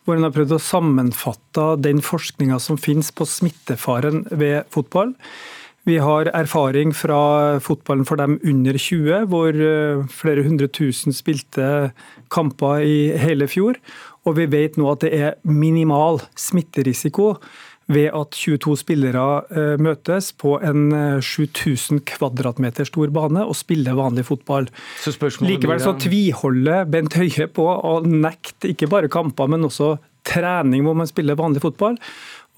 hvor 0.02 0.18
han 0.18 0.26
har 0.26 0.34
prøvd 0.34 0.56
å 0.56 0.64
sammenfatte 0.64 1.66
den 1.84 2.00
forskninga 2.02 2.56
som 2.64 2.80
finnes 2.82 3.12
på 3.14 3.28
smittefaren 3.30 4.24
ved 4.32 4.64
fotball. 4.74 5.12
Vi 5.90 5.98
har 5.98 6.30
erfaring 6.38 6.92
fra 6.94 7.58
fotballen 7.64 8.06
for 8.06 8.22
dem 8.22 8.36
under 8.46 8.78
20, 8.78 9.26
hvor 9.32 9.56
flere 10.14 10.44
hundre 10.46 10.68
tusen 10.70 11.16
spilte 11.16 11.90
kamper 12.30 12.86
i 12.86 13.18
hele 13.18 13.48
fjor. 13.50 13.80
Og 14.30 14.38
vi 14.38 14.46
vet 14.52 14.78
nå 14.78 14.86
at 14.92 15.02
det 15.02 15.12
er 15.18 15.38
minimal 15.50 16.22
smitterisiko 16.38 17.34
ved 17.92 18.12
at 18.16 18.38
22 18.38 18.76
spillere 18.80 19.24
eh, 19.52 19.74
møtes 19.82 20.32
på 20.38 20.56
en 20.64 20.92
7000 21.24 21.98
eh, 22.00 22.04
kvadratmeter 22.14 22.88
stor 22.88 23.12
bane 23.14 23.44
og 23.44 23.58
spiller 23.58 23.98
vanlig 23.98 24.26
fotball. 24.30 24.70
Så 25.04 25.16
Likevel 25.44 25.82
så 25.84 25.96
tviholder 26.00 26.86
Bent 26.92 27.18
Høie 27.20 27.50
på 27.52 27.68
å 27.68 27.98
nekte 28.06 28.72
ikke 28.72 28.90
bare 28.92 29.12
kamper, 29.12 29.52
men 29.52 29.68
også 29.68 29.96
trening 30.28 30.86
hvor 30.86 30.96
man 30.98 31.10
spiller 31.10 31.40
vanlig 31.40 31.64
fotball. 31.64 31.98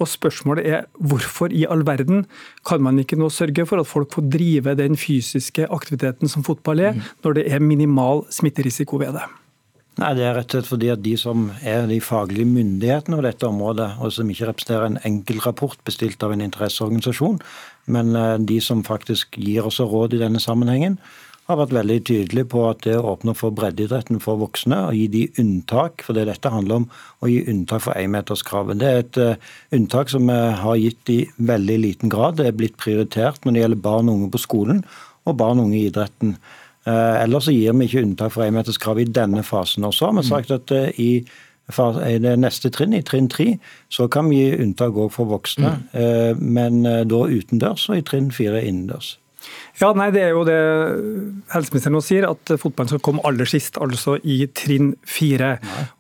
Og 0.02 0.10
Spørsmålet 0.10 0.66
er 0.68 0.88
hvorfor 0.98 1.54
i 1.54 1.66
all 1.70 1.86
verden 1.86 2.26
kan 2.66 2.82
man 2.82 2.98
ikke 3.00 3.20
nå 3.20 3.30
sørge 3.30 3.66
for 3.70 3.82
at 3.82 3.90
folk 3.90 4.14
får 4.16 4.26
drive 4.34 4.76
den 4.80 4.98
fysiske 4.98 5.68
aktiviteten 5.70 6.32
som 6.32 6.44
fotball 6.44 6.80
er, 6.80 6.98
mm. 6.98 7.08
når 7.24 7.40
det 7.40 7.46
er 7.54 7.64
minimal 7.64 8.26
smitterisiko 8.34 8.98
ved 9.02 9.14
det? 9.20 9.28
Nei, 10.02 10.14
Det 10.18 10.24
er 10.26 10.34
rett 10.34 10.50
og 10.50 10.58
slett 10.58 10.70
fordi 10.72 10.90
at 10.90 11.04
de 11.06 11.14
som 11.22 11.52
er 11.62 11.86
de 11.86 12.00
faglige 12.02 12.50
myndighetene 12.50 13.20
på 13.20 13.26
dette 13.28 13.46
området, 13.46 13.92
og 14.02 14.14
som 14.16 14.30
ikke 14.30 14.48
representerer 14.50 14.88
en 14.90 15.02
enkel 15.06 15.42
rapport 15.46 15.78
bestilt 15.86 16.24
av 16.26 16.34
en 16.34 16.42
interesseorganisasjon, 16.42 17.38
men 17.94 18.16
eh, 18.18 18.40
de 18.42 18.58
som 18.64 18.82
faktisk 18.86 19.38
gir 19.38 19.70
oss 19.70 19.78
råd 19.84 20.18
i 20.18 20.24
denne 20.24 20.42
sammenhengen, 20.42 20.98
har 21.48 21.60
vært 21.60 21.76
veldig 21.76 22.00
tydelig 22.08 22.46
på 22.54 22.64
at 22.70 22.84
det 22.86 22.96
å 22.96 23.14
åpne 23.14 23.34
for 23.36 23.56
breddeidretten 23.56 24.22
for 24.24 24.40
voksne 24.40 24.78
og 24.88 24.96
gi 24.96 25.08
de 25.12 25.24
unntak, 25.42 26.06
for 26.06 26.16
det 26.16 26.28
dette 26.30 26.52
handler 26.54 26.84
om 26.84 26.90
å 27.20 27.32
gi 27.32 27.42
unntak 27.52 27.84
for 27.84 28.00
énmeterskravet. 28.00 28.80
Det 28.80 28.90
er 28.90 29.02
et 29.02 29.20
uh, 29.20 29.54
unntak 29.76 30.14
som 30.14 30.30
vi 30.32 30.40
har 30.64 30.80
gitt 30.80 31.12
i 31.12 31.20
veldig 31.38 31.80
liten 31.84 32.14
grad. 32.14 32.40
Det 32.40 32.48
er 32.48 32.60
blitt 32.60 32.80
prioritert 32.80 33.44
når 33.44 33.58
det 33.58 33.66
gjelder 33.66 33.88
barn 33.90 34.12
og 34.12 34.22
unge 34.22 34.34
på 34.36 34.44
skolen 34.46 34.84
og 35.28 35.40
barn 35.40 35.60
og 35.60 35.70
unge 35.70 35.82
i 35.82 35.88
idretten. 35.90 36.38
Eh, 36.84 37.24
ellers 37.24 37.48
så 37.48 37.56
gir 37.56 37.76
vi 37.80 37.88
ikke 37.88 38.04
unntak 38.04 38.34
for 38.36 38.44
énmeterskravet 38.44 39.08
i 39.08 39.16
denne 39.16 39.44
fasen. 39.48 39.86
Og 39.88 39.96
så 39.96 40.10
har 40.10 40.18
vi 40.18 40.28
sagt 40.28 40.52
at 40.52 40.72
eh, 40.76 40.92
i 41.00 41.12
i 41.64 42.18
det 42.20 42.34
neste 42.44 42.68
trinn, 42.76 42.92
i 42.92 43.00
trinn 43.08 43.30
tre, 43.32 43.54
så 43.88 44.10
kan 44.12 44.28
vi 44.28 44.42
gi 44.42 44.58
unntak 44.66 44.98
òg 45.00 45.14
for 45.16 45.30
voksne. 45.32 45.70
Mm. 45.80 45.86
Eh, 45.96 46.42
men 46.44 46.82
da 46.84 47.22
utendørs, 47.24 47.86
og 47.88 48.02
i 48.02 48.04
trinn 48.04 48.34
fire 48.36 48.60
innendørs. 48.60 49.14
Ja, 49.82 49.90
nei, 49.98 50.12
Det 50.14 50.22
er 50.22 50.34
jo 50.36 50.44
det 50.46 50.58
helseministeren 51.54 51.96
nå 51.98 52.02
sier, 52.06 52.28
at 52.30 52.54
fotballen 52.62 52.92
skal 52.92 53.02
komme 53.04 53.24
aller 53.28 53.50
sist, 53.50 53.80
altså 53.82 54.16
i 54.22 54.44
trinn 54.54 54.94
fire. 55.10 55.56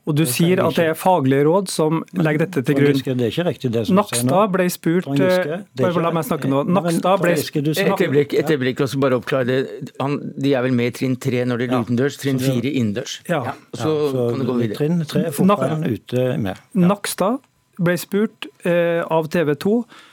Og 0.06 0.18
Du 0.20 0.26
sier 0.30 0.62
at 0.64 0.78
det 0.78 0.86
er 0.92 0.98
faglige 1.00 1.48
råd 1.48 1.72
som 1.74 2.04
legger 2.14 2.46
dette 2.46 2.64
til 2.68 2.78
grunn. 2.78 3.00
Det 3.02 3.28
er 3.28 3.34
ikke 3.34 3.48
riktig 3.48 3.72
det 3.74 3.86
som 3.88 3.98
Nakstad 3.98 4.54
ble 4.54 4.68
spurt 4.74 5.10
bare 5.10 6.04
La 6.04 6.12
meg 6.12 6.28
snakke 6.28 6.52
nå. 6.52 6.64
Nakstad 6.68 7.24
ble 7.24 7.34
Et 7.34 8.06
øyeblikk, 8.06 8.38
et 8.38 8.54
øyeblikk 8.54 8.84
også 8.84 9.00
bare 9.02 9.18
oppklare 9.18 9.48
det. 9.48 9.60
Han, 10.02 10.20
de 10.38 10.54
er 10.54 10.66
vel 10.68 10.76
med 10.76 10.92
i 10.92 10.96
trinn 11.00 11.18
tre 11.18 11.46
når 11.48 11.64
det 11.64 11.70
er 11.70 11.84
utendørs, 11.86 12.20
trinn 12.22 12.42
fire 12.44 12.70
innendørs. 12.70 13.22
Ja. 13.30 13.42
ja. 13.50 13.58
Så, 13.74 13.90
så 14.14 14.30
kan 14.30 14.44
det 14.44 14.50
gå 14.52 14.60
videre. 14.62 14.80
Trinn 14.82 15.04
tre 15.08 15.28
er 15.30 15.36
fotballen 15.36 15.86
ute 15.88 16.26
med. 16.44 16.64
Nakstad 16.78 17.42
ble 17.82 17.96
spurt 17.98 18.52
eh, 18.70 19.02
av 19.10 19.32
TV 19.34 19.56
2 19.58 19.78
Eh, 19.84 20.12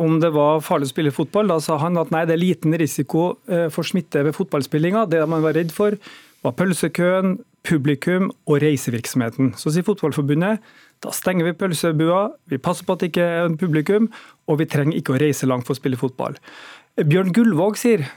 om 0.00 0.18
det 0.22 0.30
var 0.34 0.62
farlig 0.64 0.88
å 0.88 0.92
spille 0.92 1.14
fotball. 1.14 1.50
Da 1.50 1.58
sa 1.62 1.78
han 1.82 1.98
at 2.00 2.12
nei, 2.14 2.24
det 2.28 2.36
er 2.36 2.42
liten 2.42 2.76
risiko 2.80 3.30
eh, 3.50 3.68
for 3.74 3.86
smitte 3.86 4.24
ved 4.26 4.36
fotballspillinga. 4.36 5.06
Det 5.12 5.22
man 5.30 5.44
var 5.44 5.56
redd 5.58 5.72
for, 5.74 5.96
var 6.46 6.56
pølsekøen, 6.58 7.38
publikum 7.68 8.30
og 8.48 8.60
reisevirksomheten. 8.62 9.52
Så 9.58 9.72
sier 9.74 9.84
Fotballforbundet 9.84 10.62
da 11.04 11.12
stenger 11.14 11.46
vi 11.46 11.54
pølsebua, 11.58 12.22
vi 12.50 12.58
passer 12.62 12.86
på 12.86 12.96
at 12.96 13.02
det 13.02 13.12
ikke 13.12 13.26
er 13.26 13.52
publikum, 13.58 14.08
og 14.50 14.58
vi 14.58 14.66
trenger 14.70 14.98
ikke 14.98 15.14
å 15.14 15.20
reise 15.20 15.46
langt 15.46 15.68
for 15.68 15.76
å 15.76 15.78
spille 15.78 15.98
fotball. 16.00 16.34
Bjørn 16.98 17.30
Gullvåg 17.36 17.78
sier 17.78 18.08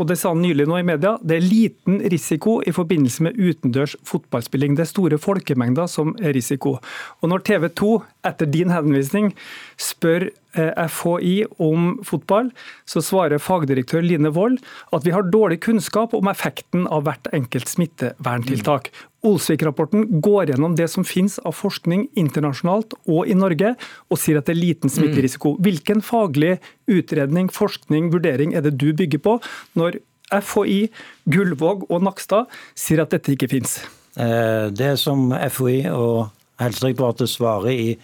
og 0.00 0.08
det 0.08 0.16
sa 0.16 0.30
han 0.32 0.40
nylig 0.40 0.64
nå 0.68 0.78
i 0.80 0.86
media, 0.86 1.18
det 1.20 1.36
er 1.36 1.44
liten 1.44 1.98
risiko 2.08 2.56
i 2.64 2.72
forbindelse 2.72 3.26
med 3.26 3.36
utendørs 3.36 3.98
fotballspilling. 4.08 4.78
Det 4.78 4.86
er 4.86 4.88
store 4.88 5.18
folkemengder 5.20 5.90
som 5.92 6.14
er 6.22 6.32
risiko. 6.36 6.78
Og 7.20 7.28
når 7.28 7.44
TV 7.44 7.68
2, 7.82 7.90
etter 8.30 8.48
din 8.48 8.72
henvisning, 8.72 9.34
spør 9.76 10.30
eh, 10.30 10.32
FHI 10.54 11.34
om 11.62 11.98
fotball, 12.06 12.50
så 12.88 13.02
svarer 13.04 13.42
fagdirektør 13.42 14.04
Line 14.04 14.30
Wold 14.34 14.60
at 14.94 15.06
vi 15.06 15.14
har 15.14 15.26
dårlig 15.30 15.60
kunnskap 15.66 16.14
om 16.16 16.30
effekten 16.30 16.86
av 16.86 17.04
hvert 17.08 17.28
enkelt 17.34 17.70
smitteverntiltak. 17.70 18.90
Olsvik-rapporten 19.24 20.20
går 20.22 20.52
gjennom 20.52 20.74
det 20.76 20.90
som 20.92 21.06
finnes 21.08 21.38
av 21.48 21.56
forskning 21.56 22.06
internasjonalt 22.20 22.96
og 23.08 23.30
i 23.30 23.36
Norge, 23.38 23.74
og 24.12 24.20
sier 24.20 24.38
at 24.38 24.48
det 24.48 24.54
er 24.56 24.60
liten 24.60 24.92
smitterisiko. 24.92 25.56
Hvilken 25.64 26.04
faglig 26.04 26.58
utredning, 26.90 27.48
forskning, 27.52 28.12
vurdering 28.12 28.54
er 28.54 28.66
det 28.66 28.76
du 28.80 28.90
bygger 28.92 29.22
på 29.24 29.38
når 29.80 29.98
FHI, 30.34 30.88
Gullvåg 31.30 31.86
og 31.88 32.02
Nakstad 32.04 32.50
sier 32.78 33.04
at 33.04 33.12
dette 33.14 33.32
ikke 33.34 33.50
finnes? 33.52 33.78
Eh, 34.20 34.70
det 34.74 34.94
som 35.00 35.32
FHI 35.32 35.84
og 35.90 36.28
Helsedirektoratet 36.60 37.32
svarer 37.32 37.72
i 37.72 37.94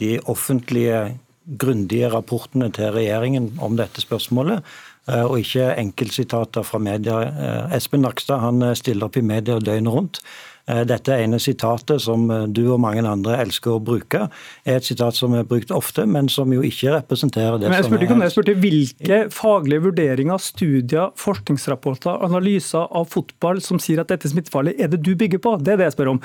de 0.00 0.16
offentlige, 0.30 1.18
grundige 1.48 2.10
rapportene 2.12 2.68
til 2.74 2.92
regjeringen 2.96 3.54
om 3.64 3.78
dette 3.78 4.04
spørsmålet, 4.04 4.62
eh, 5.08 5.24
og 5.24 5.38
ikke 5.40 5.72
enkeltsitater 5.80 6.66
fra 6.66 6.78
media. 6.82 7.22
Eh, 7.24 7.76
Espen 7.78 8.04
Nakstad 8.04 8.44
han 8.44 8.62
stiller 8.76 9.08
opp 9.08 9.16
i 9.16 9.24
media 9.24 9.58
døgnet 9.58 9.94
rundt. 9.94 10.22
Eh, 10.68 10.82
dette 10.84 11.14
ene 11.16 11.38
sitatet 11.40 12.02
som 12.04 12.26
eh, 12.30 12.44
du 12.52 12.66
og 12.66 12.80
mange 12.82 13.00
andre 13.08 13.38
elsker 13.40 13.78
å 13.78 13.80
bruke, 13.80 14.26
er 14.68 14.76
et 14.76 14.88
sitat 14.88 15.16
som 15.16 15.32
er 15.38 15.46
brukt 15.48 15.72
ofte, 15.72 16.04
men 16.04 16.28
som 16.32 16.52
jo 16.52 16.64
ikke 16.66 16.92
representerer 16.98 17.56
det 17.56 17.70
men 17.70 17.78
jeg 17.78 17.88
spurte 17.88 18.04
ikke 18.04 18.16
om 18.16 18.20
det, 18.20 18.28
jeg 18.28 18.36
spurte 18.36 18.56
Hvilke 18.58 19.20
faglige 19.32 19.84
vurderinger, 19.86 20.42
studier, 20.42 21.14
forskningsrapporter, 21.16 22.20
analyser 22.26 22.84
av 22.84 23.08
fotball 23.14 23.62
som 23.64 23.80
sier 23.80 24.02
at 24.02 24.12
dette 24.12 24.28
smittefarlig, 24.28 24.76
er 24.76 24.92
det 24.92 25.00
du 25.06 25.14
bygger 25.16 25.40
på? 25.40 25.56
Det 25.62 25.72
er 25.74 25.80
det 25.80 25.88
jeg 25.88 25.96
spør 25.96 26.12
om. 26.16 26.20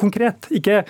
Konkret. 0.00 0.48
ikke 0.54 0.82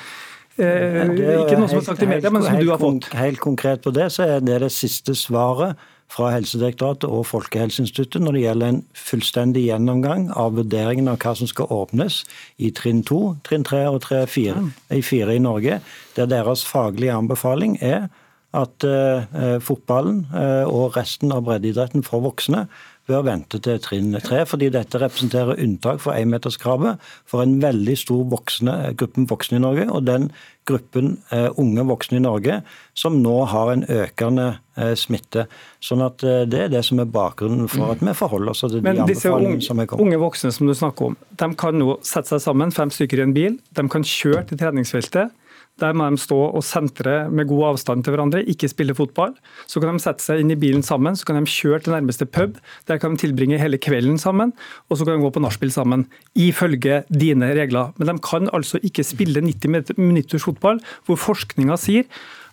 Eh, 0.54 1.00
ikke 1.10 1.56
noe 1.58 1.70
som 1.70 1.80
er 1.80 1.86
sagt 1.88 2.04
i 2.04 2.08
media, 2.08 2.30
men 2.30 2.44
som 2.44 2.60
du 2.60 2.68
har 2.70 2.78
fått. 2.78 3.08
Helt 3.18 3.42
konkret 3.42 3.82
på 3.82 3.90
det, 3.94 4.06
så 4.14 4.26
er 4.36 4.44
det 4.44 4.60
det 4.62 4.70
siste 4.74 5.16
svaret 5.18 5.80
fra 6.14 6.28
Helsedirektoratet 6.34 7.08
og 7.10 7.24
Folkehelseinstituttet 7.26 8.22
når 8.22 8.36
det 8.36 8.42
gjelder 8.44 8.72
en 8.72 8.82
fullstendig 8.98 9.64
gjennomgang 9.66 10.28
av 10.38 10.54
vurderingen 10.58 11.08
av 11.10 11.18
hva 11.24 11.32
som 11.38 11.50
skal 11.50 11.70
åpnes 11.74 12.20
i 12.62 12.70
trinn 12.76 13.02
2, 13.06 13.20
trinn 13.46 13.66
3 13.66 13.80
og 13.90 14.02
trinn 14.04 14.28
4, 14.30 14.66
i 14.94 15.02
4 15.02 15.38
i 15.38 15.42
Norge, 15.42 15.80
der 16.14 16.30
deres 16.30 16.62
faglige 16.68 17.16
anbefaling 17.16 17.78
er 17.82 18.06
at 18.54 18.86
eh, 18.86 19.58
fotballen 19.64 20.26
eh, 20.30 20.62
og 20.70 20.94
resten 20.94 21.34
av 21.34 21.48
breddeidretten 21.48 22.04
for 22.06 22.22
voksne 22.22 22.68
bør 23.08 23.26
vente 23.26 23.60
til 23.60 23.80
trinn 23.84 24.16
tre, 24.24 24.44
fordi 24.48 24.70
dette 24.72 25.00
representerer 25.00 25.60
unntak 25.60 26.00
for 26.00 26.16
énmeterskravet 26.16 27.02
for 27.28 27.44
en 27.44 27.58
veldig 27.62 27.96
stor 28.00 28.24
voksne, 28.32 28.76
gruppen 28.98 29.28
voksne 29.30 29.60
i 29.60 29.64
Norge. 29.64 29.88
og 29.90 30.06
den 30.06 30.30
gruppen 30.64 31.18
eh, 31.30 31.50
unge 31.60 31.84
voksne 31.84 32.18
i 32.18 32.22
Norge 32.24 32.60
som 32.96 33.18
nå 33.22 33.34
har 33.50 33.72
en 33.72 33.84
økende 33.84 34.46
eh, 34.80 34.94
smitte. 34.96 35.46
Sånn 35.84 36.00
at 36.04 36.24
eh, 36.24 36.44
Det 36.48 36.62
er 36.66 36.72
det 36.72 36.84
som 36.88 37.02
er 37.02 37.10
bakgrunnen 37.10 37.68
for 37.68 37.92
at 37.92 38.00
vi 38.04 38.16
forholder 38.16 38.54
oss 38.54 38.64
til 38.64 38.78
de 38.78 38.94
anbefalingene 38.94 39.64
som 39.64 39.82
er 39.82 39.90
kommet. 39.90 40.06
Unge 40.06 40.20
voksne 40.22 40.52
som 40.56 40.70
du 40.70 40.74
snakker 40.76 41.12
om, 41.12 41.18
de 41.30 41.50
kan 41.60 41.76
nå 41.78 41.98
sette 42.00 42.32
seg 42.32 42.44
sammen, 42.46 42.72
fem 42.72 42.92
stykker 42.94 43.20
i 43.20 43.26
en 43.26 43.36
bil. 43.36 43.58
De 43.76 43.88
kan 43.92 44.06
kjøre 44.08 44.46
til 44.48 44.60
treningsfeltet 44.60 45.34
der 45.82 45.94
må 45.96 46.06
de 46.12 46.20
stå 46.22 46.36
og 46.54 46.62
sentre 46.62 47.24
med 47.34 47.48
god 47.50 47.72
avstand 47.72 48.04
til 48.06 48.14
hverandre, 48.14 48.44
ikke 48.46 48.70
spille 48.70 48.94
fotball. 48.94 49.32
Så 49.66 49.82
kan 49.82 49.96
de 49.96 50.02
sette 50.02 50.22
seg 50.22 50.42
inn 50.42 50.52
i 50.54 50.58
bilen 50.60 50.84
sammen, 50.86 51.16
så 51.18 51.26
kan 51.26 51.40
de 51.40 51.50
kjøre 51.50 51.82
til 51.82 51.96
nærmeste 51.96 52.28
pub. 52.30 52.60
Der 52.86 53.00
kan 53.02 53.14
de 53.14 53.22
tilbringe 53.24 53.58
hele 53.58 53.80
kvelden 53.82 54.20
sammen, 54.22 54.54
og 54.88 54.98
så 54.98 55.06
kan 55.06 55.18
de 55.18 55.24
gå 55.26 55.32
på 55.34 55.42
nachspiel 55.42 55.74
sammen. 55.74 56.06
Ifølge 56.38 57.02
dine 57.10 57.50
regler. 57.58 57.90
Men 57.98 58.12
de 58.12 58.18
kan 58.22 58.50
altså 58.54 58.78
ikke 58.86 59.06
spille 59.06 59.42
90 59.42 59.98
minutters 59.98 60.46
fotball, 60.46 60.78
hvor 61.06 61.18
forskninga 61.18 61.78
sier 61.80 62.06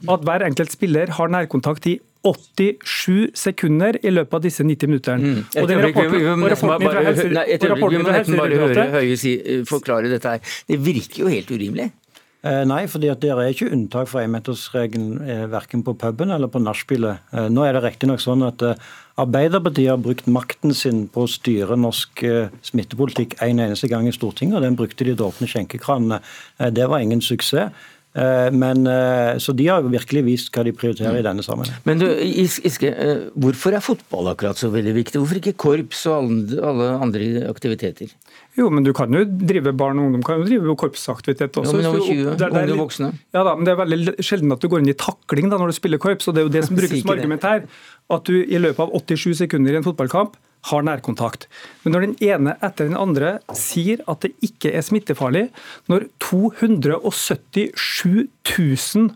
at 0.10 0.24
hver 0.26 0.48
enkelt 0.48 0.74
spiller 0.74 1.14
har 1.14 1.30
nærkontakt 1.30 1.86
i 1.92 2.00
87 2.26 3.34
sekunder 3.38 3.98
i 4.06 4.12
løpet 4.14 4.38
av 4.38 4.44
disse 4.44 4.66
90 4.66 4.90
minuttene. 4.90 5.22
Mm. 5.22 5.40
Og 5.62 5.72
rapporten, 5.72 6.18
vi 6.18 6.36
må 6.38 6.52
nesten 6.52 8.38
bare 8.38 8.60
høre 8.62 8.86
Høie 8.94 9.64
forklare 9.70 10.12
dette 10.12 10.36
her. 10.36 10.54
Det 10.70 10.78
virker 10.86 11.24
jo 11.24 11.32
helt 11.32 11.50
urimelig. 11.54 11.90
Eh, 12.42 12.64
nei, 12.66 12.88
fordi 12.90 13.12
det 13.22 13.30
er 13.30 13.52
ikke 13.54 13.70
unntak 13.70 14.08
fra 14.10 14.24
énmetersregelen 14.26 15.20
eh, 15.22 15.44
verken 15.52 15.84
på 15.86 15.94
puben 16.02 16.34
eller 16.34 16.50
på 16.50 16.62
nachspielet. 16.64 17.22
Eh, 17.36 17.48
nå 17.54 17.68
er 17.68 17.78
det 17.78 17.84
riktignok 17.86 18.24
sånn 18.24 18.42
at 18.48 18.66
Arbeiderpartiet 19.22 19.92
har 19.92 20.02
brukt 20.02 20.26
makten 20.26 20.74
sin 20.74 21.04
på 21.12 21.28
å 21.28 21.30
styre 21.30 21.78
norsk 21.78 22.24
smittepolitikk 22.66 23.36
en 23.46 23.60
eneste 23.62 23.90
gang 23.92 24.08
i 24.10 24.14
Stortinget, 24.16 24.58
og 24.58 24.66
den 24.66 24.78
brukte 24.80 25.06
de 25.06 25.14
til 25.14 25.22
å 25.22 25.30
åpne 25.30 25.50
skjenkekranene. 25.52 26.22
Det 26.74 26.88
var 26.90 27.04
ingen 27.04 27.22
suksess. 27.22 27.70
Men, 28.16 28.88
så 29.40 29.54
de 29.56 29.68
har 29.68 29.86
virkelig 29.86 30.24
vist 30.26 30.50
hva 30.56 30.64
de 30.66 30.74
prioriterer 30.76 31.20
i 31.20 31.26
denne 31.28 31.44
sammenheng. 31.46 31.78
Men 31.86 32.02
du, 32.02 32.08
Iske, 32.10 32.90
hvorfor 33.36 33.78
er 33.78 33.86
fotball 33.86 34.32
akkurat 34.32 34.60
så 34.60 34.72
veldig 34.74 34.96
viktig? 34.98 35.20
Hvorfor 35.22 35.44
ikke 35.44 35.60
korps 35.68 36.08
og 36.10 36.56
alle 36.58 36.90
andre 37.04 37.30
aktiviteter? 37.52 38.16
Jo, 38.60 38.68
men 38.74 38.84
du 38.84 38.92
kan 38.96 39.14
jo 39.16 39.22
drive 39.24 39.72
barn 39.80 40.00
og 40.02 40.06
ungdom 40.10 40.24
kan 40.28 40.42
jo 40.42 40.48
drive 40.50 40.74
korpsaktivitet 40.80 41.56
også. 41.62 41.76
Ja, 41.80 41.82
men 41.82 41.88
over 41.88 42.02
20 42.04 42.36
det, 42.42 42.48
unge 42.52 42.80
voksne. 42.82 43.08
Ja 43.32 43.42
da, 43.48 43.52
men 43.56 43.64
det 43.68 43.74
er 43.74 43.80
veldig 43.80 44.16
sjelden 44.20 44.52
at 44.52 44.62
du 44.64 44.68
går 44.72 44.80
inn 44.84 44.92
i 44.92 45.00
takling 45.00 45.48
da 45.52 45.56
når 45.62 45.68
du 45.72 45.76
spiller 45.78 46.00
korps. 46.04 46.28
og 46.28 46.34
Det 46.36 46.42
er 46.44 46.48
jo 46.50 46.56
det 46.58 46.66
som 46.68 46.76
brukes 46.80 47.00
som 47.06 47.14
argument 47.16 47.44
her. 47.48 47.60
At 48.12 48.24
du 48.28 48.36
i 48.42 48.60
løpet 48.60 48.82
av 48.84 48.92
87 48.92 49.40
sekunder 49.46 49.72
i 49.72 49.80
en 49.80 49.88
fotballkamp 49.88 50.32
har 50.70 50.82
nærkontakt. 50.86 51.42
Men 51.84 51.92
når 51.96 52.02
den 52.06 52.16
ene 52.28 52.52
etter 52.60 52.84
den 52.90 53.00
andre 53.00 53.30
sier 53.58 53.98
at 54.12 54.20
det 54.26 54.32
ikke 54.46 54.70
er 54.76 54.84
smittefarlig, 54.86 55.46
når 55.90 56.00
277 56.22 57.72
000 58.52 59.10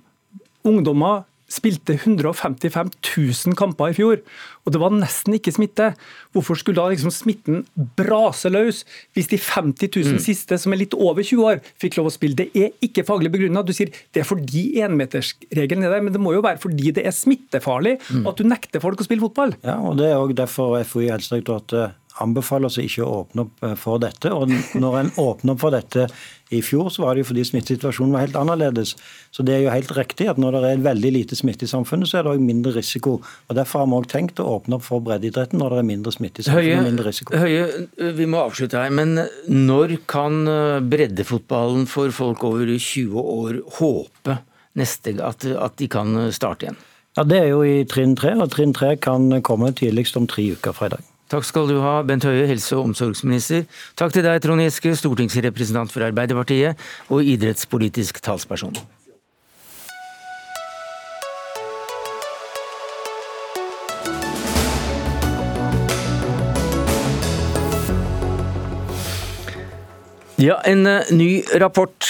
ungdommer 0.66 1.16
spilte 1.56 1.96
155 1.96 2.92
000 3.02 3.58
kamper 3.58 3.94
i 3.94 3.96
fjor, 3.98 4.22
og 4.66 4.74
det 4.74 4.82
var 4.82 4.94
nesten 4.94 5.38
ikke 5.38 5.54
smitte. 5.56 5.92
Hvorfor 6.36 6.58
skulle 6.60 6.82
da 6.82 6.90
liksom 6.92 7.14
smitten 7.14 7.64
brase 7.98 8.50
løs 8.52 8.84
hvis 9.16 9.30
de 9.32 9.40
50 9.40 9.92
000 9.94 10.18
mm. 10.18 10.22
siste, 10.26 10.60
som 10.62 10.74
er 10.74 10.82
litt 10.84 10.96
over 10.98 11.22
20 11.22 11.50
år, 11.52 11.62
fikk 11.82 12.00
lov 12.00 12.10
å 12.10 12.16
spille? 12.16 12.38
Det 12.40 12.50
er 12.58 12.74
ikke 12.86 13.06
faglig 13.08 13.32
begrunna. 13.34 13.64
Du 13.66 13.74
sier 13.76 13.94
det 13.94 14.24
er 14.24 14.28
fordi 14.28 14.68
énmetersregelen 14.86 15.86
er 15.86 15.96
der, 15.96 16.06
men 16.06 16.16
det 16.16 16.24
må 16.24 16.34
jo 16.36 16.44
være 16.46 16.62
fordi 16.64 16.96
det 16.98 17.06
er 17.06 17.16
smittefarlig 17.16 17.98
mm. 18.02 18.26
at 18.32 18.42
du 18.42 18.50
nekter 18.50 18.84
folk 18.84 19.02
å 19.02 19.08
spille 19.08 19.24
fotball. 19.24 19.56
Ja, 19.66 19.78
og 19.80 20.00
Det 20.02 20.10
er 20.10 20.20
òg 20.20 20.36
derfor 20.38 20.80
FHI 20.82 21.12
Helsedirektoratet 21.14 22.02
anbefaler 22.24 22.70
oss 22.70 22.80
ikke 22.80 23.04
å 23.04 23.22
åpne 23.24 23.46
opp 23.46 23.66
eh, 23.66 23.76
for 23.80 24.02
dette. 24.04 24.32
Og 24.32 24.52
når 24.80 24.98
en 25.00 25.12
åpner 25.22 25.56
opp 25.56 25.62
for 25.64 25.76
dette 25.76 26.08
i 26.54 26.62
fjor, 26.64 26.92
så 26.94 27.04
var 27.04 27.16
det 27.16 27.24
jo 27.24 27.30
fordi 27.32 27.46
smittesituasjonen 27.50 28.14
var 28.16 28.26
helt 28.26 28.38
annerledes. 28.40 28.94
Så 29.34 29.44
det 29.46 29.56
er 29.56 29.64
jo 29.66 29.74
helt 29.74 29.92
riktig 29.98 30.30
at 30.32 30.40
når 30.42 30.60
det 30.60 30.72
er 30.72 30.86
veldig 30.86 31.12
lite 31.16 31.38
smitte 31.38 31.68
i 31.68 31.72
samfunnet, 31.72 32.10
så 32.10 32.20
er 32.20 32.28
det 32.28 32.36
òg 32.36 32.46
mindre 32.46 32.76
risiko. 32.78 33.18
Og 33.50 33.58
Derfor 33.58 33.84
har 33.84 33.92
vi 33.92 34.00
òg 34.00 34.10
tenkt 34.12 34.42
å 34.44 34.48
åpne 34.58 34.80
opp 34.80 34.88
for 34.88 35.04
breddeidretten 35.06 35.60
når 35.62 35.76
det 35.76 35.82
er 35.82 35.90
mindre 35.92 36.16
smitte 36.16 36.44
i 36.44 36.48
samfunnet 36.48 36.82
og 36.82 36.90
mindre 36.92 37.08
risiko. 37.10 37.38
Høie, 37.42 38.12
vi 38.20 38.30
må 38.30 38.44
avslutte 38.46 38.82
her, 38.82 38.94
men 38.94 39.18
når 39.50 39.98
kan 40.12 40.44
eh, 40.52 40.82
breddefotballen 40.86 41.90
for 41.92 42.14
folk 42.16 42.46
over 42.48 42.70
20 42.76 43.32
år 43.40 43.64
håpe 43.80 44.40
neste, 44.76 45.18
at, 45.24 45.48
at 45.48 45.80
de 45.82 45.90
kan 45.92 46.28
starte 46.36 46.68
igjen? 46.70 46.80
Ja, 47.16 47.24
Det 47.24 47.38
er 47.40 47.52
jo 47.54 47.62
i 47.64 47.84
trinn 47.88 48.16
tre, 48.20 48.34
og 48.36 48.52
trinn 48.52 48.74
tre 48.76 48.96
kan 49.00 49.30
komme 49.46 49.72
tidligst 49.72 50.18
om 50.20 50.28
tre 50.28 50.50
uker 50.52 50.76
fra 50.76 50.90
i 50.90 50.98
dag. 50.98 51.12
Takk 51.26 51.46
skal 51.48 51.66
du 51.66 51.80
ha, 51.82 52.04
Bent 52.06 52.26
Høie, 52.28 52.46
helse- 52.46 52.76
og 52.78 52.92
omsorgsminister. 52.92 53.66
Takk 53.98 54.14
til 54.14 54.26
deg, 54.26 54.44
Trond 54.44 54.62
Giske, 54.62 54.94
stortingsrepresentant 54.94 55.90
for 55.90 56.06
Arbeiderpartiet 56.06 56.78
og 57.10 57.26
idrettspolitisk 57.26 58.22
talsperson. 58.22 58.78
Ja, 70.38 70.60
En 70.68 70.86
eh, 70.86 71.10
ny 71.16 71.44
rapport 71.58 72.06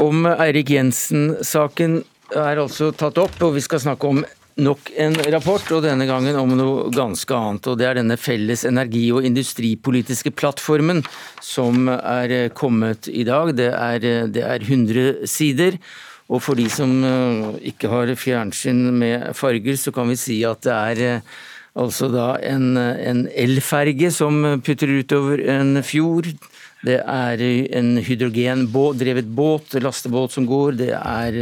om 0.00 0.24
Eirik 0.24 0.70
Jensen-saken 0.70 1.98
er 2.32 2.60
altså 2.62 2.92
tatt 2.94 3.18
opp, 3.18 3.36
og 3.42 3.56
vi 3.56 3.64
skal 3.64 3.82
snakke 3.82 4.08
om 4.08 4.24
nok 4.56 4.90
en 4.96 5.16
rapport, 5.32 5.64
og 5.76 5.84
denne 5.84 6.06
gangen 6.08 6.36
om 6.40 6.54
noe 6.56 6.88
ganske 6.94 7.36
annet. 7.36 7.66
og 7.68 7.78
Det 7.78 7.86
er 7.86 7.98
denne 7.98 8.16
felles 8.16 8.64
energi- 8.64 9.12
og 9.12 9.24
industripolitiske 9.28 10.32
plattformen 10.32 11.02
som 11.44 11.88
er 11.88 12.48
kommet 12.56 13.08
i 13.08 13.24
dag. 13.24 13.54
Det 13.56 13.70
er, 13.72 14.26
det 14.32 14.44
er 14.44 14.64
100 14.64 15.26
sider. 15.28 15.78
Og 16.28 16.42
for 16.42 16.58
de 16.58 16.66
som 16.72 16.90
eh, 17.06 17.70
ikke 17.70 17.90
har 17.92 18.10
fjernsyn 18.18 18.88
med 18.98 19.28
farger, 19.38 19.76
så 19.78 19.92
kan 19.94 20.08
vi 20.10 20.16
si 20.18 20.40
at 20.42 20.64
det 20.66 20.74
er 20.74 21.02
eh, 21.04 21.34
altså 21.78 22.08
da 22.10 22.32
en, 22.42 22.74
en 22.76 23.26
elferge 23.30 24.10
som 24.10 24.40
putter 24.64 24.90
utover 24.98 25.44
en 25.54 25.82
fjord. 25.86 26.32
Det 26.86 26.98
er 26.98 27.42
en 27.78 27.96
hydrogendrevet 28.02 29.28
båt, 29.36 29.76
lastebåt 29.82 30.34
som 30.34 30.48
går. 30.48 30.80
Det 30.80 30.90
er 30.96 31.38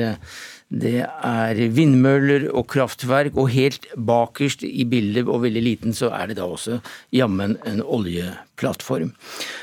det 0.72 1.04
er 1.04 1.58
vindmøller 1.76 2.46
og 2.56 2.66
kraftverk, 2.72 3.36
og 3.38 3.50
helt 3.52 3.86
bakerst 3.94 4.64
i 4.66 4.86
bildet, 4.88 5.28
og 5.28 5.44
veldig 5.44 5.62
liten, 5.62 5.94
så 5.94 6.10
er 6.16 6.30
det 6.30 6.38
da 6.38 6.46
også 6.48 6.80
jammen 7.14 7.56
en 7.68 7.82
oljeplattform. 7.84 9.12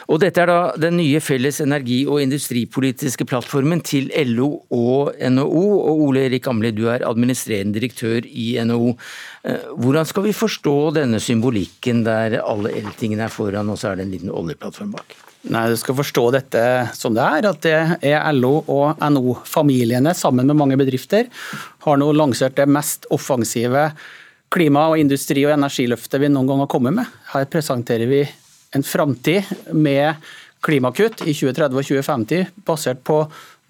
Og 0.07 0.21
dette 0.23 0.43
er 0.43 0.51
da 0.51 0.59
den 0.79 0.99
nye 1.01 1.19
felles 1.23 1.59
energi- 1.63 2.05
og 2.07 2.21
industripolitiske 2.21 3.25
plattformen 3.27 3.81
til 3.81 4.11
LO 4.29 4.51
og 4.69 5.17
NHO. 5.17 5.65
Og 5.81 6.05
Ole 6.07 6.27
Erik 6.29 6.47
Amli, 6.47 6.71
du 6.75 6.85
er 6.91 7.07
administrerende 7.07 7.79
direktør 7.79 8.27
i 8.27 8.53
NHO. 8.63 8.95
Eh, 9.43 9.73
hvordan 9.81 10.07
skal 10.07 10.29
vi 10.29 10.37
forstå 10.37 10.77
denne 11.01 11.19
symbolikken 11.19 12.05
der 12.07 12.39
alle 12.45 12.75
eltingene 12.77 13.27
er 13.27 13.33
foran, 13.33 13.73
og 13.73 13.81
så 13.81 13.91
er 13.91 13.99
det 13.99 14.07
en 14.07 14.15
liten 14.15 14.31
oljeplattform 14.31 14.95
bak? 14.95 15.30
Nei, 15.49 15.69
Du 15.69 15.77
skal 15.79 15.97
forstå 15.97 16.23
dette 16.35 16.63
som 16.93 17.15
det 17.17 17.23
er, 17.25 17.47
at 17.49 17.61
det 17.65 18.11
er 18.11 18.33
LO 18.37 18.59
og 18.69 18.99
NO-familiene 19.01 20.13
sammen 20.17 20.45
med 20.45 20.59
mange 20.59 20.77
bedrifter 20.77 21.31
har 21.85 21.97
nå 21.97 22.11
lansert 22.13 22.59
det 22.59 22.67
mest 22.69 23.07
offensive 23.09 23.89
klima-, 24.53 24.89
og 24.91 25.01
industri- 25.01 25.47
og 25.47 25.55
energiløftet 25.55 26.21
vi 26.21 26.29
noen 26.29 26.49
gang 26.49 26.61
har 26.61 26.69
kommet 26.69 26.93
med. 26.99 27.09
Her 27.33 27.47
presenterer 27.49 28.09
vi 28.11 28.21
en 28.75 28.85
framtid 28.85 29.49
med 29.73 30.21
klimakutt 30.61 31.23
i 31.25 31.33
2030 31.33 31.79
og 31.79 31.87
2050 31.89 32.51
basert 32.67 33.01
på 33.07 33.23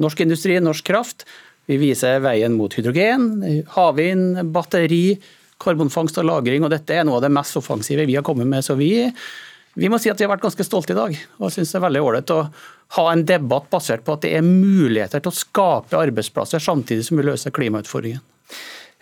norsk 0.04 0.26
industri, 0.26 0.58
norsk 0.60 0.90
kraft. 0.90 1.24
Vi 1.70 1.78
viser 1.80 2.20
veien 2.20 2.58
mot 2.58 2.74
hydrogen, 2.76 3.30
havvind, 3.78 4.42
batteri, 4.52 5.22
karbonfangst 5.62 6.18
og 6.18 6.26
-lagring. 6.26 6.66
og 6.66 6.72
Dette 6.72 6.96
er 6.96 7.06
noe 7.06 7.16
av 7.16 7.22
det 7.22 7.32
mest 7.32 7.56
offensive 7.56 8.06
vi 8.06 8.16
har 8.16 8.24
kommet 8.24 8.48
med. 8.48 8.64
så 8.64 8.76
vi 8.76 9.14
vi 9.80 9.90
må 9.92 10.00
si 10.02 10.12
at 10.12 10.20
vi 10.20 10.26
har 10.28 10.34
vært 10.34 10.44
ganske 10.44 10.66
stolte 10.68 10.96
i 10.96 11.00
dag. 11.00 11.16
og 11.40 11.52
synes 11.54 11.72
det 11.72 11.80
er 11.80 11.88
veldig 11.88 12.04
ålreit 12.04 12.34
å 12.36 12.42
ha 12.98 13.06
en 13.12 13.24
debatt 13.24 13.70
basert 13.72 14.04
på 14.04 14.18
at 14.18 14.26
det 14.26 14.34
er 14.36 14.44
muligheter 14.44 15.24
til 15.24 15.32
å 15.32 15.40
skape 15.40 16.00
arbeidsplasser 16.00 16.60
samtidig 16.60 17.08
som 17.08 17.22
vi 17.22 17.28
løser 17.30 17.56
klimautfordringen. 17.56 18.22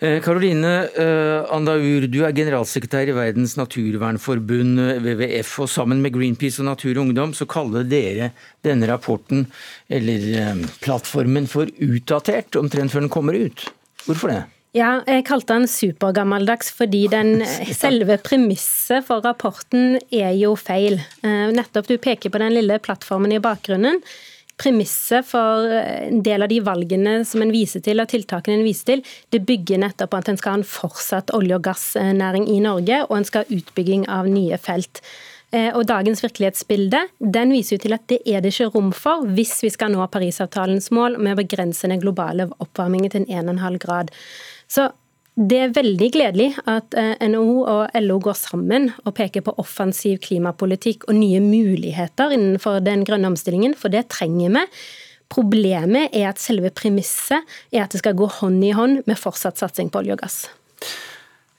Karoline 0.00 0.68
eh, 0.96 1.04
eh, 1.04 1.48
Andaur, 1.52 2.06
du 2.08 2.22
er 2.24 2.32
generalsekretær 2.32 3.10
i 3.12 3.16
Verdens 3.16 3.58
naturvernforbund, 3.60 4.80
eh, 4.80 5.00
WWF. 5.04 5.50
og 5.60 5.68
Sammen 5.68 6.00
med 6.00 6.14
Greenpeace 6.14 6.62
og 6.62 6.70
Natur 6.70 6.94
og 6.94 7.02
Ungdom 7.02 7.34
så 7.36 7.44
kaller 7.44 7.84
dere 7.84 8.30
denne 8.64 8.88
rapporten, 8.88 9.44
eller 9.92 10.64
plattformen, 10.80 11.50
for 11.50 11.68
utdatert 11.84 12.56
omtrent 12.56 12.94
før 12.94 13.04
den 13.04 13.12
kommer 13.12 13.36
ut. 13.36 13.66
Hvorfor 14.06 14.32
det? 14.32 14.40
Ja, 14.70 15.00
jeg 15.02 15.24
kalte 15.26 15.56
den 15.56 15.66
supergammeldags 15.66 16.68
fordi 16.70 17.06
den 17.10 17.40
selve 17.82 18.20
premisset 18.22 19.06
for 19.08 19.24
rapporten 19.24 19.96
er 20.14 20.34
jo 20.38 20.54
feil. 20.58 21.00
Eh, 21.26 21.48
nettopp 21.50 21.88
du 21.90 21.96
peker 21.98 22.30
på 22.30 22.42
den 22.42 22.54
lille 22.54 22.78
plattformen 22.82 23.34
i 23.34 23.40
bakgrunnen. 23.42 23.98
Premisset 24.60 25.26
for 25.26 25.72
en 25.72 26.20
del 26.22 26.44
av 26.44 26.52
de 26.52 26.60
valgene 26.62 27.16
som 27.26 27.42
en 27.42 27.50
viser 27.50 27.82
til, 27.82 27.98
og 28.02 28.12
tiltakene 28.12 28.60
en 28.60 28.66
viser 28.66 28.92
til, 28.92 29.02
det 29.32 29.40
bygger 29.48 29.80
nettopp 29.82 30.12
på 30.12 30.20
at 30.20 30.30
en 30.30 30.38
skal 30.38 30.54
ha 30.54 30.60
en 30.60 30.68
fortsatt 30.68 31.32
olje- 31.34 31.56
og 31.56 31.64
gassnæring 31.64 32.46
i 32.52 32.60
Norge, 32.62 33.00
og 33.08 33.16
en 33.16 33.26
skal 33.26 33.46
ha 33.46 33.56
utbygging 33.56 34.04
av 34.12 34.28
nye 34.30 34.60
felt. 34.60 35.00
Eh, 35.50 35.72
og 35.74 35.88
Dagens 35.88 36.22
virkelighetsbilde 36.22 37.00
den 37.18 37.56
viser 37.56 37.74
jo 37.74 37.82
til 37.82 37.96
at 37.96 38.04
det 38.12 38.20
er 38.28 38.44
det 38.44 38.52
ikke 38.52 38.70
rom 38.76 38.92
for 38.94 39.24
hvis 39.34 39.56
vi 39.64 39.72
skal 39.74 39.90
nå 39.90 40.04
Parisavtalens 40.12 40.92
mål 40.94 41.18
med 41.18 41.34
å 41.34 41.40
begrense 41.40 41.90
den 41.90 42.02
globale 42.02 42.46
oppvarmingen 42.62 43.10
til 43.10 43.26
1,5 43.26 43.80
grad. 43.82 44.14
Så 44.70 44.88
det 45.40 45.56
er 45.56 45.74
veldig 45.74 46.08
gledelig 46.12 46.48
at 46.68 46.94
eh, 46.98 47.14
NHO 47.30 47.62
og 47.64 48.00
LO 48.02 48.18
går 48.22 48.36
sammen 48.36 48.90
og 49.06 49.14
peker 49.16 49.44
på 49.46 49.54
offensiv 49.62 50.18
klimapolitikk 50.24 51.06
og 51.08 51.16
nye 51.16 51.40
muligheter 51.42 52.34
innenfor 52.36 52.82
den 52.84 53.06
grønne 53.08 53.30
omstillingen, 53.30 53.76
for 53.78 53.92
det 53.92 54.08
trenger 54.12 54.52
vi. 54.58 54.64
Problemet 55.30 56.10
er 56.16 56.32
at 56.32 56.42
selve 56.42 56.72
premisset 56.74 57.46
er 57.70 57.84
at 57.84 57.94
det 57.94 58.02
skal 58.02 58.18
gå 58.18 58.26
hånd 58.40 58.64
i 58.66 58.74
hånd 58.76 59.04
med 59.06 59.18
fortsatt 59.18 59.60
satsing 59.60 59.92
på 59.92 60.02
olje 60.02 60.18
og 60.18 60.24
gass. 60.24 60.42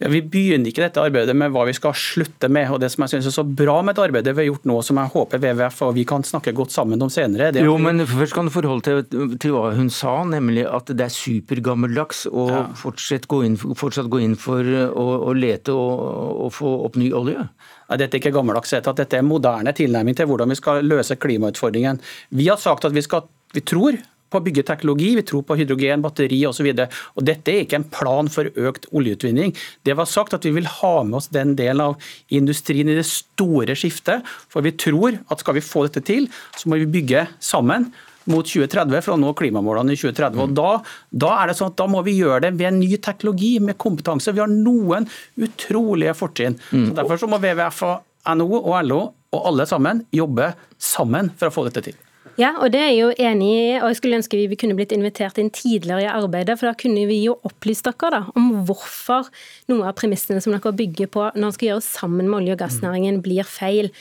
Ja, 0.01 0.09
vi 0.09 0.23
begynner 0.25 0.71
ikke 0.71 0.81
dette 0.81 1.01
arbeidet 1.03 1.35
med 1.37 1.51
hva 1.53 1.67
vi 1.67 1.75
skal 1.77 1.93
slutte 1.97 2.47
med. 2.49 2.71
og 2.73 2.79
Det 2.81 2.89
som 2.89 3.03
jeg 3.05 3.13
synes 3.13 3.27
er 3.29 3.35
så 3.35 3.43
bra 3.45 3.75
med 3.85 3.95
det 3.95 4.05
arbeidet 4.07 4.33
vi 4.33 4.41
har 4.41 4.47
gjort 4.49 4.65
nå, 4.65 4.77
som 4.85 4.97
jeg 4.97 5.13
håper 5.13 5.41
WWF 5.43 5.81
og 5.85 5.91
vi 5.97 6.05
kan 6.09 6.25
snakke 6.25 6.53
godt 6.57 6.73
sammen 6.73 7.01
om 7.05 7.11
senere 7.13 7.51
Jo, 7.61 7.75
men 7.77 8.01
først 8.09 8.33
kan 8.33 8.49
du 8.49 8.53
forholde 8.53 8.81
til, 9.05 9.35
til 9.37 9.53
hva 9.53 9.75
hun 9.77 9.91
sa, 9.93 10.15
nemlig 10.25 10.65
at 10.65 10.89
det 10.89 11.05
er 11.05 11.13
supergammeldags 11.13 12.25
å 12.31 12.47
ja. 12.49 12.63
fortsatt, 12.81 13.27
gå 13.29 13.43
inn, 13.45 13.59
fortsatt 13.59 14.09
gå 14.09 14.23
inn 14.25 14.33
for 14.39 14.65
å, 14.65 15.05
å 15.29 15.35
lete 15.37 15.75
og, 15.75 16.01
og, 16.47 16.49
få 16.57 16.73
opp 16.87 16.97
ny 16.97 17.11
olje. 17.15 17.45
Nei, 17.45 17.99
Dette 18.01 18.17
er 18.17 18.23
ikke 18.23 18.33
gammeldags, 18.39 18.73
dette 18.73 19.19
er 19.19 19.27
moderne 19.27 19.75
tilnærming 19.77 20.17
til 20.17 20.29
hvordan 20.31 20.49
vi 20.49 20.57
skal 20.57 20.81
løse 20.87 21.19
klimautfordringen. 21.21 22.01
Vi 22.33 22.49
har 22.49 22.57
sagt 22.61 22.89
at 22.89 22.97
vi, 22.97 23.05
skal, 23.05 23.29
vi 23.53 23.61
tror 23.61 24.01
på 24.31 24.39
å 24.39 24.45
bygge 24.45 24.65
teknologi, 24.67 25.11
vi 25.17 25.25
tror 25.27 25.43
på 25.47 25.57
hydrogen, 25.59 26.03
batteri 26.03 26.41
osv. 26.47 26.71
Dette 26.71 27.53
er 27.53 27.65
ikke 27.65 27.81
en 27.81 27.89
plan 27.91 28.29
for 28.31 28.49
økt 28.49 28.87
oljeutvinning. 28.95 29.55
Det 29.87 29.97
var 29.99 30.09
sagt 30.09 30.35
at 30.37 30.47
vi 30.47 30.53
vil 30.55 30.69
ha 30.79 30.93
med 31.07 31.19
oss 31.21 31.31
den 31.33 31.55
delen 31.59 31.83
av 31.91 32.13
industrien 32.33 32.89
i 32.89 32.97
det 32.97 33.07
store 33.09 33.75
skiftet. 33.77 34.27
For 34.51 34.65
vi 34.65 34.75
tror 34.79 35.19
at 35.27 35.43
skal 35.43 35.59
vi 35.59 35.65
få 35.65 35.85
dette 35.87 36.05
til, 36.07 36.29
så 36.57 36.71
må 36.71 36.79
vi 36.81 36.89
bygge 36.99 37.27
sammen 37.43 37.91
mot 38.29 38.45
2030 38.45 39.01
for 39.01 39.15
å 39.15 39.19
nå 39.19 39.31
klimamålene 39.37 39.95
i 39.95 39.99
2030. 39.99 40.41
Og 40.43 40.53
da, 40.57 40.69
da, 41.09 41.31
er 41.41 41.49
det 41.49 41.57
sånn 41.57 41.71
at 41.71 41.79
da 41.79 41.87
må 41.89 42.03
vi 42.05 42.19
gjøre 42.19 42.43
det 42.45 42.53
ved 42.59 42.69
en 42.69 42.79
ny 42.81 42.93
teknologi, 43.01 43.55
med 43.63 43.79
kompetanse. 43.81 44.33
Vi 44.35 44.43
har 44.43 44.51
noen 44.51 45.09
utrolige 45.41 46.15
fortrinn. 46.17 46.59
Mm. 46.69 46.91
Så 46.91 46.99
Derfor 47.01 47.21
så 47.21 47.31
må 47.31 47.41
WWF 47.41 47.81
og 47.89 48.37
NHO 48.37 48.61
og 48.61 48.77
LO 48.85 49.01
og 49.31 49.49
alle 49.49 49.65
sammen 49.69 50.05
jobbe 50.13 50.51
sammen 50.81 51.31
for 51.39 51.49
å 51.49 51.55
få 51.55 51.67
dette 51.69 51.89
til. 51.89 51.99
Ja, 52.39 52.53
og 52.63 52.71
det 52.71 52.79
er 52.79 52.89
jeg 52.89 52.99
jo 53.01 53.09
enig 53.19 53.49
i. 53.49 53.65
og 53.81 53.89
Jeg 53.91 53.99
skulle 53.99 54.17
ønske 54.21 54.39
vi 54.39 54.57
kunne 54.59 54.77
blitt 54.77 54.93
invitert 54.95 55.37
inn 55.41 55.51
tidligere 55.51 56.05
i 56.05 56.09
arbeidet. 56.11 56.57
For 56.59 56.69
da 56.69 56.77
kunne 56.79 57.03
vi 57.09 57.21
jo 57.25 57.37
opplyst 57.47 57.87
dere 57.87 58.11
da, 58.13 58.23
om 58.39 58.63
hvorfor 58.67 59.27
noe 59.71 59.89
av 59.89 59.97
premissene 59.99 60.41
som 60.43 60.55
dere 60.55 60.75
bygger 60.75 61.11
på 61.11 61.27
når 61.35 61.47
man 61.49 61.55
skal 61.57 61.73
gjøre 61.73 61.85
sammen 61.85 62.29
med 62.29 62.41
olje- 62.41 62.57
og 62.57 62.63
gassnæringen, 62.63 63.21
blir 63.25 63.47
feil. 63.47 63.91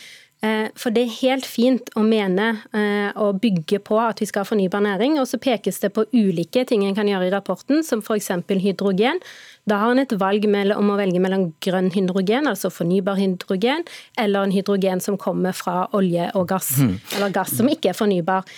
Eh, 0.40 0.70
for 0.78 0.94
det 0.94 1.02
er 1.04 1.16
helt 1.18 1.44
fint 1.44 1.90
å 2.00 2.02
mene 2.06 2.54
og 3.12 3.34
eh, 3.34 3.40
bygge 3.42 3.80
på 3.84 3.98
at 4.00 4.22
vi 4.22 4.28
skal 4.30 4.46
ha 4.46 4.48
fornybar 4.48 4.80
næring, 4.86 5.18
og 5.20 5.28
så 5.28 5.40
pekes 5.42 5.82
det 5.82 5.92
på 5.92 6.06
ulike 6.14 6.64
ting 6.64 6.86
en 6.86 6.96
kan 6.96 7.10
gjøre 7.10 7.28
i 7.28 7.34
rapporten, 7.34 7.84
som 7.84 8.00
f.eks. 8.00 8.30
hydrogen. 8.48 9.20
Da 9.68 9.76
har 9.82 9.92
en 9.92 10.02
et 10.02 10.16
valg 10.18 10.46
om 10.48 10.90
å 10.90 10.98
velge 10.98 11.20
mellom 11.20 11.50
grønn 11.62 11.90
hydrogen, 11.94 12.48
altså 12.48 12.72
fornybar 12.72 13.20
hydrogen, 13.20 13.84
eller 14.18 14.46
en 14.46 14.54
hydrogen 14.54 15.00
som 15.04 15.18
kommer 15.20 15.52
fra 15.56 15.84
olje 15.96 16.30
og 16.34 16.48
gass, 16.48 16.78
mm. 16.80 16.94
eller 17.16 17.34
gass 17.34 17.56
som 17.58 17.68
ikke 17.68 17.92
er 17.92 17.98
fornybar. 17.98 18.48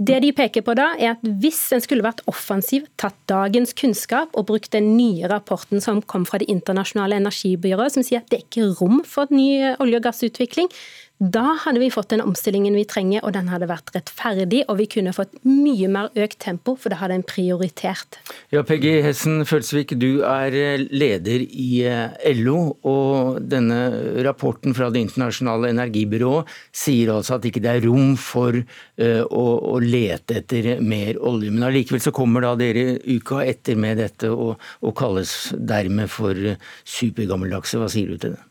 Det 0.00 0.16
de 0.24 0.30
peker 0.32 0.64
på 0.64 0.72
da, 0.78 0.94
er 0.96 1.12
at 1.12 1.24
hvis 1.42 1.58
en 1.76 1.82
skulle 1.84 2.04
vært 2.06 2.22
offensiv, 2.30 2.86
tatt 3.00 3.18
dagens 3.28 3.74
kunnskap 3.76 4.32
og 4.32 4.46
brukt 4.48 4.72
den 4.72 4.94
nye 4.96 5.28
rapporten 5.28 5.82
som 5.84 6.00
kom 6.00 6.24
fra 6.24 6.40
Det 6.40 6.48
internasjonale 6.48 7.18
energibyrået, 7.20 7.92
som 7.92 8.06
sier 8.06 8.22
at 8.22 8.30
det 8.32 8.38
er 8.38 8.46
ikke 8.46 8.70
rom 8.80 9.02
for 9.04 9.28
ny 9.28 9.76
olje- 9.76 10.00
og 10.00 10.06
gassutvikling, 10.08 10.72
da 11.20 11.58
hadde 11.66 11.82
vi 11.82 11.90
fått 11.92 12.14
den 12.14 12.22
omstillingen 12.24 12.72
vi 12.78 12.86
trenger, 12.88 13.20
og 13.28 13.34
den 13.36 13.50
hadde 13.52 13.66
vært 13.68 13.92
rettferdig, 13.92 14.62
og 14.72 14.78
vi 14.78 14.86
kunne 14.88 15.12
fått 15.12 15.34
mye 15.44 15.88
mer 15.92 16.08
økt 16.16 16.38
tempo, 16.40 16.72
for 16.80 16.88
det 16.88 16.96
hadde 17.02 17.18
en 17.18 17.24
prioritert. 17.28 18.16
Ja, 18.54 18.62
Peggy 18.64 19.02
Hessen 19.04 19.44
Følsvik, 19.44 19.92
du 20.00 20.22
er 20.24 20.56
eh, 20.56 20.86
leder 20.88 21.44
i 21.44 21.68
eh, 21.84 22.32
LO, 22.40 22.78
og 22.88 23.42
denne 23.52 23.82
rapporten 24.24 24.72
fra 24.76 24.88
Det 24.90 25.04
internasjonale 25.04 25.74
energibyrået 25.74 26.48
sier 26.72 27.12
altså 27.12 27.36
at 27.36 27.44
ikke 27.46 27.60
det 27.62 27.74
er 27.74 27.84
rom 27.84 28.14
for 28.20 28.56
uh, 28.56 29.22
å, 29.28 29.44
å, 29.74 29.76
lete 29.82 30.40
etter 30.40 30.80
mer 30.80 31.18
olje. 31.20 31.52
Men 31.52 31.68
allikevel 31.68 32.00
så 32.00 32.14
kommer 32.16 32.46
da 32.46 32.54
dere 32.58 32.96
uka 33.04 33.44
etter 33.44 33.76
med 33.76 34.00
dette, 34.00 34.32
og, 34.32 34.56
og 34.80 34.96
kalles 34.96 35.52
dermed 35.52 36.08
for 36.12 36.54
supergammeldagse. 36.88 37.80
Hva 37.80 37.90
sier 37.92 38.14
du 38.14 38.22
til 38.22 38.38
det? 38.38 38.46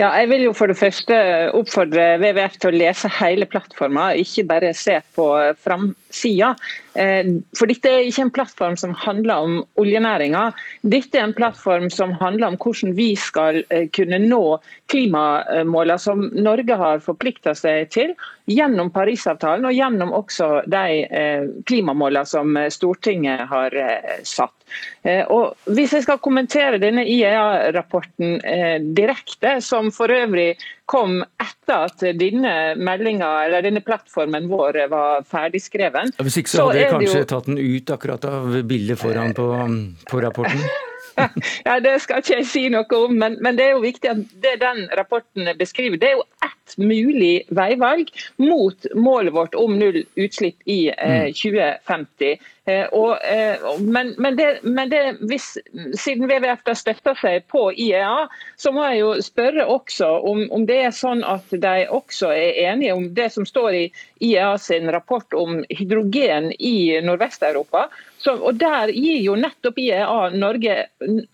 Ja, 0.00 0.08
jeg 0.16 0.30
vil 0.30 0.46
jo 0.46 0.52
for 0.56 0.70
det 0.72 0.78
første 0.80 1.16
oppfordre 1.52 2.14
WWF 2.16 2.54
til 2.62 2.70
å 2.70 2.78
lese 2.80 3.10
hele 3.18 3.44
plattforma, 3.44 4.14
ikke 4.16 4.46
bare 4.48 4.70
se 4.72 4.96
på 5.12 5.26
framsida. 5.60 6.54
Eh, 6.96 7.28
for 7.56 7.68
dette 7.68 7.88
er 7.88 8.06
ikke 8.08 8.26
en 8.26 8.32
plattform 8.32 8.76
som 8.80 8.94
handler 8.96 9.44
om 9.44 9.58
oljenæringa. 9.80 10.46
Dette 10.84 11.20
er 11.20 11.26
en 11.28 11.36
plattform 11.36 11.90
som 11.92 12.12
handler 12.20 12.52
om 12.52 12.58
hvordan 12.60 12.92
vi 12.96 13.10
skal 13.20 13.62
eh, 13.68 13.86
kunne 13.92 14.20
nå 14.24 14.42
klimamåla 14.92 15.98
som 16.00 16.26
Norge 16.36 16.76
har 16.76 17.04
forplikta 17.04 17.54
seg 17.56 17.92
til 17.92 18.12
gjennom 18.50 18.90
Parisavtalen 18.92 19.68
og 19.68 19.76
gjennom 19.76 20.12
også 20.16 20.64
de 20.66 21.04
klimamåla 21.06 21.62
klimamålene 21.68 22.26
som 22.28 22.56
Stortinget 22.74 23.46
har 23.48 23.74
satt. 24.26 24.52
Og 25.32 25.70
hvis 25.72 25.94
jeg 25.94 26.04
skal 26.04 26.20
kommentere 26.22 26.80
denne 26.82 27.04
IEA-rapporten 27.06 28.38
direkte, 28.96 29.54
som 29.64 29.81
for 29.90 30.12
øvrig 30.12 30.52
kom 30.86 31.22
etter 31.40 31.88
at 31.88 32.04
denne 32.20 32.54
meldinga, 32.76 33.30
eller 33.46 33.64
denne 33.64 33.82
plattformen 33.84 34.46
vår 34.50 34.82
var 34.92 35.26
ferdigskreven. 35.26 36.14
Hvis 36.22 36.38
ikke 36.42 36.52
så 36.52 36.68
hadde 36.68 36.78
dere 36.78 36.94
kanskje 36.98 37.24
jo... 37.24 37.28
tatt 37.34 37.50
den 37.50 37.58
ut 37.58 37.92
akkurat 37.96 38.30
av 38.30 38.56
bildet 38.68 39.00
foran 39.00 39.34
på, 39.36 39.48
på 40.10 40.22
rapporten? 40.22 40.90
ja, 41.64 41.80
Det 41.80 41.98
skal 42.02 42.22
ikke 42.22 42.38
jeg 42.38 42.48
si 42.48 42.64
noe 42.72 42.98
om, 42.98 43.14
men, 43.18 43.36
men, 43.44 43.58
det 43.58 43.68
er 43.68 43.76
jo 43.76 43.84
viktig 43.84 44.10
at 44.12 44.22
det 44.44 44.56
den 44.62 44.86
rapporten 44.98 45.50
beskriver, 45.58 46.00
det 46.00 46.12
er 46.12 46.18
jo 46.20 46.26
ett 46.44 46.76
mulig 46.80 47.42
veivalg 47.52 48.10
mot 48.40 48.86
målet 48.94 49.34
vårt 49.34 49.54
om 49.58 49.76
null 49.78 50.02
utslipp 50.16 50.56
i 50.64 50.88
eh, 50.94 51.28
2050. 51.34 52.36
Mm. 52.38 52.50
Eh, 52.64 52.86
og, 52.94 53.18
eh, 53.26 53.58
men, 53.80 54.14
men, 54.18 54.36
det, 54.36 54.60
men 54.62 54.90
det, 54.90 55.00
hvis, 55.26 55.56
siden 55.98 56.28
WWF 56.30 56.62
da 56.68 56.76
støtter 56.78 57.18
seg 57.18 57.48
på 57.50 57.64
IEA, 57.74 58.28
så 58.56 58.70
må 58.74 58.86
jeg 58.86 59.00
jo 59.00 59.10
spørre 59.24 59.66
også 59.66 60.12
om, 60.30 60.44
om, 60.54 60.66
det 60.68 60.78
er 60.86 60.94
sånn 60.94 61.24
at 61.26 61.50
de 61.50 61.74
også 61.90 62.30
er 62.30 62.60
enige 62.68 62.94
om 62.94 63.08
det 63.16 63.32
som 63.34 63.48
står 63.48 63.80
i 63.80 63.84
IEA 64.22 64.54
sin 64.62 64.90
rapport 64.94 65.34
om 65.34 65.64
hydrogen 65.74 66.52
i 66.58 67.02
Nordvest-Europa. 67.02 67.88
Og 68.30 68.58
Der 68.60 68.92
gir 68.94 69.20
jo 69.24 69.36
nettopp 69.38 69.78
IEA 69.82 70.30
Norge, 70.36 70.76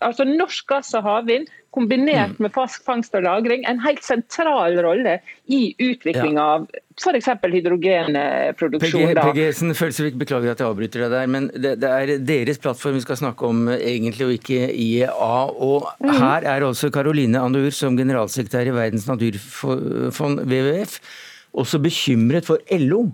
altså 0.01 0.25
norsk 0.25 0.67
gass 0.69 0.93
og 0.97 1.05
havvind 1.05 1.49
kombinert 1.75 2.37
mm. 2.37 2.43
med 2.43 2.53
fast 2.53 2.81
fangst 2.85 3.13
og 3.17 3.23
lagring, 3.25 3.63
en 3.69 3.81
helt 3.83 4.01
sentral 4.05 4.77
rolle 4.81 5.19
i 5.53 5.75
utviklinga 5.75 6.41
ja. 6.41 6.47
av 6.55 6.65
f.eks. 6.99 7.29
hydrogenproduksjon. 7.53 9.13
PG 9.19 9.75
Følsevik, 9.77 10.17
beklager 10.19 10.53
at 10.53 10.63
jeg 10.63 10.67
avbryter 10.67 11.05
deg 11.05 11.13
der, 11.13 11.29
men 11.29 11.47
det, 11.53 11.75
det, 11.83 11.93
er 11.93 12.25
deres 12.25 12.61
plattform 12.61 12.97
vi 12.97 13.05
skal 13.05 13.21
snakke 13.21 13.53
om 13.53 13.69
egentlig, 13.77 14.25
og 14.25 14.35
ikke 14.39 14.65
IEA. 14.73 15.13
Og 15.13 15.87
mm. 16.01 16.13
her 16.17 16.49
er 16.55 16.65
også 16.65 16.91
Caroline 16.93 17.41
Andur, 17.45 17.69
som 17.75 17.97
generalsekretær 17.99 18.71
i 18.71 18.75
Verdens 18.75 19.07
naturfond, 19.09 20.45
WWF, 20.49 20.99
også 21.59 21.81
bekymret 21.81 22.49
for 22.49 22.61
LO 22.81 23.05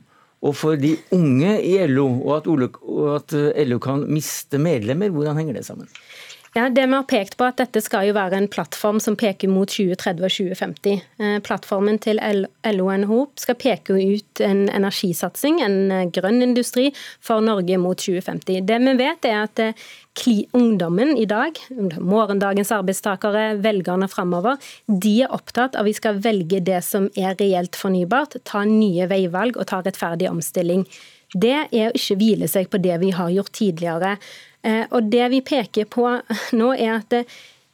og 0.45 0.53
for 0.57 0.77
de 0.77 0.93
unge 1.15 1.57
i 1.65 1.75
LO, 1.89 2.05
og 2.21 2.37
at, 2.37 2.47
og 2.85 3.09
at 3.15 3.35
LO 3.65 3.79
kan 3.81 4.05
miste 4.11 4.61
medlemmer. 4.61 5.09
Hvordan 5.13 5.41
henger 5.41 5.57
det 5.57 5.65
sammen? 5.65 5.89
Ja, 6.55 6.69
det 6.69 6.85
Vi 6.87 6.93
har 6.93 7.03
pekt 7.03 7.35
på 7.35 7.43
at 7.43 7.57
dette 7.59 7.81
skal 7.83 8.05
jo 8.07 8.13
være 8.15 8.37
en 8.39 8.47
plattform 8.47 9.01
som 9.03 9.17
peker 9.19 9.49
mot 9.51 9.67
2030 9.67 10.23
og 10.23 10.31
2050. 10.31 11.01
Eh, 11.19 11.39
plattformen 11.43 11.99
til 11.99 12.21
LO 12.23 12.85
NHO 12.95 13.17
skal 13.35 13.57
peke 13.59 13.97
ut 13.99 14.39
en 14.39 14.69
energisatsing, 14.69 15.59
en 15.65 15.91
eh, 15.91 16.05
grønn 16.15 16.39
industri, 16.45 16.93
for 17.19 17.43
Norge 17.43 17.75
mot 17.75 17.99
2050. 17.99 18.63
Det 18.63 18.79
vi 18.85 18.95
vet 19.03 19.27
er 19.27 19.41
at 19.41 19.63
eh, 19.65 19.83
ungdommen 20.53 21.17
i 21.17 21.25
dag, 21.25 21.57
morgendagens 21.99 22.71
arbeidstakere, 22.71 23.57
velgerne 23.61 24.07
framover, 24.07 24.57
de 24.87 25.21
er 25.23 25.33
opptatt 25.33 25.75
av 25.75 25.83
at 25.83 25.89
vi 25.89 25.93
skal 25.93 26.21
velge 26.23 26.61
det 26.65 26.81
som 26.83 27.09
er 27.15 27.35
reelt 27.39 27.75
fornybart, 27.75 28.37
ta 28.43 28.63
nye 28.65 29.07
veivalg 29.11 29.57
og 29.57 29.67
ta 29.67 29.81
rettferdig 29.81 30.29
omstilling. 30.29 30.85
det 31.33 31.67
er 31.71 31.89
å 31.89 31.95
ikke 31.95 32.15
hvile 32.15 32.47
seg 32.47 32.69
på 32.69 32.77
det 32.77 32.99
vi 33.01 33.11
har 33.11 33.29
gjort 33.29 33.51
tidligere. 33.51 34.17
Eh, 34.63 34.85
og 34.91 35.09
Det 35.11 35.29
vi 35.29 35.41
peker 35.41 35.85
på 35.85 36.21
nå, 36.53 36.73
er 36.73 37.01
at 37.01 37.13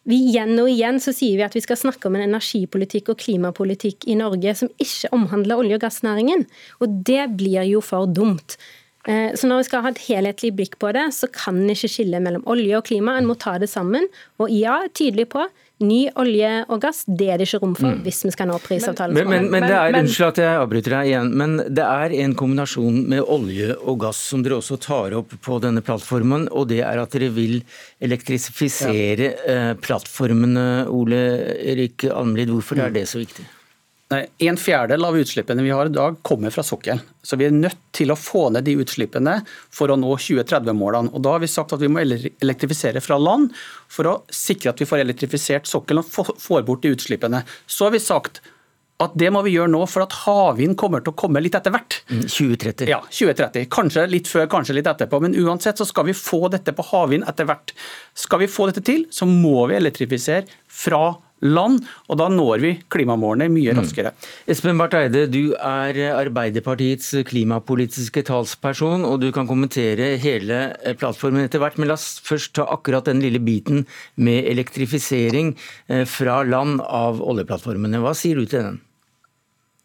vi 0.03 0.17
igjen 0.31 0.57
og 0.57 0.69
igjen 0.71 0.97
så 0.99 1.13
sier 1.13 1.37
vi 1.37 1.45
at 1.45 1.53
vi 1.53 1.61
skal 1.61 1.77
snakke 1.77 2.09
om 2.09 2.15
en 2.17 2.25
energipolitikk 2.25 3.11
og 3.13 3.19
klimapolitikk 3.21 4.07
i 4.09 4.17
Norge 4.17 4.55
som 4.57 4.71
ikke 4.81 5.11
omhandler 5.13 5.61
olje- 5.61 5.77
og 5.77 5.83
gassnæringen. 5.83 6.47
Og 6.81 7.03
det 7.05 7.37
blir 7.37 7.61
jo 7.69 7.83
for 7.85 8.09
dumt. 8.09 8.57
Eh, 9.09 9.33
så 9.35 9.49
når 9.49 9.63
vi 9.63 9.69
skal 9.69 9.85
ha 9.85 9.93
et 9.93 10.03
helhetlig 10.05 10.53
blikk 10.59 10.77
på 10.81 10.91
det, 10.95 11.07
så 11.17 11.29
kan 11.33 11.57
en 11.63 11.73
ikke 11.73 11.89
skille 11.91 12.21
mellom 12.23 12.45
olje 12.49 12.77
og 12.77 12.85
klima. 12.89 13.17
En 13.17 13.29
må 13.29 13.37
ta 13.39 13.57
det 13.61 13.71
sammen. 13.71 14.07
Og 14.41 14.53
ja, 14.53 14.81
tydelig 14.97 15.29
på 15.33 15.47
Ny 15.81 16.01
olje 16.19 16.49
og 16.69 16.81
gass, 16.83 17.01
det 17.09 17.27
er 17.33 17.41
det 17.41 17.47
ikke 17.47 17.61
rom 17.63 17.73
for 17.77 17.89
mm. 17.89 18.01
hvis 18.05 18.19
vi 18.27 18.31
skal 18.35 18.49
nå 18.51 18.57
prisavtalen. 18.61 19.17
Men, 19.17 19.29
men, 19.31 19.47
men, 19.49 19.65
det 19.65 19.77
er, 19.77 19.95
Unnskyld 19.97 20.27
at 20.27 20.41
jeg 20.43 20.59
avbryter 20.59 20.95
deg 20.95 21.09
igjen, 21.09 21.31
men 21.41 21.55
det 21.73 21.85
er 21.85 22.13
en 22.21 22.35
kombinasjon 22.37 22.99
med 23.09 23.23
olje 23.25 23.73
og 23.79 23.97
gass 24.03 24.19
som 24.31 24.43
dere 24.45 24.59
også 24.59 24.77
tar 24.83 25.15
opp 25.17 25.33
på 25.41 25.57
denne 25.63 25.81
plattformen, 25.85 26.45
og 26.53 26.69
det 26.69 26.83
er 26.85 27.01
at 27.01 27.15
dere 27.15 27.31
vil 27.33 27.57
elektrifisere 28.03 29.31
ja. 29.31 29.31
Eh, 29.51 29.71
plattformene. 29.81 30.67
Ole 30.91 31.23
Erik 31.71 32.05
Almlid, 32.11 32.53
hvorfor 32.53 32.77
er 32.77 32.93
mm. 32.93 32.97
det 32.99 33.07
så 33.09 33.23
viktig? 33.23 33.47
En 34.11 34.57
fjerdedel 34.59 35.05
av 35.07 35.17
utslippene 35.17 35.63
vi 35.63 35.71
har 35.71 35.87
i 35.87 35.93
dag, 35.93 36.17
kommer 36.27 36.51
fra 36.51 36.63
sokkelen. 36.67 36.99
Så 37.23 37.37
vi 37.39 37.47
er 37.47 37.55
nødt 37.55 37.79
til 37.95 38.11
å 38.11 38.17
få 38.19 38.49
ned 38.51 38.65
de 38.67 38.75
utslippene 38.83 39.37
for 39.71 39.91
å 39.91 39.97
nå 39.99 40.09
2030-målene. 40.19 41.13
Og 41.15 41.23
Da 41.23 41.35
har 41.37 41.43
vi 41.43 41.51
sagt 41.51 41.71
at 41.71 41.83
vi 41.83 41.89
må 41.91 42.01
elektrifisere 42.03 43.03
fra 43.03 43.19
land 43.21 43.53
for 43.91 44.09
å 44.09 44.15
sikre 44.27 44.73
at 44.73 44.81
vi 44.81 44.89
får 44.89 45.05
elektrifisert 45.05 45.69
sokkelen 45.69 46.03
og 46.03 46.33
får 46.41 46.65
bort 46.67 46.83
de 46.83 46.91
utslippene. 46.95 47.45
Så 47.67 47.87
har 47.87 47.95
vi 47.95 48.03
sagt 48.03 48.41
at 49.01 49.15
det 49.17 49.31
må 49.33 49.41
vi 49.45 49.55
gjøre 49.55 49.71
nå, 49.73 49.79
for 49.89 50.05
at 50.05 50.13
havvind 50.27 50.75
kommer 50.77 51.01
til 51.01 51.15
å 51.15 51.17
komme 51.17 51.41
litt 51.41 51.55
etter 51.57 51.73
hvert. 51.73 52.01
2030. 52.11 52.85
Mm, 52.85 52.91
ja, 52.91 52.99
2030. 53.07 53.65
Kanskje 53.73 54.05
litt 54.11 54.29
før, 54.29 54.45
kanskje 54.51 54.75
litt 54.77 54.89
etterpå. 54.91 55.23
Men 55.23 55.37
uansett 55.41 55.81
så 55.81 55.87
skal 55.89 56.05
vi 56.11 56.17
få 56.17 56.45
dette 56.53 56.75
på 56.75 56.85
havvind 56.91 57.25
etter 57.29 57.47
hvert. 57.49 57.73
Skal 58.13 58.43
vi 58.43 58.51
få 58.51 58.69
dette 58.69 58.83
til, 58.85 59.07
så 59.09 59.25
må 59.29 59.65
vi 59.71 59.79
elektrifisere 59.79 60.45
fra 60.67 61.05
land 61.07 61.27
land, 61.41 61.81
og 62.07 62.19
da 62.21 62.27
når 62.31 62.63
vi 62.63 62.71
klimamålene 62.93 63.51
mye 63.51 63.73
mm. 63.73 63.79
raskere. 63.81 64.13
Mm. 64.13 64.29
Espen 64.53 64.81
Barth 64.81 64.99
Eide, 64.99 65.25
du 65.31 65.53
er 65.57 65.99
Arbeiderpartiets 66.15 67.13
klimapolitiske 67.27 68.23
talsperson, 68.27 69.05
og 69.07 69.21
du 69.23 69.29
kan 69.35 69.49
kommentere 69.49 70.13
hele 70.21 70.61
eh, 70.81 70.95
plattformen 70.97 71.47
etter 71.47 71.63
hvert. 71.63 71.79
Men 71.81 71.91
la 71.91 71.97
oss 71.97 72.21
først 72.25 72.55
ta 72.57 72.67
akkurat 72.69 73.09
den 73.09 73.23
lille 73.23 73.41
biten 73.43 73.85
med 74.21 74.45
elektrifisering 74.51 75.55
eh, 75.89 76.05
fra 76.09 76.41
land 76.47 76.83
av 76.85 77.21
oljeplattformene. 77.23 78.01
Hva 78.03 78.15
sier 78.17 78.39
du 78.39 78.45
til 78.45 78.69
den? 78.69 78.81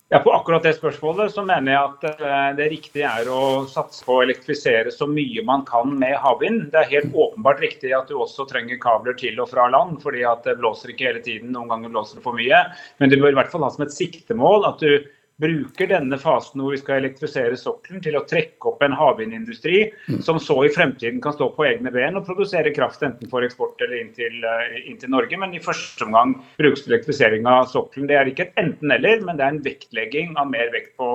Ja, 0.08 0.18
På 0.18 0.32
akkurat 0.32 0.62
det 0.62 0.76
spørsmålet 0.76 1.32
så 1.34 1.42
mener 1.42 1.72
jeg 1.72 1.82
at 1.82 2.04
eh, 2.22 2.50
det 2.54 2.66
riktige 2.70 3.08
er 3.10 3.26
å 3.26 3.64
satse 3.66 4.04
på 4.06 4.14
å 4.14 4.20
elektrifisere 4.22 4.92
så 4.94 5.08
mye 5.10 5.42
man 5.42 5.64
kan 5.66 5.96
med 5.98 6.14
havvind. 6.22 6.68
Det 6.70 6.78
er 6.78 6.92
helt 6.92 7.16
åpenbart 7.24 7.58
riktig 7.64 7.90
at 7.96 8.06
du 8.06 8.14
også 8.14 8.46
trenger 8.46 8.78
kabler 8.78 9.16
til 9.18 9.40
og 9.42 9.50
fra 9.50 9.64
land, 9.72 9.98
fordi 10.04 10.22
at 10.22 10.46
det 10.46 10.54
blåser 10.60 10.92
ikke 10.94 11.08
hele 11.08 11.24
tiden. 11.24 11.50
Noen 11.56 11.72
ganger 11.72 11.90
blåser 11.96 12.20
det 12.20 12.26
for 12.28 12.38
mye. 12.38 12.60
Men 13.02 13.10
du 13.10 13.18
bør 13.18 13.34
i 13.34 13.38
hvert 13.40 13.50
fall 13.50 13.66
ha 13.66 13.72
som 13.74 13.82
et 13.82 13.96
siktemål 13.96 14.68
at 14.70 14.86
du 14.86 15.10
bruker 15.40 15.90
denne 15.90 16.16
fasen 16.20 16.62
hvor 16.62 16.72
vi 16.72 16.80
skal 16.80 17.02
elektrifisere 17.02 17.58
sokkelen 17.60 18.00
til 18.04 18.16
å 18.16 18.24
trekke 18.28 18.70
opp 18.70 18.82
en 18.84 18.96
havvindindustri 18.96 19.82
mm. 20.08 20.20
som 20.24 20.40
så 20.40 20.56
i 20.64 20.72
fremtiden 20.72 21.20
kan 21.24 21.36
stå 21.36 21.50
på 21.56 21.66
egne 21.68 21.92
ben 21.92 22.16
og 22.16 22.24
produsere 22.28 22.72
kraft 22.76 23.04
enten 23.04 23.28
for 23.32 23.44
eksport 23.44 23.80
eller 23.84 24.00
inn 24.00 24.12
til, 24.16 24.40
uh, 24.46 24.80
inn 24.80 24.98
til 25.00 25.12
Norge. 25.12 25.36
Men 25.40 25.52
i 25.52 25.62
første 25.62 26.08
omgang 26.08 26.38
brukes 26.56 26.86
elektrifisering 26.88 27.48
av 27.50 27.68
sokkelen. 27.72 28.08
Det 28.08 28.16
er 28.16 28.32
ikke 28.32 28.48
et 28.48 28.60
enten-eller, 28.64 29.24
men 29.28 29.36
det 29.36 29.46
er 29.46 29.56
en 29.56 29.64
vektlegging 29.66 30.36
av 30.40 30.48
mer 30.52 30.72
vekt 30.72 30.94
på 30.96 31.10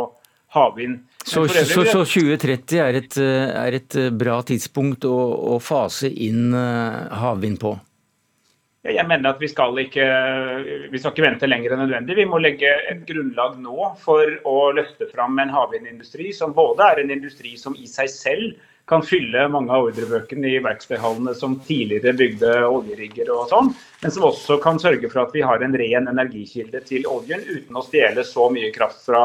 havvind. 0.53 0.99
Så, 1.23 1.47
så, 1.47 1.85
så, 1.87 2.03
2030 2.03 2.81
er 2.83 2.97
et, 2.99 3.17
eh, 3.21 3.53
er 3.55 3.77
et, 3.77 3.95
eh, 3.95 4.09
bra 4.11 4.41
tidspunkt 4.45 5.07
å, 5.07 5.15
å 5.55 5.61
fase 5.63 6.11
inn 6.11 6.51
havvind 6.51 7.61
på? 7.61 7.77
Jeg 8.81 9.05
mener 9.05 9.29
at 9.29 9.41
vi 9.41 9.45
skal, 9.45 9.77
ikke, 9.77 10.05
vi 10.89 10.97
skal 10.97 11.13
ikke 11.13 11.25
vente 11.27 11.49
lenger 11.49 11.75
enn 11.75 11.83
nødvendig. 11.83 12.15
Vi 12.17 12.25
må 12.25 12.39
legge 12.41 12.71
et 12.89 13.03
grunnlag 13.05 13.59
nå 13.61 13.91
for 14.01 14.31
å 14.49 14.55
løfte 14.73 15.05
fram 15.11 15.37
en 15.43 15.53
havvindindustri 15.53 16.31
som 16.33 16.55
både 16.57 16.87
er 16.87 17.03
en 17.03 17.13
industri 17.13 17.53
som 17.61 17.77
i 17.77 17.85
seg 17.85 18.09
selv 18.09 18.57
kan 18.91 19.03
fylle 19.07 19.45
mange 19.47 19.71
av 19.71 19.87
ordrebøkene 19.87 20.49
i 20.51 20.59
verkstedhallene 20.63 21.31
som 21.37 21.55
tidligere 21.63 22.11
bygde 22.19 22.51
oljerigger 22.67 23.29
og 23.31 23.45
sånn, 23.47 23.69
men 24.01 24.11
som 24.11 24.25
også 24.27 24.57
kan 24.63 24.81
sørge 24.83 25.07
for 25.07 25.23
at 25.23 25.35
vi 25.35 25.43
har 25.47 25.63
en 25.63 25.77
ren 25.79 26.09
energikilde 26.11 26.81
til 26.89 27.07
oljen 27.07 27.45
uten 27.47 27.79
å 27.79 27.83
stjele 27.85 28.25
så 28.27 28.49
mye 28.51 28.71
kraft 28.75 29.05
fra 29.05 29.21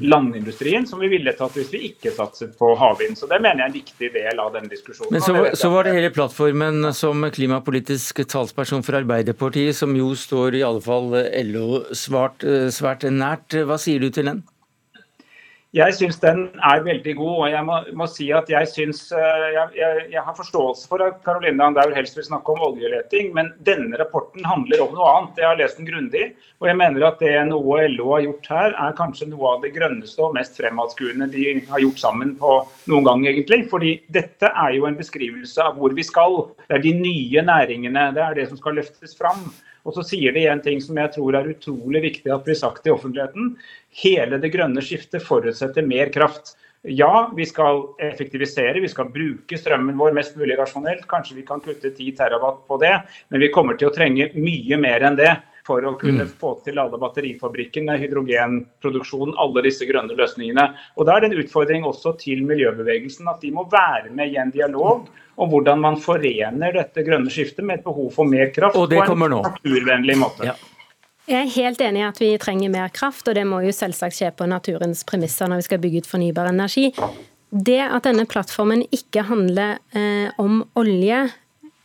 landindustrien 0.00 0.88
som 0.88 1.02
vi 1.02 1.10
ville 1.12 1.34
tatt 1.36 1.58
hvis 1.58 1.72
vi 1.74 1.82
ikke 1.90 2.14
satset 2.16 2.54
på 2.56 2.72
havvind. 2.80 3.18
Så 3.20 3.28
Det 3.28 3.40
mener 3.42 3.60
jeg 3.60 3.66
er 3.66 3.72
en 3.72 3.76
viktig 3.76 4.10
del 4.16 4.40
av 4.40 4.54
denne 4.56 4.72
diskusjonen. 4.72 5.12
Men 5.12 5.26
så, 5.26 5.36
så 5.60 5.72
var 5.74 5.84
det 5.84 5.96
hele 5.98 6.12
plattformen 6.14 6.88
som 6.96 7.28
klimapolitisk 7.36 8.24
talsperson 8.32 8.86
for 8.86 8.96
Arbeiderpartiet, 9.02 9.76
som 9.76 9.92
jo 9.98 10.14
står 10.16 10.56
i 10.56 10.64
alle 10.64 10.80
fall 10.80 11.12
LO 11.50 11.82
svært, 11.92 12.48
svært 12.72 13.04
nært. 13.12 13.60
Hva 13.68 13.76
sier 13.80 14.00
du 14.00 14.08
til 14.08 14.30
den? 14.32 14.42
Jeg 15.72 15.94
syns 15.96 16.18
den 16.20 16.50
er 16.68 16.82
veldig 16.84 17.14
god. 17.16 17.36
og 17.42 17.46
Jeg 17.48 17.64
må, 17.64 17.76
må 17.96 18.06
si 18.10 18.26
at 18.36 18.50
jeg, 18.52 18.68
synes, 18.68 19.06
eh, 19.16 19.44
jeg, 19.54 19.70
jeg, 19.78 20.02
jeg, 20.12 20.24
har 20.26 20.36
forståelse 20.36 20.84
for 20.90 21.00
at 21.00 21.22
Caroline 21.24 21.64
Andaur 21.64 21.94
helst 21.96 22.18
vil 22.18 22.26
snakke 22.26 22.52
om 22.52 22.60
oljeleting, 22.66 23.30
men 23.32 23.48
denne 23.64 23.96
rapporten 23.96 24.44
handler 24.44 24.84
om 24.84 24.92
noe 24.92 25.08
annet. 25.14 25.40
Jeg 25.40 25.48
har 25.48 25.56
lest 25.56 25.80
den 25.80 25.88
grundig, 25.88 26.26
og 26.60 26.68
jeg 26.68 26.76
mener 26.76 27.08
at 27.08 27.24
det 27.24 27.32
noe 27.48 27.88
LO 27.94 28.12
har 28.12 28.26
gjort 28.26 28.52
her, 28.52 28.76
er 28.84 29.00
kanskje 29.00 29.30
noe 29.32 29.54
av 29.54 29.64
det 29.64 29.72
grønneste 29.72 30.20
og 30.26 30.36
mest 30.36 30.60
fremadskuende 30.60 31.30
de 31.32 31.48
har 31.72 31.84
gjort 31.86 32.04
sammen 32.04 32.36
på 32.36 32.52
noen 32.92 33.08
gang, 33.08 33.24
egentlig. 33.32 33.62
Fordi 33.72 33.96
dette 34.12 34.52
er 34.52 34.76
jo 34.76 34.84
en 34.90 35.00
beskrivelse 35.00 35.70
av 35.70 35.80
hvor 35.80 35.96
vi 35.96 36.04
skal. 36.04 36.42
Det 36.66 36.82
er 36.82 36.84
de 36.84 36.98
nye 37.00 37.48
næringene. 37.48 38.10
Det 38.12 38.26
er 38.28 38.42
det 38.42 38.50
som 38.52 38.60
skal 38.60 38.76
løftes 38.76 39.16
fram. 39.16 39.48
Og 39.82 39.96
så 39.96 40.04
sier 40.06 40.34
de 40.34 40.46
en 40.46 40.62
ting 40.62 40.80
som 40.82 40.98
jeg 41.00 41.14
tror 41.16 41.38
er 41.38 41.52
utrolig 41.52 42.02
viktig 42.04 42.32
at 42.32 42.44
blir 42.46 42.58
sagt 42.58 42.86
i 42.86 42.92
offentligheten. 42.94 43.54
Hele 44.02 44.38
det 44.42 44.52
grønne 44.54 44.84
skiftet 44.84 45.24
forutsetter 45.26 45.86
mer 45.86 46.12
kraft. 46.14 46.54
Ja, 46.82 47.30
vi 47.36 47.46
skal 47.46 47.84
effektivisere, 48.02 48.80
vi 48.82 48.90
skal 48.90 49.10
bruke 49.14 49.58
strømmen 49.58 49.98
vår 49.98 50.14
mest 50.16 50.34
mulig 50.38 50.56
rasjonelt. 50.58 51.06
Kanskje 51.10 51.38
vi 51.38 51.46
kan 51.46 51.62
kutte 51.62 51.92
10 51.94 52.16
terawatt 52.18 52.64
på 52.66 52.78
det, 52.82 52.96
men 53.30 53.42
vi 53.42 53.52
kommer 53.54 53.78
til 53.78 53.90
å 53.90 53.94
trenge 53.94 54.32
mye 54.34 54.78
mer 54.82 55.06
enn 55.06 55.18
det 55.18 55.30
for 55.66 55.84
å 55.86 55.94
kunne 55.98 56.26
mm. 56.26 56.32
få 56.40 56.56
til 56.64 56.80
alle 56.82 56.98
batterifabrikkene, 56.98 57.94
hydrogenproduksjonen, 58.02 59.36
alle 59.38 59.62
disse 59.66 59.86
grønne 59.86 60.16
løsningene. 60.18 60.72
Og 60.98 61.06
Da 61.06 61.16
er 61.16 61.22
det 61.22 61.30
en 61.30 61.42
utfordring 61.44 61.86
også 61.86 62.16
til 62.22 62.42
miljøbevegelsen 62.48 63.30
at 63.30 63.38
de 63.44 63.52
må 63.54 63.68
være 63.70 64.10
med 64.10 64.34
i 64.34 64.40
en 64.42 64.50
dialog 64.54 65.06
om 65.36 65.48
hvordan 65.52 65.80
man 65.80 65.96
forener 66.00 66.74
dette 66.76 67.04
grønne 67.06 67.32
skiftet 67.32 67.64
med 67.64 67.80
et 67.80 67.86
behov 67.86 68.10
for 68.14 68.28
mer 68.28 68.52
kraft 68.54 68.76
på 68.76 68.86
en 68.90 69.26
naturvennlig 69.32 70.18
måte. 70.20 70.52
Ja. 70.52 70.56
Jeg 71.30 71.38
er 71.38 71.52
helt 71.54 71.82
enig 71.84 72.00
i 72.02 72.08
at 72.08 72.18
vi 72.18 72.30
trenger 72.42 72.72
mer 72.72 72.90
kraft, 72.94 73.28
og 73.30 73.36
det 73.38 73.44
må 73.46 73.60
jo 73.62 73.72
selvsagt 73.74 74.16
skje 74.16 74.32
på 74.34 74.48
naturens 74.50 75.04
premisser 75.06 75.50
når 75.50 75.62
vi 75.62 75.66
skal 75.68 75.80
bygge 75.84 76.02
ut 76.02 76.10
fornybar 76.10 76.50
energi. 76.50 76.88
Det 77.52 77.78
at 77.84 78.08
denne 78.08 78.24
plattformen 78.26 78.82
ikke 78.90 79.22
handler 79.28 79.76
eh, 79.94 80.32
om 80.42 80.64
olje, 80.78 81.26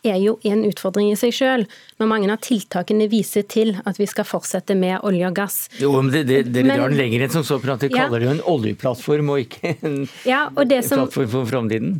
er 0.09 0.19
jo 0.21 0.37
en 0.47 0.63
utfordring 0.67 1.11
i 1.11 1.17
seg 1.19 1.33
sjøl, 1.35 1.65
når 1.99 2.09
mange 2.11 2.29
av 2.33 2.41
tiltakene 2.45 3.07
viser 3.11 3.45
til 3.49 3.75
at 3.87 3.99
vi 3.99 4.07
skal 4.09 4.27
fortsette 4.27 4.75
med 4.77 5.01
olje 5.07 5.27
og 5.29 5.37
gass. 5.37 5.57
Jo, 5.81 5.93
men 5.97 6.11
Dere 6.13 6.43
drar 6.47 6.87
den 6.89 6.97
lenger 6.99 7.25
enn 7.25 7.33
som 7.33 7.45
så, 7.47 7.59
for 7.61 7.75
at 7.75 7.83
dere 7.83 7.95
ja. 7.95 8.05
kaller 8.05 8.23
det 8.23 8.29
jo 8.29 8.35
en 8.35 8.43
oljeplattform 8.53 9.33
og 9.33 9.43
ikke 9.45 9.73
en 9.75 9.99
ja, 10.27 10.47
og 10.53 10.75
som, 10.85 11.03
plattform 11.03 11.31
for 11.33 11.49
framtiden. 11.49 11.97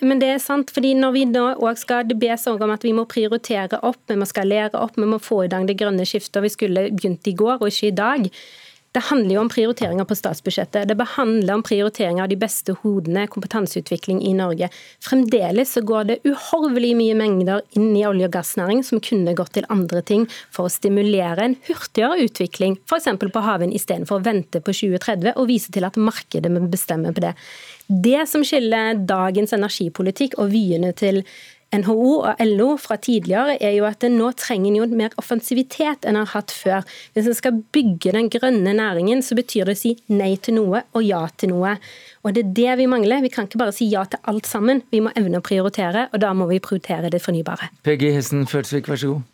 Men 0.00 0.22
det 0.22 0.32
er 0.36 0.42
sant, 0.42 0.72
fordi 0.74 0.94
når 0.98 1.16
vi 1.16 1.26
nå 1.30 1.46
òg 1.58 1.80
skal 1.80 2.08
det 2.08 2.18
bes 2.20 2.48
om 2.50 2.74
at 2.74 2.86
vi 2.86 2.94
må 2.96 3.06
prioritere 3.10 3.80
opp, 3.86 4.00
vi 4.10 4.18
må 4.20 4.28
skalere 4.28 4.74
opp, 4.78 4.98
vi 4.98 5.08
må 5.08 5.20
få 5.22 5.44
i 5.46 5.52
gang 5.52 5.68
det 5.68 5.78
grønne 5.80 6.06
skiftet, 6.08 6.40
og 6.40 6.48
vi 6.48 6.54
skulle 6.56 6.88
begynt 6.94 7.30
i 7.30 7.36
går 7.36 7.60
og 7.60 7.70
ikke 7.70 7.90
i 7.90 7.96
dag. 7.96 8.28
Det 8.90 9.04
handler 9.06 9.36
jo 9.36 9.42
om 9.44 9.48
prioriteringer 9.50 10.06
på 10.08 10.16
statsbudsjettet. 10.18 10.88
Det 10.90 11.04
handler 11.12 11.54
om 11.54 11.62
prioriteringer 11.62 12.24
av 12.24 12.30
de 12.32 12.38
beste 12.40 12.74
hodene, 12.82 13.28
kompetanseutvikling 13.30 14.18
i 14.26 14.32
Norge. 14.34 14.66
Fremdeles 15.06 15.76
så 15.76 15.82
går 15.86 16.08
det 16.08 16.16
uhorvelig 16.26 16.96
mye 16.98 17.18
mengder 17.18 17.62
inn 17.78 17.92
i 17.94 18.02
olje- 18.08 18.26
og 18.26 18.34
gassnæring 18.34 18.82
som 18.86 18.98
kunne 18.98 19.36
gått 19.38 19.54
til 19.54 19.68
andre 19.70 20.02
ting 20.02 20.26
for 20.50 20.66
å 20.66 20.74
stimulere 20.74 21.46
en 21.46 21.54
hurtigere 21.68 22.18
utvikling, 22.26 22.80
f.eks. 22.90 23.06
på 23.22 23.44
havvind, 23.46 23.76
istedenfor 23.78 24.18
å 24.18 24.26
vente 24.26 24.58
på 24.58 24.74
2030 24.74 25.36
og 25.36 25.48
vise 25.52 25.70
til 25.70 25.86
at 25.86 26.00
markedet 26.10 26.50
må 26.50 26.66
bestemme 26.66 27.14
på 27.14 27.22
det. 27.22 27.36
Det 27.86 28.26
som 28.30 28.42
skiller 28.46 28.98
dagens 29.06 29.54
energipolitikk 29.54 30.34
og 30.42 30.50
vyene 30.50 30.90
til 30.98 31.22
NHO 31.70 32.12
og 32.26 32.40
LO 32.42 32.72
fra 32.82 32.96
tidligere, 32.98 33.54
er 33.62 33.76
jo 33.76 33.86
at 33.86 34.02
nå 34.10 34.32
trenger 34.38 34.80
jo 34.80 34.88
mer 34.98 35.14
offensivitet 35.20 36.06
enn 36.08 36.18
har 36.18 36.32
hatt 36.32 36.50
før. 36.54 36.86
Hvis 37.14 37.30
en 37.30 37.38
skal 37.38 37.60
bygge 37.74 38.14
den 38.16 38.30
grønne 38.32 38.74
næringen, 38.74 39.22
så 39.22 39.38
betyr 39.38 39.70
det 39.70 39.76
å 39.78 39.80
si 39.82 39.94
nei 40.10 40.32
til 40.42 40.58
noe 40.58 40.82
og 40.90 41.06
ja 41.06 41.22
til 41.38 41.54
noe. 41.54 41.76
Og 42.24 42.34
Det 42.34 42.44
er 42.44 42.54
det 42.58 42.78
vi 42.82 42.90
mangler. 42.90 43.22
Vi 43.22 43.30
kan 43.32 43.46
ikke 43.46 43.62
bare 43.62 43.74
si 43.76 43.86
ja 43.92 44.04
til 44.04 44.18
alt 44.28 44.46
sammen. 44.50 44.82
Vi 44.90 45.00
må 45.00 45.14
evne 45.16 45.38
å 45.38 45.46
prioritere, 45.46 46.08
og 46.12 46.20
da 46.20 46.32
må 46.34 46.50
vi 46.50 46.58
prioritere 46.58 47.10
det 47.10 47.22
fornybare. 47.22 47.70
Peggy 47.86 48.10
Hessen 48.14 48.46
Følsvik, 48.50 48.90
vær 48.90 49.00
så 49.00 49.14
god. 49.14 49.28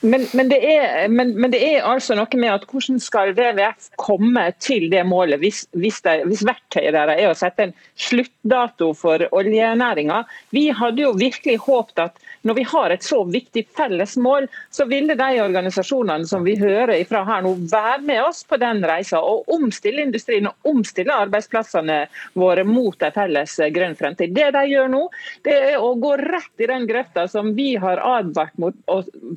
Men, 0.00 0.26
men, 0.36 0.50
det 0.50 0.58
er, 0.60 1.08
men, 1.08 1.32
men, 1.40 1.50
det 1.52 1.60
er, 1.64 1.86
altså 1.88 2.14
noe 2.18 2.38
med 2.38 2.52
at 2.52 2.66
hvordan 2.68 2.98
skal 3.00 3.32
WWF 3.32 3.88
komme 3.96 4.44
til 4.60 4.90
det 4.92 5.00
målet 5.08 5.40
hvis, 5.40 5.62
hvis, 5.72 6.02
det, 6.04 6.18
hvis 6.28 6.44
verktøyet 6.44 6.92
deres 6.92 7.16
er 7.16 7.30
å 7.30 7.38
sette 7.38 7.64
en 7.64 7.72
sluttdato 7.96 8.90
for 8.98 9.24
oljenæringa. 9.32 10.22
Vi 10.52 10.68
hadde 10.76 11.06
jo 11.06 11.14
virkelig 11.16 11.56
håpet 11.64 12.04
at 12.04 12.20
når 12.46 12.54
vi 12.54 12.62
har 12.62 12.92
et 12.94 13.02
så 13.02 13.24
viktig 13.26 13.64
felles 13.76 14.16
mål, 14.22 14.46
så 14.70 14.84
ville 14.86 15.16
de 15.18 15.40
organisasjonene 15.42 16.28
som 16.28 16.44
vi 16.46 16.54
hører 16.60 16.94
ifra 17.00 17.24
her 17.26 17.42
nå, 17.42 17.54
være 17.72 18.04
med 18.06 18.22
oss 18.22 18.44
på 18.46 18.58
den 18.62 18.84
reisa 18.86 19.18
og 19.18 19.50
omstille 19.56 20.04
industrien 20.06 20.46
og 20.46 20.70
omstille 20.70 21.14
arbeidsplassene 21.26 22.04
våre 22.38 22.62
mot 22.68 23.02
en 23.02 23.14
felles 23.16 23.56
grønn 23.74 23.96
fremtid. 23.98 24.34
Det 24.36 24.52
de 24.54 24.62
gjør 24.70 24.92
nå, 24.92 25.02
det 25.42 25.56
er 25.72 25.82
å 25.82 25.94
gå 25.98 26.12
rett 26.20 26.62
i 26.62 26.70
den 26.70 26.86
grøfta 26.86 27.26
som 27.30 27.50
vi 27.56 27.72
har 27.82 28.02
advart 28.04 28.54
mot 28.62 28.78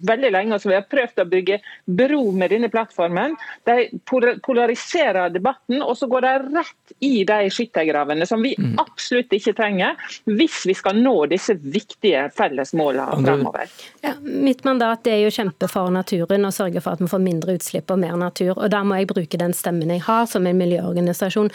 veldig 0.05 0.31
lenge 0.35 0.55
og 0.55 0.61
som 0.61 0.73
vi 0.73 0.77
har 0.77 0.85
prøvd 0.89 1.23
å 1.23 1.27
bygge 1.33 1.59
bro 1.99 2.21
med 2.35 2.53
denne 2.53 2.69
plattformen. 2.69 3.33
De 3.65 3.89
polariserer 4.05 5.33
debatten, 5.33 5.81
og 5.81 5.95
så 5.97 6.09
går 6.11 6.27
de 6.27 6.35
rett 6.59 6.95
i 7.05 7.23
de 7.25 7.49
skyttergravene 7.53 8.29
som 8.29 8.45
vi 8.45 8.53
mm. 8.53 8.77
absolutt 8.85 9.33
ikke 9.33 9.55
trenger 9.57 9.97
hvis 10.29 10.61
vi 10.69 10.77
skal 10.77 11.01
nå 11.01 11.15
disse 11.31 11.57
viktige 11.57 12.27
felles 12.37 12.75
målene 12.77 12.98
fremover. 13.07 13.73
Ja, 14.05 14.13
mitt 14.21 14.63
mandat 14.67 15.07
er 15.07 15.21
jo 15.23 15.31
å 15.31 15.35
kjempe 15.35 15.69
for 15.71 15.91
naturen 15.93 16.47
og 16.47 16.55
sørge 16.55 16.83
for 16.83 16.97
at 16.97 17.03
vi 17.03 17.11
får 17.11 17.23
mindre 17.23 17.57
utslipp 17.59 17.91
og 17.93 18.01
mer 18.01 18.17
natur. 18.19 18.55
og 18.57 18.69
Da 18.71 18.83
må 18.83 18.99
jeg 18.99 19.11
bruke 19.11 19.39
den 19.41 19.55
stemmen 19.57 19.93
jeg 19.93 20.05
har 20.07 20.25
som 20.29 20.47
en 20.47 20.59
miljøorganisasjon. 20.59 21.51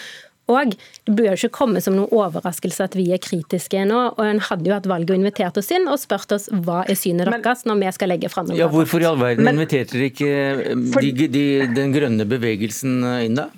Og 0.53 0.75
det 0.77 1.13
bør 1.17 1.31
jo 1.31 1.37
ikke 1.39 1.57
komme 1.57 1.81
som 1.81 1.95
noen 1.97 2.13
overraskelse 2.13 2.85
at 2.85 2.97
vi 2.99 3.07
er 3.17 3.23
kritiske 3.23 3.87
nå. 3.89 4.01
og 4.13 4.25
En 4.27 4.43
hadde 4.45 4.69
jo 4.69 4.75
hatt 4.77 4.89
valget 4.91 5.15
og 5.15 5.23
invitert 5.23 5.57
oss 5.61 5.73
inn 5.73 5.89
og 5.89 5.97
spurt 6.03 6.35
oss 6.37 6.51
hva 6.53 6.83
er 6.85 6.99
synet 7.01 7.31
deres 7.33 7.65
når 7.65 7.81
vi 7.81 7.93
skal 7.97 8.13
legge 8.13 8.29
fram 8.33 8.53
Ja, 8.53 8.69
Hvorfor 8.69 9.01
i 9.01 9.09
all 9.09 9.21
verden 9.21 9.49
inviterte 9.49 9.97
dere 9.97 10.11
ikke 10.13 10.77
de, 11.01 11.29
de, 11.33 11.45
den 11.73 11.97
grønne 11.97 12.29
bevegelsen 12.29 13.01
inn 13.25 13.41
da? 13.41 13.49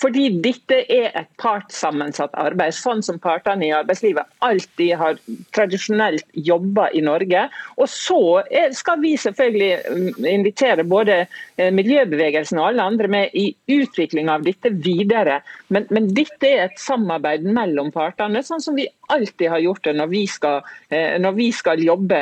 Fordi 0.00 0.26
dette 0.42 0.80
er 0.90 1.12
et 1.14 1.30
partssammensatt 1.40 2.34
arbeid, 2.40 2.74
sånn 2.76 3.02
som 3.04 3.20
partene 3.22 3.68
i 3.68 3.74
arbeidslivet 3.74 4.28
alltid 4.44 4.94
har 5.00 5.18
tradisjonelt 5.54 6.26
jobba 6.34 6.88
i 6.96 7.02
Norge. 7.04 7.46
Og 7.78 7.90
så 7.90 8.42
skal 8.74 9.00
vi 9.02 9.14
selvfølgelig 9.20 9.70
mm, 9.84 10.28
invitere 10.30 10.86
både 10.88 11.20
eh, 11.24 11.70
miljøbevegelsen 11.74 12.60
og 12.60 12.70
alle 12.70 12.88
andre 12.90 13.10
med 13.10 13.36
i 13.38 13.48
utvikling 13.76 14.30
av 14.32 14.46
dette 14.46 14.72
videre. 14.84 15.40
Men, 15.74 15.88
men 15.94 16.10
dette 16.16 16.50
er 16.50 16.66
et 16.68 16.80
samarbeid 16.80 17.46
mellom 17.46 17.92
partene, 17.94 18.42
sånn 18.44 18.62
som 18.64 18.78
vi 18.78 18.88
alltid 19.14 19.50
har 19.52 19.62
gjort 19.62 19.84
det 19.86 19.96
når 19.98 20.10
vi 20.12 20.24
skal, 20.30 20.64
eh, 20.90 21.14
når 21.22 21.38
vi 21.38 21.50
skal 21.54 21.82
jobbe 21.84 22.20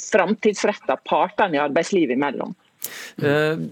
framtidsretta 0.00 0.98
partene 1.06 1.58
i 1.58 1.62
arbeidslivet 1.62 2.18
imellom. 2.18 2.56
Uh, 3.22 3.62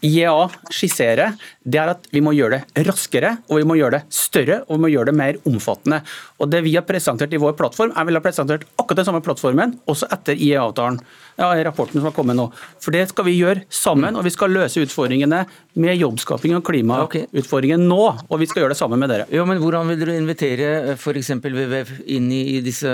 IEA 0.00 0.42
skisserer, 0.72 1.28
det 1.62 1.78
er 1.78 1.92
at 1.92 2.06
vi 2.10 2.22
må 2.24 2.32
gjøre 2.34 2.58
det 2.58 2.84
raskere, 2.88 3.36
og 3.48 3.60
vi 3.60 3.66
må 3.68 3.76
gjøre 3.78 4.00
det 4.00 4.14
større 4.14 4.62
og 4.66 4.76
vi 4.76 4.82
må 4.84 4.90
gjøre 4.92 5.10
det 5.12 5.18
mer 5.18 5.38
omfattende. 5.48 6.00
Og 6.42 6.50
Det 6.50 6.62
vi 6.64 6.74
har 6.74 6.86
presentert 6.86 7.32
i 7.32 7.40
vår 7.40 7.54
plattform, 7.58 7.92
er 7.94 8.04
vi 8.04 8.14
har 8.16 8.24
presentert 8.24 8.66
akkurat 8.76 9.02
den 9.02 9.08
samme 9.08 9.22
plattformen 9.22 9.76
også 9.86 10.08
etter 10.12 10.34
IE-avtalen. 10.34 10.98
Ja, 11.36 11.64
rapporten 11.64 12.00
som 12.00 12.08
har 12.08 12.14
kommet 12.16 12.36
nå. 12.36 12.48
For 12.82 12.92
Det 12.94 13.06
skal 13.10 13.26
vi 13.26 13.36
gjøre 13.38 13.64
sammen, 13.72 14.16
og 14.16 14.26
vi 14.26 14.32
skal 14.34 14.52
løse 14.52 14.82
utfordringene 14.84 15.42
med 15.80 15.96
jobbskaping 15.96 16.54
og 16.58 16.64
klimautfordringen 16.66 17.86
nå. 17.88 18.00
Og 18.28 18.40
vi 18.42 18.48
skal 18.50 18.64
gjøre 18.64 18.74
det 18.74 18.80
sammen 18.80 19.00
med 19.00 19.12
dere. 19.12 19.28
Ja, 19.32 19.46
men 19.48 19.60
Hvordan 19.62 19.88
vil 19.88 20.00
dere 20.02 20.18
invitere 20.20 20.96
f.eks. 20.96 21.32
WWF 21.42 21.94
inn 22.12 22.28
i 22.34 22.60
disse, 22.64 22.90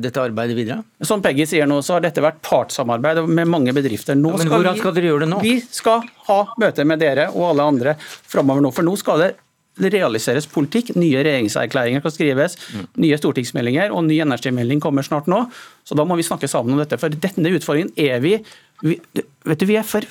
dette 0.00 0.22
arbeidet 0.22 0.56
videre? 0.58 0.80
Som 1.04 1.24
Peggy 1.24 1.46
sier 1.48 1.68
nå, 1.68 1.80
så 1.84 1.98
har 1.98 2.06
dette 2.06 2.24
vært 2.24 2.40
partssamarbeid 2.46 3.24
med 3.28 3.50
mange 3.50 3.74
bedrifter. 3.76 4.16
Nå 4.18 4.32
ja, 4.34 4.42
men 4.42 4.52
Hvordan 4.52 4.72
skal, 4.72 4.78
vi, 4.78 4.84
skal 4.86 4.96
dere 4.96 5.12
gjøre 5.12 5.26
det 5.26 5.32
nå? 5.34 5.42
Vi 5.44 5.58
skal 5.80 6.08
ha 6.28 6.40
møter 6.60 6.88
med 6.88 7.04
dere 7.04 7.28
og 7.34 7.50
alle 7.52 7.68
andre 7.74 7.98
framover 8.00 8.64
nå. 8.64 8.72
For 8.74 8.86
nå 8.86 8.96
skal 9.00 9.24
det 9.26 9.34
realiseres 9.78 10.48
politikk. 10.50 10.94
Nye 10.98 11.22
regjeringserklæringer 11.22 12.02
kan 12.04 12.14
skrives, 12.14 12.56
mm. 12.74 12.88
nye 13.04 13.18
stortingsmeldinger 13.20 13.94
og 13.94 14.04
ny 14.08 14.20
energimelding 14.24 14.82
kommer 14.82 15.06
snart 15.06 15.30
nå. 15.30 15.44
Så 15.86 15.96
da 15.98 16.06
må 16.08 16.18
vi 16.18 16.26
snakke 16.26 16.50
sammen 16.50 16.74
om 16.74 16.82
dette. 16.82 16.98
For 17.00 17.12
denne 17.12 17.54
utfordringen 17.56 17.94
er 17.96 18.20
vi, 18.24 18.36
vi 18.82 18.98
vet 19.46 19.62
du, 19.62 19.66
vi 19.68 19.78
er, 19.80 19.86
for, 19.86 20.04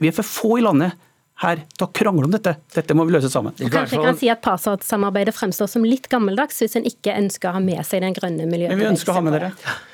vi 0.00 0.10
er 0.10 0.16
for 0.16 0.26
få 0.26 0.58
i 0.58 0.66
landet 0.66 0.96
her 1.40 1.62
til 1.72 1.86
å 1.86 1.90
krangle 1.96 2.26
om 2.28 2.32
dette. 2.34 2.52
Dette 2.74 2.96
må 2.96 3.06
vi 3.08 3.14
løse 3.14 3.30
sammen. 3.32 3.54
Kanskje 3.56 3.96
jeg 3.96 4.04
kan 4.04 4.18
si 4.18 4.28
at 4.32 4.42
Partssamarbeidet 4.44 5.32
fremstår 5.36 5.70
som 5.72 5.86
litt 5.86 6.10
gammeldags, 6.12 6.60
hvis 6.60 6.76
en 6.76 6.88
ikke 6.88 7.14
ønsker 7.16 7.50
å 7.50 7.54
ha 7.56 7.62
med 7.64 7.80
seg 7.88 8.04
den 8.04 8.16
grønne 8.16 8.48
miljøet. 8.50 8.74
Men 8.74 8.82
vi 8.82 8.90
ønsker 8.90 9.14
å 9.14 9.16
ha 9.16 9.24
med 9.24 9.36
dere. 9.38 9.50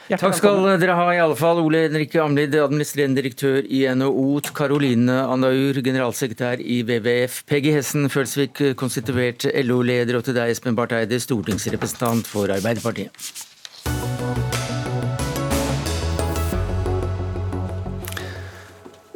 Takk 0.06 0.36
skal 0.38 0.60
dere 0.78 0.94
ha 0.98 1.06
i 1.14 1.22
alle 1.22 1.38
fall. 1.38 1.62
Ole 1.62 1.84
Henrik 1.86 2.14
Amlid, 2.22 2.54
administrerende 2.62 3.22
direktør 3.22 3.66
i 3.66 3.84
NHO. 3.94 4.26
Karoline 4.56 5.22
Andaur, 5.26 5.80
generalsekretær 5.86 6.62
i 6.62 6.82
WWF. 6.86 7.42
Peggy 7.50 7.74
Hessen 7.74 8.10
Følsvik, 8.10 8.62
konstituert 8.78 9.46
LO-leder. 9.66 10.18
Og 10.18 10.26
til 10.26 10.38
deg, 10.38 10.54
Espen 10.54 10.78
Barth 10.78 10.98
Eide, 10.98 11.18
stortingsrepresentant 11.22 12.30
for 12.30 12.50
Arbeiderpartiet. 12.54 13.14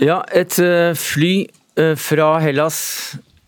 Ja, 0.01 0.23
et 0.33 0.57
eh, 0.63 0.95
fly 0.97 1.35
fra 1.97 2.35
Hellas 2.43 2.81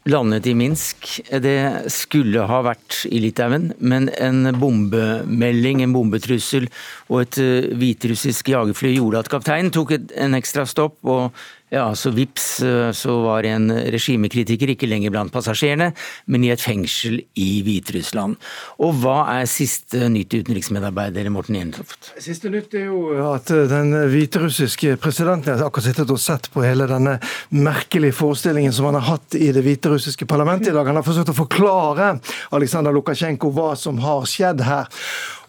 landet 0.08 0.46
i 0.46 0.54
Minsk. 0.58 1.08
Det 1.42 1.90
skulle 1.92 2.46
ha 2.48 2.60
vært 2.66 3.02
i 3.10 3.20
Litauen, 3.22 3.70
men 3.78 4.08
en 4.18 4.50
bombemelding, 4.58 5.82
en 5.82 5.94
bombetrussel 5.94 6.68
og 7.08 7.22
et 7.22 7.40
eh, 7.42 7.70
hviterussisk 7.78 8.52
jagerfly 8.54 8.96
gjorde 8.96 9.22
at 9.22 9.32
kapteinen 9.32 9.72
tok 9.74 9.94
en 9.96 10.38
ekstra 10.38 10.66
stopp 10.68 10.98
og 11.06 11.30
ja, 11.72 11.86
så 11.96 12.10
vips 12.12 12.60
eh, 12.60 12.90
så 12.92 13.14
var 13.24 13.46
en 13.48 13.70
regimekritiker 13.72 14.74
ikke 14.74 14.88
lenger 14.90 15.12
blant 15.14 15.32
passasjerene, 15.32 15.88
men 16.28 16.44
i 16.44 16.50
et 16.52 16.60
fengsel 16.60 17.22
i 17.40 17.48
Hviterussland. 17.64 18.36
Og 18.84 18.98
hva 19.00 19.22
er 19.38 19.48
siste 19.48 20.10
nytt, 20.12 20.36
utenriksmedarbeider 20.36 21.30
Morten 21.32 21.56
Jentoft? 21.56 22.12
Siste 22.20 22.52
nytt 22.52 22.76
er 22.76 22.90
jo 22.90 23.00
at 23.30 23.48
den 23.72 23.96
hviterussiske 24.12 24.98
presidenten 25.00 25.54
har 25.54 25.64
akkurat 25.64 25.88
sittet 25.88 26.12
og 26.12 26.20
sett 26.20 26.50
på 26.52 26.64
hele 26.66 26.84
denne 26.90 27.16
merkelige 27.56 28.18
forestillingen 28.20 28.74
som 28.76 28.90
han 28.90 29.00
har 29.00 29.14
hatt 29.14 29.38
i 29.40 29.48
det 29.56 29.64
hviterussiske 29.64 30.28
parlamentet 30.28 30.74
i 30.74 30.76
dag. 30.76 30.92
Han 30.92 31.00
har 31.00 31.06
forsøkt 31.06 31.32
å 31.32 31.38
forklare 31.40 32.18
Aleksandr 32.52 32.92
Lukasjenko 32.92 33.48
hva 33.56 33.72
som 33.80 34.02
har 34.04 34.28
skjedd 34.28 34.60
her. 34.68 34.92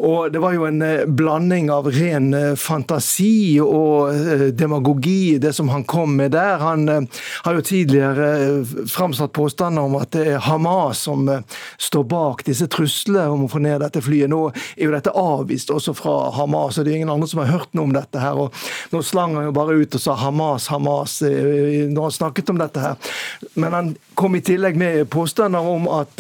Og 0.03 0.31
Det 0.31 0.39
var 0.43 0.51
jo 0.55 0.65
en 0.67 0.81
eh, 0.83 1.05
blanding 1.07 1.69
av 1.71 1.87
ren 1.93 2.33
eh, 2.35 2.55
fantasi 2.59 3.59
og 3.63 4.11
demagogi, 4.51 5.37
det 5.37 5.53
som 5.53 5.69
han 5.69 5.83
kom 5.83 6.15
med 6.15 6.31
der. 6.31 6.57
Han 6.59 6.89
eh, 6.89 7.01
har 7.43 7.53
jo 7.53 7.61
tidligere 7.61 8.27
eh, 8.43 8.73
framsatt 8.89 9.33
påstander 9.33 9.81
om 9.81 9.95
at 9.99 10.11
det 10.15 10.25
er 10.33 10.43
Hamas 10.43 11.05
som 11.07 11.29
eh, 11.29 11.43
står 11.77 12.03
bak 12.03 12.43
disse 12.47 12.67
truslene 12.67 13.29
om 13.31 13.45
å 13.45 13.51
få 13.51 13.61
ned 13.63 13.81
dette 13.83 14.01
flyet. 14.03 14.31
Nå 14.31 14.41
er 14.51 14.87
jo 14.87 14.93
dette 14.95 15.13
avvist 15.15 15.71
også 15.73 15.95
fra 15.97 16.15
Hamas, 16.35 16.77
og 16.77 16.85
det 16.85 16.93
er 16.93 17.01
ingen 17.01 17.13
andre 17.13 17.29
som 17.29 17.43
har 17.43 17.53
hørt 17.53 17.71
noe 17.73 17.89
om 17.89 17.95
dette. 17.95 18.19
her, 18.19 18.37
og 18.37 18.53
Nå 18.93 19.01
slang 19.05 19.37
han 19.37 19.47
jo 19.47 19.55
bare 19.55 19.77
ut 19.79 19.95
og 19.95 20.01
sa 20.01 20.17
Hamas, 20.19 20.67
Hamas 20.71 21.21
når 21.23 22.01
han 22.01 22.17
snakket 22.17 22.51
om 22.53 22.59
dette 22.61 22.83
her. 22.83 23.15
Men 23.55 23.73
han 23.73 23.93
kom 24.19 24.35
i 24.35 24.43
tillegg 24.43 24.77
med 24.79 25.07
påstander 25.13 25.63
om 25.73 25.87
at 25.91 26.19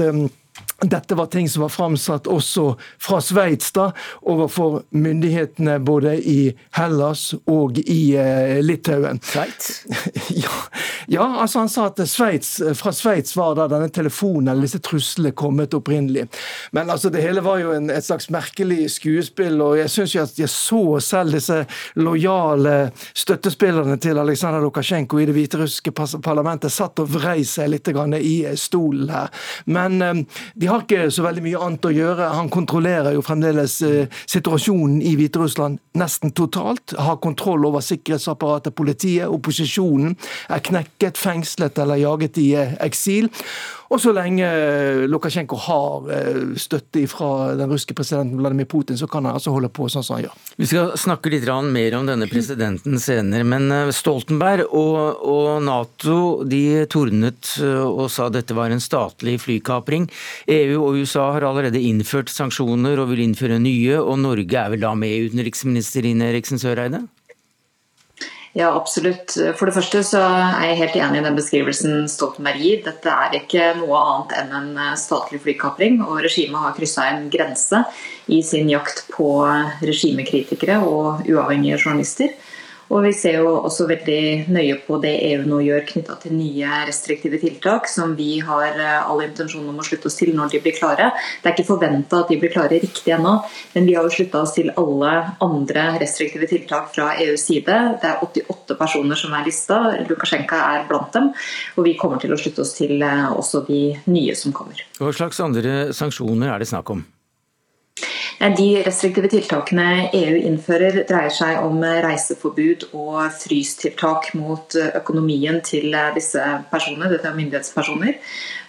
dette 0.89 1.15
var 1.15 1.25
ting 1.25 1.49
som 1.49 1.61
var 1.65 1.69
framsatt 1.73 2.27
også 2.27 2.73
fra 3.01 3.19
Sveits 3.23 3.71
da, 3.75 3.89
overfor 4.21 4.81
myndighetene 4.95 5.79
både 5.83 6.15
i 6.19 6.53
Hellas 6.77 7.33
og 7.49 7.79
i 7.79 8.15
eh, 8.19 8.59
Litauen. 8.63 9.21
Sveits? 9.23 9.83
ja, 10.43 10.53
ja, 11.07 11.27
altså 11.41 11.63
han 11.63 11.71
sa 11.71 11.87
at 11.91 12.01
Sveits, 12.09 12.55
fra 12.79 12.93
Sveits 12.95 13.35
var 13.37 13.57
da 13.59 13.67
denne 13.71 13.89
telefonen 13.93 14.51
eller 14.53 14.67
disse 14.67 14.81
truslene 14.83 15.33
kommet 15.37 15.73
opprinnelig. 15.77 16.27
Men 16.71 16.89
altså 16.93 17.11
det 17.13 17.23
hele 17.23 17.43
var 17.45 17.61
jo 17.61 17.73
en, 17.75 17.89
et 17.93 18.05
slags 18.05 18.29
merkelig 18.33 18.89
skuespill, 18.97 19.61
og 19.63 19.77
jeg 19.79 19.91
syns 19.93 20.15
at 20.23 20.39
jeg 20.39 20.51
så 20.51 20.83
selv 21.03 21.37
disse 21.37 21.63
lojale 21.99 22.91
støttespillerne 23.13 23.97
til 24.01 24.19
Aleksandr 24.21 24.63
Lukasjenko 24.63 25.19
i 25.21 25.27
det 25.29 25.35
hviterussiske 25.37 25.93
parlamentet 25.93 26.73
satt 26.73 27.01
og 27.03 27.11
vrei 27.13 27.41
seg 27.47 27.71
litt 27.73 27.91
i 27.93 28.35
stolen 28.57 29.09
her. 29.13 29.29
Men 29.65 30.01
eh, 30.01 30.13
de 30.55 30.67
har 30.67 30.72
ikke 30.81 31.11
så 31.13 31.23
veldig 31.25 31.43
mye 31.45 31.59
annet 31.61 31.85
å 31.85 31.91
gjøre. 31.93 32.29
Han 32.33 32.49
kontrollerer 32.53 33.13
jo 33.13 33.21
fremdeles 33.25 33.75
eh, 33.85 34.21
situasjonen 34.25 35.03
i 35.05 35.13
Hviterussland 35.19 35.77
nesten 35.99 36.33
totalt. 36.33 36.95
Har 36.97 37.21
kontroll 37.21 37.67
over 37.69 37.83
sikkerhetsapparatet, 37.85 38.73
politiet. 38.75 39.29
Opposisjonen 39.29 40.15
er 40.49 40.63
knekket, 40.65 41.19
fengslet 41.21 41.77
eller 41.83 42.01
jaget 42.01 42.41
i 42.41 42.49
eh, 42.57 42.73
eksil. 42.83 43.29
Og 43.93 44.01
så 44.01 44.09
lenge 44.15 44.47
Lukasjenko 45.05 45.57
har 45.67 46.07
støtte 46.57 47.03
fra 47.11 47.53
den 47.57 47.69
russiske 47.69 47.93
presidenten 47.97 48.39
Vladimir 48.41 48.65
Putin, 48.69 48.97
så 48.97 49.05
kan 49.09 49.27
han 49.27 49.37
altså 49.37 49.53
holde 49.53 49.69
på 49.69 49.85
sånn 49.91 50.05
som 50.05 50.17
han 50.17 50.25
gjør. 50.25 50.39
Vi 50.57 50.69
skal 50.69 50.93
snakke 50.97 51.29
litt 51.29 51.45
mer 51.45 51.97
om 51.99 52.07
denne 52.09 52.25
presidenten 52.31 52.97
senere, 53.01 53.45
men 53.45 53.69
Stoltenberg 53.93 54.65
og, 54.73 55.21
og 55.29 55.61
Nato 55.65 56.17
de 56.49 56.85
tordnet 56.89 57.53
og 57.61 58.07
sa 58.09 58.29
dette 58.33 58.57
var 58.57 58.73
en 58.73 58.81
statlig 58.81 59.37
flykapring. 59.43 60.09
EU 60.49 60.79
og 60.81 61.01
USA 61.03 61.29
har 61.35 61.45
allerede 61.45 61.81
innført 61.81 62.33
sanksjoner 62.33 63.01
og 63.01 63.11
vil 63.13 63.27
innføre 63.27 63.61
nye, 63.61 63.99
og 64.01 64.17
Norge 64.23 64.57
er 64.57 64.73
vel 64.73 64.83
da 64.83 64.93
med, 64.97 65.29
utenriksminister 65.29 66.09
Ine 66.09 66.31
Eriksen 66.33 66.61
Søreide? 66.61 67.05
Ja, 68.53 68.67
absolutt. 68.77 69.33
For 69.57 69.65
det 69.65 69.73
første 69.73 70.03
så 70.05 70.19
er 70.21 70.67
jeg 70.67 70.79
helt 70.83 70.97
enig 71.01 71.21
i 71.23 71.25
den 71.25 71.37
beskrivelsen 71.39 72.05
Stoltenberg 72.11 72.61
gir. 72.61 72.83
Dette 72.85 73.09
er 73.09 73.37
ikke 73.39 73.71
noe 73.79 73.97
annet 73.97 74.35
enn 74.43 74.51
en 74.59 74.97
statlig 74.99 75.41
flykapring, 75.41 76.03
og 76.05 76.21
regimet 76.21 76.61
har 76.61 76.75
kryssa 76.77 77.07
en 77.09 77.31
grense 77.33 77.81
i 78.29 78.43
sin 78.45 78.69
jakt 78.69 79.07
på 79.09 79.31
regimekritikere 79.81 80.77
og 80.85 81.25
uavhengige 81.25 81.81
journalister. 81.81 82.35
Og 82.91 83.05
vi 83.05 83.13
ser 83.15 83.39
jo 83.41 83.53
også 83.63 83.87
veldig 83.89 84.51
nøye 84.53 84.75
på 84.85 84.97
det 85.03 85.13
EU 85.29 85.45
nå 85.47 85.61
gjør 85.63 85.85
knytta 85.89 86.17
til 86.21 86.35
nye 86.35 86.83
restriktive 86.87 87.39
tiltak, 87.41 87.87
som 87.91 88.15
vi 88.17 88.37
har 88.43 88.75
eh, 88.75 89.07
all 89.07 89.23
intensjon 89.25 89.69
om 89.69 89.79
å 89.79 89.85
slutte 89.85 90.09
oss 90.09 90.19
til 90.19 90.33
når 90.35 90.53
de 90.53 90.61
blir 90.63 90.75
klare. 90.77 91.11
Det 91.41 91.49
er 91.49 91.55
ikke 91.55 91.69
forventa 91.69 92.23
at 92.23 92.33
de 92.33 92.39
blir 92.41 92.53
klare 92.53 92.81
riktig 92.83 93.15
ennå, 93.15 93.37
men 93.73 93.87
vi 93.89 93.95
har 93.97 94.07
jo 94.07 94.13
slutta 94.13 94.43
oss 94.43 94.55
til 94.57 94.73
alle 94.79 95.13
andre 95.43 95.87
restriktive 96.03 96.49
tiltak 96.51 96.91
fra 96.95 97.13
EUs 97.23 97.47
side. 97.47 97.79
Det 98.03 98.11
er 98.11 98.23
88 98.25 98.77
personer 98.79 99.19
som 99.19 99.33
er 99.37 99.47
lista, 99.47 99.79
Lukasjenko 100.09 100.59
er 100.59 100.87
blant 100.89 101.13
dem. 101.15 101.31
Og 101.77 101.87
vi 101.87 101.97
kommer 101.99 102.21
til 102.21 102.35
å 102.35 102.39
slutte 102.39 102.65
oss 102.65 102.75
til 102.77 102.99
eh, 103.01 103.25
også 103.31 103.65
de 103.69 103.83
nye 104.11 104.37
som 104.37 104.55
kommer. 104.55 104.85
Hva 104.99 105.13
slags 105.15 105.41
andre 105.43 105.93
sanksjoner 105.95 106.53
er 106.53 106.63
det 106.63 106.71
snakk 106.71 106.93
om? 106.93 107.05
De 108.57 108.67
restriktive 108.83 109.29
tiltakene 109.31 110.09
EU 110.17 110.39
innfører, 110.49 111.03
dreier 111.07 111.31
seg 111.31 111.61
om 111.63 111.77
reiseforbud 111.79 112.89
og 112.91 113.29
frystiltak 113.37 114.33
mot 114.35 114.75
økonomien 114.83 115.61
til 115.63 115.95
disse 116.17 116.43
personene. 116.71 117.11
Dette 117.13 117.29
er 117.29 117.37
myndighetspersoner. 117.37 118.17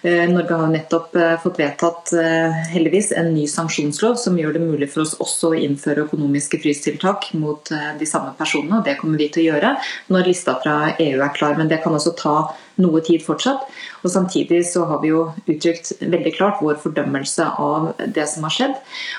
Eh, 0.05 0.29
Norge 0.29 0.57
har 0.61 0.69
nettopp 0.69 1.15
eh, 1.17 1.35
fått 1.41 1.59
vedtatt 1.63 2.11
eh, 2.21 2.57
heldigvis 2.75 3.15
en 3.17 3.31
ny 3.33 3.47
sanksjonslov 3.49 4.19
som 4.21 4.37
gjør 4.37 4.59
det 4.59 4.61
mulig 4.61 4.91
for 4.93 5.01
oss 5.07 5.15
også 5.17 5.55
å 5.55 5.61
innføre 5.65 6.05
økonomiske 6.05 6.61
frystiltak 6.61 7.31
mot 7.41 7.73
de 7.73 8.09
samme 8.09 8.35
personene. 8.37 8.83
og 8.83 8.85
Det 8.85 8.99
kommer 9.01 9.23
vi 9.23 9.31
til 9.33 9.47
å 9.47 9.55
gjøre 9.55 9.71
når 10.13 10.29
lista 10.29 10.59
fra 10.61 10.77
EU 10.93 11.25
er 11.25 11.33
klar. 11.33 11.57
Men 11.57 11.73
det 11.73 11.81
kan 11.81 11.97
også 11.97 12.13
ta 12.21 12.37
noe 12.83 13.03
tid 13.05 13.23
fortsatt. 13.25 13.67
Og 14.03 14.13
Samtidig 14.15 14.63
så 14.69 14.85
har 14.89 15.01
vi 15.03 15.11
jo 15.13 15.27
uttrykt 15.47 15.93
veldig 16.01 16.33
klart 16.37 16.63
vår 16.63 16.79
fordømmelse 16.83 17.47
av 17.61 17.93
det 18.17 18.27
som 18.31 18.47
har 18.47 18.55
skjedd. 18.57 18.75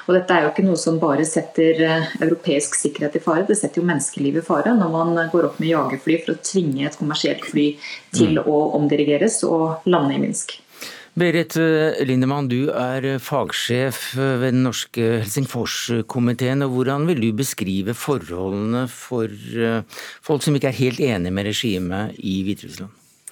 Og 0.07 0.17
Dette 0.17 0.35
er 0.35 0.45
jo 0.45 0.51
ikke 0.53 0.67
noe 0.67 0.79
som 0.79 0.99
bare 1.01 1.25
setter 1.27 1.81
europeisk 2.21 2.77
sikkerhet 2.79 3.17
i 3.19 3.23
fare, 3.23 3.45
det 3.47 3.57
setter 3.59 3.81
jo 3.81 3.87
menneskeliv 3.87 4.39
i 4.39 4.45
fare 4.45 4.73
når 4.75 4.91
man 4.93 5.17
går 5.31 5.49
opp 5.49 5.61
med 5.61 5.71
jagerfly 5.71 6.19
for 6.23 6.35
å 6.35 6.43
tvinge 6.43 6.85
et 6.87 6.99
kommersielt 6.99 7.45
fly 7.45 7.71
til 8.15 8.37
mm. 8.39 8.45
å 8.49 8.59
omdirigeres 8.79 9.41
og 9.47 9.87
lande 9.89 10.15
i 10.17 10.21
Minsk. 10.21 10.59
Berit 11.15 11.55
eh, 11.55 12.01
Lindemann, 12.03 12.49
du 12.51 12.67
er 12.75 13.05
eh, 13.07 13.21
fagsjef 13.23 14.17
eh, 14.17 14.33
ved 14.41 14.51
den 14.51 14.65
norske 14.67 15.05
Helsingforskomiteen. 15.21 16.65
Hvordan 16.67 17.07
vil 17.07 17.21
du 17.23 17.29
beskrive 17.39 17.95
forholdene 17.95 18.83
for 18.91 19.31
folk 20.25 20.43
som 20.43 20.59
ikke 20.59 20.73
er 20.73 20.79
helt 20.81 20.99
enig 20.99 21.31
med 21.31 21.47
regimet 21.47 22.19
i 22.19 22.41
Hviterussland? 22.43 23.04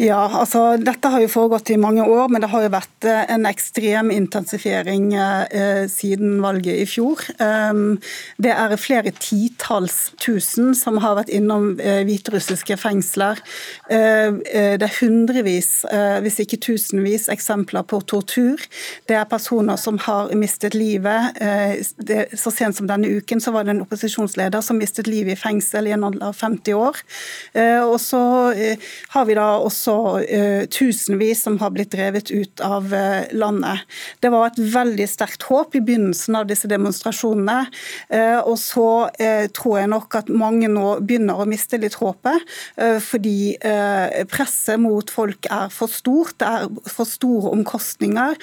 Ja, 0.00 0.22
altså 0.32 0.78
Dette 0.80 1.10
har 1.12 1.20
jo 1.20 1.28
foregått 1.28 1.68
i 1.74 1.76
mange 1.76 2.00
år, 2.08 2.30
men 2.32 2.40
det 2.40 2.48
har 2.48 2.62
jo 2.64 2.70
vært 2.72 3.04
eh, 3.04 3.26
en 3.34 3.44
ekstrem 3.44 4.08
intensifiering 4.14 5.10
eh, 5.12 5.82
siden 5.92 6.38
valget 6.40 6.78
i 6.80 6.86
fjor. 6.88 7.20
Um, 7.36 7.98
det 8.40 8.54
er 8.54 8.72
flere 8.80 9.12
titalls 9.12 10.14
tusen 10.16 10.72
som 10.78 10.96
har 11.04 11.18
vært 11.18 11.32
innom 11.36 11.74
eh, 11.84 12.00
hviterussiske 12.08 12.78
fengsler. 12.80 13.42
Uh, 13.92 14.40
det 14.80 14.86
er 14.86 14.96
hundrevis, 15.02 15.82
uh, 15.92 16.16
hvis 16.24 16.40
ikke 16.46 16.62
tusenvis, 16.64 17.28
eksempler 17.28 17.84
på 17.84 18.00
tortur. 18.08 18.64
Det 19.04 19.18
er 19.20 19.28
personer 19.28 19.76
som 19.76 20.00
har 20.06 20.32
mistet 20.32 20.78
livet. 20.78 21.36
Uh, 21.36 21.76
det, 22.08 22.22
så 22.40 22.54
sent 22.54 22.80
som 22.80 22.88
denne 22.88 23.18
uken 23.20 23.44
så 23.44 23.52
var 23.52 23.68
det 23.68 23.76
en 23.76 23.84
opposisjonsleder 23.84 24.64
som 24.64 24.80
mistet 24.80 25.12
livet 25.12 25.36
i 25.36 25.42
fengsel 25.44 25.92
i 25.92 25.94
en 25.98 26.08
alder 26.08 26.30
av 26.30 26.40
50 26.40 26.80
år. 26.80 27.04
og 27.84 27.96
så 28.00 28.20
har 29.12 29.24
vi 29.26 29.34
da 29.36 29.46
også 29.58 29.89
også 29.90 30.24
uh, 30.24 30.64
tusenvis 30.70 31.44
som 31.46 31.58
har 31.60 31.72
blitt 31.74 31.92
drevet 31.94 32.30
ut 32.30 32.62
av 32.64 32.90
uh, 32.92 33.26
landet. 33.36 33.84
Det 34.20 34.30
var 34.32 34.50
et 34.50 34.60
veldig 34.74 35.06
sterkt 35.10 35.46
håp 35.48 35.76
i 35.76 35.82
begynnelsen 35.84 36.38
av 36.38 36.48
disse 36.50 36.68
demonstrasjonene. 36.70 37.58
Uh, 38.12 38.40
og 38.40 38.56
så 38.60 38.88
tror 39.54 39.76
jeg 39.78 39.90
nok 39.90 40.14
at 40.18 40.30
mange 40.32 40.68
nå 40.70 40.86
begynner 41.06 41.40
å 41.40 41.46
miste 41.48 41.78
litt 41.80 41.96
håpet, 41.98 42.44
fordi 43.04 43.56
presset 44.30 44.80
mot 44.80 45.10
folk 45.12 45.46
er 45.52 45.70
for 45.72 45.92
stort. 45.92 46.36
Det 46.40 46.48
er 46.48 46.90
for 46.90 47.08
store 47.08 47.52
omkostninger, 47.54 48.36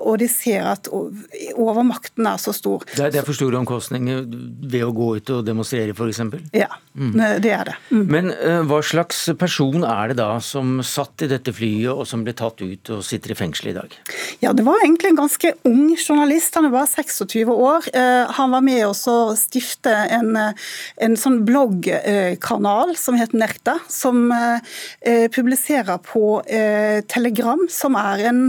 og 0.00 0.18
de 0.20 0.28
ser 0.30 0.66
at 0.68 0.88
overmakten 0.92 2.28
er 2.30 2.40
så 2.42 2.54
stor. 2.56 2.84
Det 2.92 3.06
er, 3.06 3.14
det 3.14 3.22
er 3.22 3.28
for 3.28 3.36
store 3.36 3.60
omkostninger 3.62 4.24
ved 4.28 4.86
å 4.86 4.92
gå 4.96 5.10
ut 5.18 5.34
og 5.36 5.44
demonstrere, 5.46 5.94
f.eks.? 5.94 6.22
Ja, 6.56 6.70
mm. 6.94 7.14
det 7.44 7.54
er 7.54 7.70
det. 7.70 7.76
Mm. 7.90 8.04
Men 8.14 8.32
hva 8.70 8.80
slags 8.86 9.24
person 9.40 9.86
er 9.88 10.12
det 10.12 10.18
da 10.20 10.30
som 10.44 10.63
som 10.64 10.80
satt 10.86 11.24
i 11.24 11.28
dette 11.28 11.52
flyet 11.54 11.92
og 11.92 12.06
som 12.08 12.22
ble 12.24 12.34
tatt 12.36 12.62
ut 12.62 12.90
og 12.94 13.02
sitter 13.04 13.34
i 13.34 13.36
fengsel 13.38 13.70
i 13.72 13.76
dag? 13.76 13.94
Ja, 14.40 14.52
Det 14.52 14.64
var 14.64 14.80
egentlig 14.82 15.10
en 15.12 15.20
ganske 15.20 15.52
ung 15.68 15.96
journalist. 15.96 16.54
Han 16.54 16.70
bare 16.72 16.88
26 16.88 17.50
år. 17.52 17.88
Eh, 17.92 18.32
han 18.38 18.54
var 18.54 18.64
med 18.64 18.86
å 18.86 18.94
stifte 19.36 19.92
en, 19.92 20.36
en 20.36 21.16
sånn 21.16 21.42
bloggkanal 21.44 22.94
som 22.96 23.18
heter 23.20 23.40
Nerta, 23.40 23.78
som 23.88 24.30
eh, 24.32 25.28
publiserer 25.34 26.00
på 26.04 26.40
eh, 26.46 27.02
Telegram, 27.10 27.66
som 27.70 27.98
er 27.98 28.28
en 28.30 28.42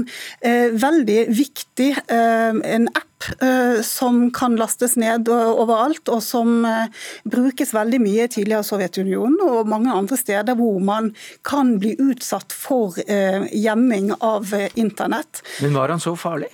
veldig 0.46 1.20
viktig 1.36 1.92
en 2.12 2.88
app 2.94 3.15
Eh, 3.40 3.82
som 3.82 4.32
kan 4.32 4.56
lastes 4.60 4.96
ned 5.00 5.30
overalt, 5.32 6.10
og 6.12 6.22
som 6.24 6.66
eh, 6.68 6.92
brukes 7.24 7.72
veldig 7.74 8.02
mye 8.04 8.28
i 8.28 8.32
tidligere 8.32 8.66
Sovjetunionen 8.68 9.40
og 9.46 9.72
mange 9.72 9.94
andre 9.94 10.20
steder 10.20 10.58
hvor 10.60 10.78
man 10.84 11.10
kan 11.48 11.78
bli 11.82 11.96
utsatt 11.96 12.54
for 12.54 13.00
eh, 13.08 13.48
gjemming 13.56 14.12
av 14.20 14.54
internett. 14.76 15.42
Men 15.64 15.80
var 15.80 15.96
han 15.96 16.04
så 16.04 16.16
farlig? 16.20 16.52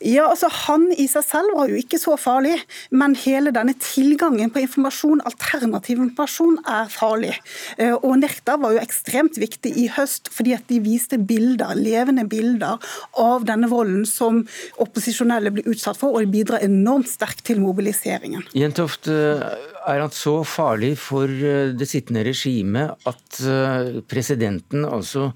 Ja, 0.00 0.26
altså 0.30 0.48
Han 0.66 0.88
i 0.96 1.06
seg 1.10 1.24
selv 1.26 1.56
var 1.56 1.70
jo 1.70 1.78
ikke 1.80 1.98
så 2.00 2.16
farlig, 2.20 2.56
men 2.90 3.16
hele 3.22 3.52
denne 3.54 3.74
tilgangen 3.82 4.52
på 4.52 4.62
informasjon, 4.64 5.22
alternativ 5.28 6.00
informasjon, 6.02 6.58
er 6.66 6.90
farlig. 6.92 7.34
Eh, 7.78 7.94
og 7.96 8.18
Nerta 8.20 8.56
var 8.60 8.76
jo 8.76 8.82
ekstremt 8.82 9.38
viktig 9.40 9.74
i 9.76 9.86
høst, 9.96 10.30
fordi 10.32 10.56
at 10.56 10.66
de 10.70 10.80
viste 10.84 11.18
bilder, 11.18 11.76
levende 11.78 12.26
bilder 12.28 12.80
av 13.20 13.46
denne 13.48 13.70
volden 13.72 14.04
som 14.08 14.42
opposisjonelle 14.82 15.52
blir 15.54 15.70
utsatt 15.72 16.00
for, 16.00 16.16
og 16.16 16.24
det 16.24 16.32
bidrar 16.34 16.64
enormt 16.66 17.10
sterkt 17.10 17.44
til 17.46 17.62
mobiliseringen. 17.64 18.46
Jentoft, 18.56 19.08
eh, 19.08 19.44
er 19.86 20.02
han 20.02 20.12
så 20.14 20.40
farlig 20.46 20.94
for 21.00 21.30
eh, 21.30 21.72
det 21.76 21.88
sittende 21.88 22.24
regimet 22.26 23.06
at 23.08 23.38
eh, 23.46 24.00
presidenten 24.08 24.86
altså 24.86 25.30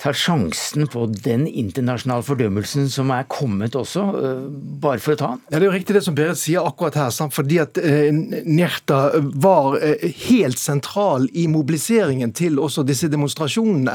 tar 0.00 0.16
sjansen 0.16 0.88
på 0.90 1.04
den 1.12 1.44
internasjonale 1.46 2.24
fordømmelsen 2.26 2.88
som 2.92 3.12
er 3.14 3.28
kommet 3.30 3.76
også, 3.78 4.04
eh, 4.18 4.46
bare 4.82 5.02
for 5.02 5.14
å 5.14 5.20
ta 5.20 5.30
han? 5.34 5.42
Ja, 5.48 5.58
Det 5.58 5.66
er 5.66 5.68
jo 5.68 5.74
riktig 5.76 5.96
det 5.98 6.04
som 6.06 6.16
Berit 6.16 6.40
sier 6.40 6.66
akkurat 6.66 6.98
her. 6.98 7.10
Sant? 7.12 7.32
fordi 7.32 7.58
at 7.62 7.78
Njerta 7.78 9.14
var 9.40 9.78
helt 10.26 10.58
sentral 10.60 11.28
i 11.38 11.46
mobiliseringen 11.48 12.32
til 12.36 12.58
også 12.60 12.84
disse 12.84 13.08
demonstrasjonene. 13.08 13.94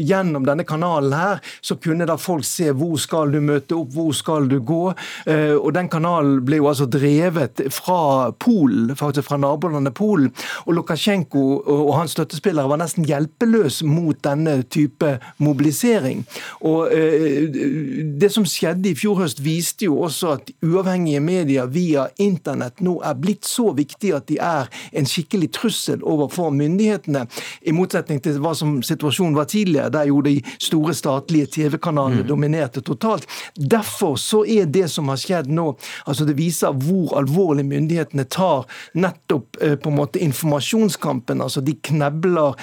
Gjennom 0.00 0.46
denne 0.46 0.64
kanalen 0.68 1.12
her 1.12 1.42
så 1.60 1.76
kunne 1.76 2.06
da 2.08 2.16
folk 2.20 2.46
se 2.48 2.70
hvor 2.72 2.96
skal 3.00 3.34
du 3.34 3.40
møte 3.44 3.76
opp, 3.76 3.92
hvor 3.92 4.14
skal 4.16 4.48
du 4.48 4.56
gå. 4.64 4.80
og 4.94 5.70
Den 5.76 5.90
kanalen 5.92 6.40
ble 6.46 6.62
jo 6.62 6.70
altså 6.70 6.88
drevet 6.90 7.60
fra 7.74 8.32
Polen 8.40 8.89
faktisk 8.98 9.28
fra 9.28 9.38
nabolandet 9.40 9.94
Polen. 9.94 10.30
Og 10.66 10.74
Lukasjenko 10.78 11.44
og 11.60 11.94
hans 11.98 12.14
støttespillere 12.16 12.68
var 12.70 12.80
nesten 12.80 13.06
hjelpeløse 13.08 13.86
mot 13.86 14.18
denne 14.24 14.60
type 14.62 15.16
mobilisering. 15.38 16.24
Og 16.60 16.92
eh, 16.92 17.48
Det 18.20 18.30
som 18.32 18.46
skjedde 18.48 18.90
i 18.90 18.96
fjor 18.98 19.20
høst, 19.22 19.42
viste 19.44 19.86
jo 19.86 20.00
også 20.04 20.34
at 20.36 20.50
uavhengige 20.64 21.20
medier 21.20 21.68
via 21.70 22.08
internett 22.18 22.80
nå 22.84 22.98
er 23.06 23.18
blitt 23.20 23.46
så 23.48 23.70
viktige 23.76 24.16
at 24.16 24.28
de 24.28 24.38
er 24.42 24.68
en 24.96 25.08
skikkelig 25.08 25.50
trussel 25.56 26.02
overfor 26.06 26.50
myndighetene, 26.54 27.26
i 27.62 27.72
motsetning 27.74 28.20
til 28.22 28.38
hva 28.42 28.52
som 28.56 28.80
situasjonen 28.84 29.36
var 29.36 29.48
tidligere, 29.50 29.92
der 29.92 30.08
jo 30.10 30.20
de 30.24 30.38
store 30.58 30.94
statlige 30.96 31.50
TV-kanalene 31.56 32.24
mm. 32.24 32.28
dominerte 32.28 32.82
totalt. 32.84 33.26
Derfor 33.56 34.16
så 34.20 34.42
er 34.48 34.68
det 34.70 34.88
som 34.90 35.10
har 35.12 35.20
skjedd 35.20 35.50
nå, 35.52 35.72
altså 36.06 36.26
det 36.28 36.36
viser 36.38 36.76
hvor 36.84 37.16
alvorlig 37.18 37.66
myndighetene 37.68 38.26
tar 38.30 38.66
nettopp 38.94 39.58
på 39.82 39.90
en 39.90 39.96
måte 39.96 40.22
informasjonskampen. 40.22 41.42
altså 41.42 41.62
De 41.64 41.74
knebler 41.82 42.56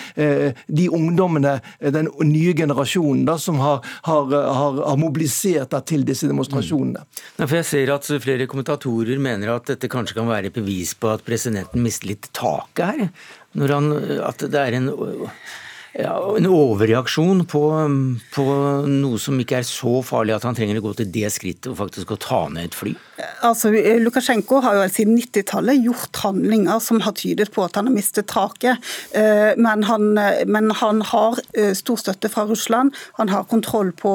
de 0.67 0.87
ungdommene, 0.93 1.57
den 1.79 2.09
nye 2.25 2.53
generasjonen, 2.57 3.25
da, 3.27 3.37
som 3.41 3.59
har, 3.61 3.83
har, 4.07 4.31
har, 4.31 4.81
har 4.89 4.99
mobilisert 4.99 5.75
til 5.87 6.05
disse 6.07 6.29
demonstrasjonene. 6.29 7.03
Ja, 7.37 7.45
for 7.45 7.59
jeg 7.59 7.69
ser 7.69 7.93
at 7.95 8.09
flere 8.23 8.47
kommentatorer 8.49 9.21
mener 9.21 9.55
at 9.55 9.69
dette 9.71 9.89
kanskje 9.91 10.19
kan 10.19 10.29
være 10.29 10.53
bevis 10.55 10.93
på 10.97 11.11
at 11.13 11.25
presidenten 11.27 11.83
mister 11.85 12.11
litt 12.13 12.29
taket 12.37 12.85
her. 12.87 13.07
Når 13.57 13.73
han, 13.73 13.93
at 14.27 14.43
det 14.51 14.61
er 14.61 14.77
en 14.77 14.91
ja, 15.97 16.13
en 16.37 16.45
overreaksjon 16.45 17.41
på, 17.49 17.61
på, 18.35 18.43
noe 18.85 19.17
som 19.21 19.39
ikke 19.41 19.61
er 19.61 19.65
så 19.65 19.97
farlig 20.05 20.35
at 20.35 20.45
han 20.45 20.57
trenger 20.57 20.77
å 20.77 20.83
gå 20.85 20.91
til 20.99 21.09
det 21.09 21.31
skrittet 21.33 21.71
og 21.71 21.79
faktisk 21.79 22.13
å 22.13 22.19
ta 22.21 22.43
ned 22.53 22.69
et 22.69 22.77
fly? 22.77 22.93
Altså, 23.45 23.71
Lukasjenko 23.73 24.59
har 24.61 24.77
jo 24.77 24.83
siden 24.93 25.17
90-tallet 25.17 25.81
gjort 25.81 26.19
handlinger 26.21 26.77
som 26.83 27.01
har 27.01 27.15
tydet 27.17 27.49
på 27.53 27.63
at 27.65 27.79
han 27.79 27.89
har 27.89 27.95
mistet 27.95 28.29
taket. 28.29 28.77
Eh, 29.17 29.57
men 29.57 29.85
han, 29.87 30.11
men 30.45 30.69
han 30.77 31.01
har 31.09 31.39
eh, 31.57 31.73
stor 31.77 31.97
støtte 32.01 32.29
fra 32.29 32.45
Russland. 32.49 32.93
Han 33.17 33.33
har 33.33 33.47
kontroll 33.49 33.89
på, 33.97 34.13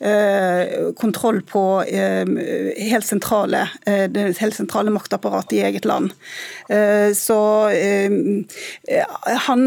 eh, 0.00 0.88
kontroll 0.96 1.42
på 1.44 1.64
helt 1.84 3.06
sentrale, 3.06 3.66
det 3.84 4.24
helt 4.40 4.56
sentrale 4.56 4.92
maktapparatet 4.92 5.58
i 5.58 5.62
eget 5.66 5.84
land. 5.88 6.12
Så 7.16 7.38
han 9.46 9.62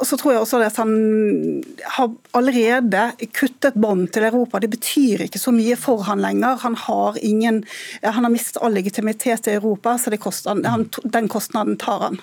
Og 0.00 0.06
så 0.06 0.18
tror 0.18 0.32
jeg 0.32 0.42
også 0.42 0.60
at 0.66 0.81
han 0.82 1.62
har 1.96 2.10
allerede 2.30 3.12
kuttet 3.32 3.74
bånd 3.74 4.08
til 4.14 4.26
Europa. 4.26 4.60
Det 4.62 4.70
betyr 4.72 5.26
ikke 5.26 5.40
så 5.40 5.54
mye 5.54 5.76
for 5.78 6.02
han 6.08 6.22
lenger. 6.24 6.58
Han 6.64 6.76
har, 6.86 7.18
ingen, 7.22 7.62
han 8.02 8.26
har 8.26 8.32
mistet 8.32 8.60
all 8.62 8.74
legitimitet 8.74 9.46
i 9.46 9.56
Europa, 9.56 9.96
så 9.98 10.14
koster, 10.18 10.58
han, 10.66 10.88
den 11.04 11.30
kostnaden 11.30 11.78
tar 11.80 12.08
han. 12.08 12.20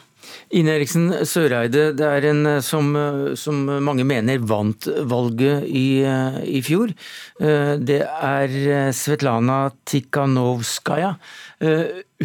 Ine 0.56 0.76
Eriksen 0.78 1.12
Søreide, 1.28 1.90
det 1.98 2.06
er 2.06 2.28
en 2.30 2.48
som, 2.66 2.92
som 3.38 3.60
mange 3.86 4.06
mener 4.08 4.42
vant 4.50 4.88
valget 5.10 5.68
i, 5.68 6.02
i, 6.02 6.62
fjor. 6.66 6.94
Det 7.40 8.00
er 8.02 8.56
Svetlana 8.96 9.60
Tikhanovskaja. 9.90 11.14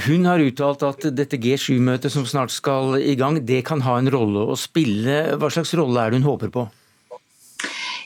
Hun 0.07 0.31
har 0.31 0.43
uttalt 0.43 0.87
at 0.89 1.09
dette 1.17 1.41
G7-møtet 1.41 2.13
som 2.13 2.25
snart 2.29 2.55
skal 2.55 2.97
i 3.01 3.17
gang, 3.21 3.43
det 3.45 3.61
kan 3.69 3.85
ha 3.85 3.99
en 4.01 4.11
rolle 4.13 4.49
å 4.49 4.57
spille. 4.59 5.37
Hva 5.37 5.53
slags 5.53 5.77
rolle 5.77 6.01
er 6.01 6.15
det 6.15 6.23
hun 6.23 6.31
håper 6.33 6.55
på? 6.55 6.67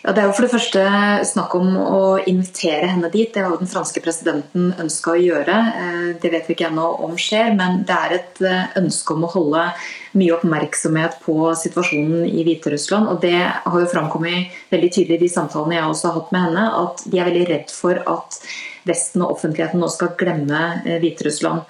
Ja, 0.02 0.12
Det 0.12 0.22
er 0.22 0.28
jo 0.28 0.34
for 0.36 0.46
det 0.46 0.52
første 0.52 0.82
snakk 1.26 1.54
om 1.59 1.72
å 1.76 2.02
invitere 2.30 2.86
henne 2.86 3.11
dit. 3.11 3.32
Det 3.34 3.42
har 3.42 3.50
jo 3.50 3.59
den 3.61 3.70
franske 3.70 4.00
presidenten 4.00 4.70
ønska 4.78 5.12
å 5.12 5.18
gjøre. 5.18 5.56
Eh, 5.82 6.06
det 6.22 6.30
vet 6.32 6.46
vi 6.46 6.54
ikke 6.54 6.68
ennå 6.70 6.86
om 7.04 7.16
skjer, 7.18 7.50
men 7.59 7.82
det 7.88 7.96
er 7.96 8.14
et 8.16 8.40
eh, 8.46 8.78
ønske 8.78 9.16
om 9.16 9.26
å 9.26 9.32
holde 9.32 9.66
mye 10.18 10.36
oppmerksomhet 10.38 11.18
på 11.24 11.50
situasjonen 11.59 12.24
i 12.30 12.46
Hviterussland. 12.46 13.11
Og 13.11 13.20
det 13.26 13.36
har 13.42 13.78
jo 13.82 13.90
framkommet 13.90 14.54
veldig 14.70 14.90
tydelig 14.94 15.18
i 15.18 15.24
de 15.26 15.30
samtalene 15.34 15.80
jeg 15.80 15.90
også 15.90 16.09
har 16.09 16.18
hatt 16.20 16.34
med 16.34 16.46
henne, 16.46 16.66
at 16.86 17.04
de 17.04 17.18
er 17.18 17.30
veldig 17.30 17.46
redd 17.52 17.74
for 17.74 18.02
at 18.16 18.42
Vesten 18.88 19.20
og 19.20 19.34
offentligheten 19.34 19.82
nå 19.82 19.88
skal 19.92 20.14
glemme 20.16 20.61
eh, 20.86 21.00
Hviterussland. 21.02 21.66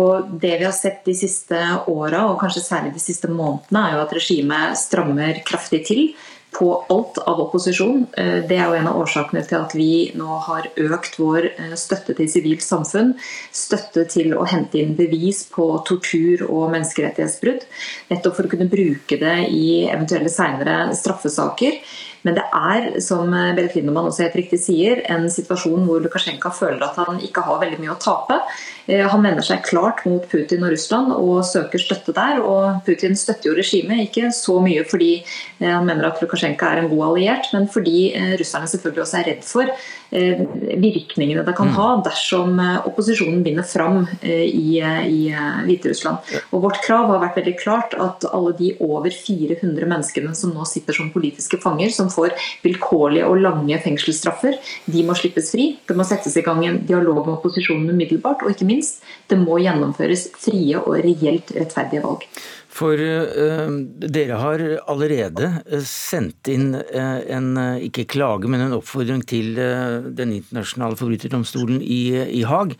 Og 0.00 0.30
Det 0.40 0.54
vi 0.60 0.64
har 0.64 0.72
sett 0.76 1.02
de 1.04 1.16
siste 1.18 1.58
åra, 1.90 2.24
og 2.30 2.38
kanskje 2.40 2.64
særlig 2.64 2.94
de 2.94 3.02
siste 3.02 3.28
månedene, 3.28 3.82
er 3.82 3.98
jo 3.98 4.04
at 4.06 4.14
regimet 4.16 4.78
strammer 4.80 5.42
kraftig 5.44 5.82
til 5.90 6.06
på 6.54 6.84
alt 6.88 7.18
av 7.18 7.40
opposisjon. 7.40 8.06
Eh, 8.16 8.38
det 8.48 8.56
er 8.56 8.68
jo 8.68 8.78
en 8.78 8.88
av 8.90 9.00
årsakene 9.02 9.42
til 9.48 9.58
at 9.58 9.74
vi 9.76 9.90
nå 10.18 10.38
har 10.46 10.68
økt 10.80 11.18
vår 11.18 11.48
eh, 11.50 11.74
støtte 11.78 12.16
til 12.18 12.30
sivilt 12.30 12.64
samfunn. 12.64 13.14
Støtte 13.54 14.06
til 14.10 14.36
å 14.38 14.46
hente 14.48 14.80
inn 14.80 14.94
bevis 14.98 15.44
på 15.50 15.66
tortur 15.88 16.46
og 16.48 16.70
menneskerettighetsbrudd. 16.74 17.66
Nettopp 18.12 18.38
for 18.38 18.46
å 18.46 18.54
kunne 18.54 18.70
bruke 18.70 19.18
det 19.20 19.36
i 19.50 19.84
eventuelle 19.90 20.32
seinere 20.32 20.94
straffesaker. 20.98 21.80
Men 22.24 22.38
det 22.38 22.44
er, 22.50 22.90
som 23.04 23.30
Berit 23.30 23.76
Lindemann 23.76 24.08
også 24.10 24.26
helt 24.26 24.38
riktig 24.40 24.60
sier, 24.64 25.02
en 25.12 25.28
situasjon 25.30 25.84
hvor 25.88 26.00
Lukasjenko 26.04 26.52
føler 26.56 26.82
at 26.86 26.96
han 27.00 27.20
ikke 27.24 27.44
har 27.44 27.60
veldig 27.62 27.82
mye 27.82 27.94
å 27.94 28.00
tape. 28.00 28.40
Eh, 28.86 29.04
han 29.08 29.24
vender 29.24 29.44
seg 29.44 29.64
klart 29.64 30.02
mot 30.08 30.26
Putin 30.28 30.64
og 30.66 30.74
Russland 30.74 31.12
og 31.16 31.40
søker 31.48 31.80
støtte 31.80 32.14
der. 32.16 32.42
Og 32.44 32.84
Putin 32.86 33.16
støtter 33.16 33.50
jo 33.50 33.56
regimet, 33.56 34.04
ikke 34.08 34.30
så 34.34 34.58
mye 34.64 34.84
fordi 34.88 35.14
eh, 35.22 35.70
han 35.70 35.86
mener 35.88 36.10
at 36.10 36.20
Lukasjenko 36.22 36.68
er 36.68 36.82
en 36.82 36.90
god 36.92 37.04
alliert, 37.10 37.50
men 37.56 37.68
fordi 37.72 38.10
eh, 38.12 38.34
russerne 38.40 38.68
selvfølgelig 38.70 39.06
også 39.06 39.20
er 39.20 39.30
redd 39.32 39.44
for 39.48 39.76
virkningene 40.14 41.42
det 41.42 41.56
kan 41.58 41.72
mm. 41.72 41.74
ha 41.74 41.86
dersom 42.06 42.60
opposisjonen 42.86 43.40
vinner 43.42 43.64
fram 43.66 44.04
i, 44.22 44.76
i 44.78 45.32
Hviterussland. 45.66 46.28
Og 46.54 46.62
Vårt 46.62 46.78
krav 46.84 47.08
har 47.10 47.18
vært 47.24 47.40
veldig 47.40 47.54
klart 47.58 47.96
at 47.98 48.22
alle 48.28 48.52
de 48.54 48.68
over 48.84 49.10
400 49.10 49.88
menneskene 49.90 50.30
som 50.38 50.52
nå 50.54 50.62
sitter 50.70 50.94
som 50.94 51.10
politiske 51.10 51.58
fanger, 51.64 51.90
som 51.90 52.12
får 52.14 52.34
vilkårlige 52.64 53.28
og 53.28 53.42
lange 53.42 53.78
fengselsstraffer, 53.84 54.58
de 54.86 55.04
må 55.06 55.16
slippes 55.18 55.52
fri. 55.54 55.70
Det 55.88 55.96
må 55.98 56.06
settes 56.06 56.38
i 56.38 56.44
gang 56.46 56.62
en 56.64 56.82
dialog 56.88 57.22
med 57.24 57.36
opposisjonen 57.36 57.90
umiddelbart, 57.92 58.44
og 58.44 58.54
ikke 58.54 58.68
minst, 58.70 59.02
det 59.30 59.40
må 59.40 59.60
gjennomføres 59.62 60.28
frie 60.40 60.80
og 60.80 61.00
reelt 61.04 61.54
rettferdige 61.56 62.04
valg. 62.04 62.26
For 62.74 62.98
uh, 62.98 63.70
dere 64.10 64.38
har 64.40 64.62
allerede 64.90 65.46
eh, 65.62 65.82
sendt 65.86 66.48
inn 66.50 66.72
uh, 66.74 67.20
en, 67.30 67.52
ikke 67.86 68.06
klage, 68.10 68.50
men 68.50 68.64
en 68.64 68.74
oppfordring 68.80 69.22
til 69.30 69.54
uh, 69.60 70.02
Den 70.10 70.32
internasjonale 70.34 70.98
forbryterdomstolen 70.98 71.78
i, 71.82 72.02
i 72.40 72.42
Haag 72.48 72.74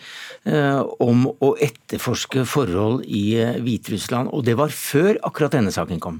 om 1.03 1.24
å 1.42 1.49
etterforske 1.62 2.42
forhold 2.49 3.05
i 3.07 3.36
Hviterussland. 3.62 4.30
Og 4.34 4.45
det 4.47 4.55
var 4.59 4.72
før 4.74 5.16
akkurat 5.26 5.55
denne 5.55 5.72
saken 5.74 6.01
kom? 6.03 6.18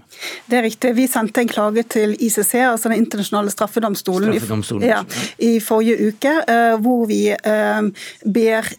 Det 0.49 0.59
er 0.59 0.65
riktig. 0.67 0.93
Vi 0.97 1.07
sendte 1.11 1.43
en 1.43 1.51
klage 1.51 1.85
til 1.93 2.15
ICC, 2.15 2.55
altså 2.71 2.91
Den 2.93 3.03
internasjonale 3.03 3.53
straffedomstolen, 3.53 4.33
straffedomstolen. 4.33 4.87
I, 4.87 4.91
ja, 4.93 5.03
i 5.45 5.61
forrige 5.65 6.11
uke, 6.11 6.35
hvor 6.85 7.05
vi 7.11 7.21
ber 8.39 8.71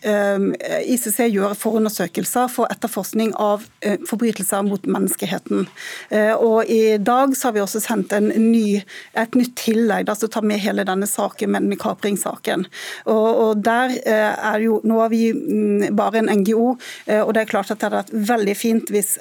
ICC 0.96 1.20
gjøre 1.28 1.54
forundersøkelser 1.60 2.50
for 2.54 2.72
etterforskning 2.74 3.36
av 3.42 3.66
forbrytelser 4.10 4.66
mot 4.66 4.85
menneskeheten. 4.92 5.66
Eh, 6.10 6.34
og 6.34 6.70
I 6.72 6.98
dag 6.98 7.36
så 7.38 7.50
har 7.50 7.56
vi 7.56 7.64
også 7.64 7.82
sendt 7.84 8.14
ny, 8.22 8.82
et 9.14 9.38
nytt 9.38 9.56
tillegg 9.60 10.12
som 10.16 10.32
tar 10.32 10.46
med 10.48 10.62
hele 10.64 10.86
denne 10.88 11.08
saken, 11.10 11.58
med 11.58 11.80
kapringsaken. 11.82 12.68
Og, 13.12 13.30
og 13.46 13.64
der 13.66 13.98
eh, 14.04 14.46
er 14.54 14.62
jo, 14.64 14.80
Nå 14.86 15.00
er 15.02 15.12
vi 15.12 15.24
mm, 15.34 15.96
bare 15.98 16.22
en 16.22 16.32
NGO, 16.42 16.76
eh, 17.08 17.22
og 17.22 17.34
det 17.36 17.46
er 17.46 17.52
klart 17.52 17.72
at 17.74 17.80
det 17.80 17.90
hadde 17.90 18.04
vært 18.04 18.30
veldig 18.36 18.56
fint 18.58 18.92
hvis 18.94 19.16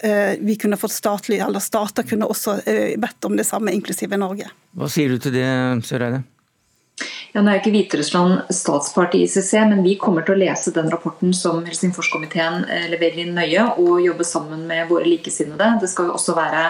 vi 0.44 0.56
kunne 0.60 0.78
fått 0.78 0.94
statlig, 0.94 1.40
eller 1.44 1.62
stater 1.62 2.06
kunne 2.06 2.28
også 2.30 2.58
bedt 3.00 3.26
om 3.26 3.38
det 3.38 3.46
samme, 3.48 3.72
inklusive 3.74 4.18
Norge. 4.20 4.50
Hva 4.74 4.90
sier 4.90 5.14
du 5.14 5.22
til 5.22 5.34
det, 5.36 5.48
Søreide? 5.86 6.24
Ja, 7.34 7.42
nå 7.42 7.50
er 7.50 7.58
ikke 7.58 7.72
Hviterussland 7.74 8.52
statsparti 8.54 9.18
i 9.18 9.26
ICC, 9.26 9.52
men 9.72 9.82
vi 9.82 9.96
kommer 9.98 10.22
til 10.22 10.36
å 10.36 10.42
lese 10.44 10.70
den 10.74 10.90
rapporten 10.92 11.32
som 11.34 11.64
Helsingforskomiteen 11.66 12.62
leverer 12.92 13.24
inn 13.24 13.34
nøye, 13.34 13.64
og 13.82 14.04
jobbe 14.04 14.26
sammen 14.28 14.62
med 14.68 14.86
våre 14.92 15.08
likesinnede. 15.08 15.72
Det 15.82 15.90
skal 15.90 16.12
jo 16.12 16.14
også 16.14 16.36
være 16.38 16.68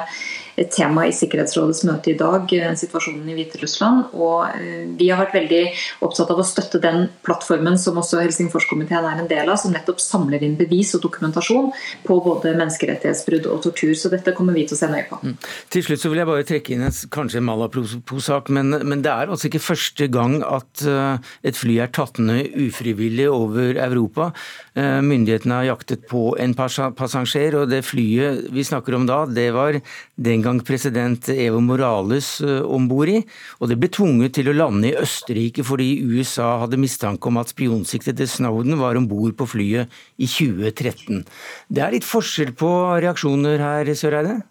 et 0.60 0.70
tema 0.70 1.06
i 1.08 1.14
Sikkerhetsrådets 1.14 1.82
møte 1.88 2.12
i 2.12 2.16
dag, 2.18 2.50
eh, 2.54 2.74
situasjonen 2.78 3.26
i 3.30 3.36
Hviterussland. 3.38 4.14
Og 4.14 4.46
eh, 4.54 4.84
vi 4.98 5.10
har 5.10 5.20
vært 5.22 5.36
veldig 5.38 5.62
opptatt 6.06 6.30
av 6.30 6.40
å 6.40 6.46
støtte 6.46 6.80
den 6.82 7.08
plattformen 7.26 7.78
som 7.80 7.98
også 8.00 8.22
Helsingforskomiteen 8.22 9.08
er 9.10 9.22
en 9.22 9.30
del 9.30 9.50
av, 9.50 9.58
som 9.60 9.74
nettopp 9.74 10.02
samler 10.02 10.44
inn 10.46 10.56
bevis 10.58 10.94
og 10.96 11.04
dokumentasjon 11.06 11.72
på 12.06 12.18
både 12.24 12.54
menneskerettighetsbrudd 12.60 13.48
og 13.50 13.64
tortur. 13.66 13.94
Så 13.98 14.12
dette 14.12 14.34
kommer 14.36 14.56
vi 14.56 14.66
til 14.68 14.78
å 14.78 14.82
se 14.82 14.90
nøye 14.92 15.08
på. 15.10 15.20
Mm. 15.24 15.36
Til 15.74 15.86
slutt 15.86 16.04
så 16.04 16.12
vil 16.12 16.22
jeg 16.22 16.30
bare 16.30 16.46
trekke 16.48 16.76
inn 16.76 16.86
en, 16.86 16.98
kanskje 17.14 17.40
en 17.42 17.48
Malapro-sak, 17.48 18.52
men, 18.54 18.78
men, 18.82 19.02
det 19.04 19.12
er 19.12 19.32
altså 19.32 19.50
ikke 19.50 19.62
første 19.62 20.06
gang 20.12 20.38
at 20.46 20.84
uh, 20.88 21.18
et 21.44 21.58
fly 21.58 21.80
er 21.82 21.90
tatt 21.94 22.20
ned 22.22 22.54
ufrivillig 22.54 23.26
over 23.30 23.76
Europa. 23.80 24.30
Myndighetene 24.74 25.60
har 25.60 25.66
jaktet 25.68 26.06
på 26.10 26.32
en 26.40 26.54
passasjer, 26.56 27.54
og 27.58 27.68
det 27.70 27.84
flyet 27.86 28.48
vi 28.54 28.64
snakker 28.66 28.96
om 28.96 29.04
da, 29.08 29.20
det 29.30 29.46
var 29.54 29.78
den 30.16 30.43
gang 30.44 30.60
president 30.64 31.28
Evo 31.32 31.60
Morales 31.64 32.36
eh, 32.44 32.60
om 32.62 32.86
bord 32.90 33.10
i, 33.10 33.18
og 33.60 33.70
det 33.70 33.78
ble 33.80 33.90
tvunget 33.92 34.36
til 34.38 34.50
å 34.50 34.56
lande 34.56 34.90
i 34.90 34.96
Østerrike 35.00 35.64
fordi 35.66 35.88
USA 36.04 36.54
hadde 36.62 36.80
mistanke 36.80 37.30
om 37.30 37.40
at 37.40 37.52
spionsiktede 37.54 38.28
Snowden 38.30 38.78
var 38.80 39.00
om 39.00 39.08
bord 39.10 39.34
på 39.38 39.48
flyet 39.56 39.92
i 40.16 40.28
2013. 40.30 41.24
Det 41.68 41.84
er 41.84 41.96
litt 41.96 42.08
forskjell 42.08 42.54
på 42.58 42.70
reaksjoner 43.04 43.62
her, 43.64 43.94
Søreide? 43.98 44.42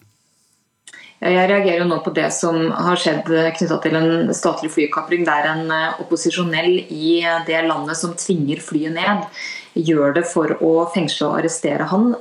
Jeg 1.23 1.47
reagerer 1.47 1.79
jo 1.79 1.87
nå 1.87 2.01
på 2.03 2.11
det 2.11 2.27
som 2.35 2.57
har 2.75 2.99
skjedd 2.99 3.29
knytta 3.55 3.77
til 3.85 3.93
en 3.95 4.33
statlig 4.35 4.73
flykapring. 4.73 5.23
Det 5.23 5.35
er 5.39 5.51
en 5.53 5.69
eh, 5.71 5.99
opposisjonell 6.03 6.81
i 6.91 7.19
det 7.47 7.61
landet 7.69 7.99
som 8.01 8.17
tvinger 8.19 8.59
flyet 8.63 8.97
ned 8.97 9.27
gjør 9.73 10.13
det 10.17 10.23
for 10.29 10.53
å 10.63 10.71
fengsle 10.93 11.27
og 11.27 11.39
arrestere 11.39 11.87
han. 11.89 12.11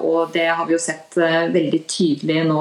Og 0.00 0.32
det 0.34 0.46
har 0.48 0.64
vi 0.68 0.74
jo 0.76 0.80
sett 0.82 1.16
veldig 1.16 1.80
tydelig 1.90 2.44
nå, 2.48 2.60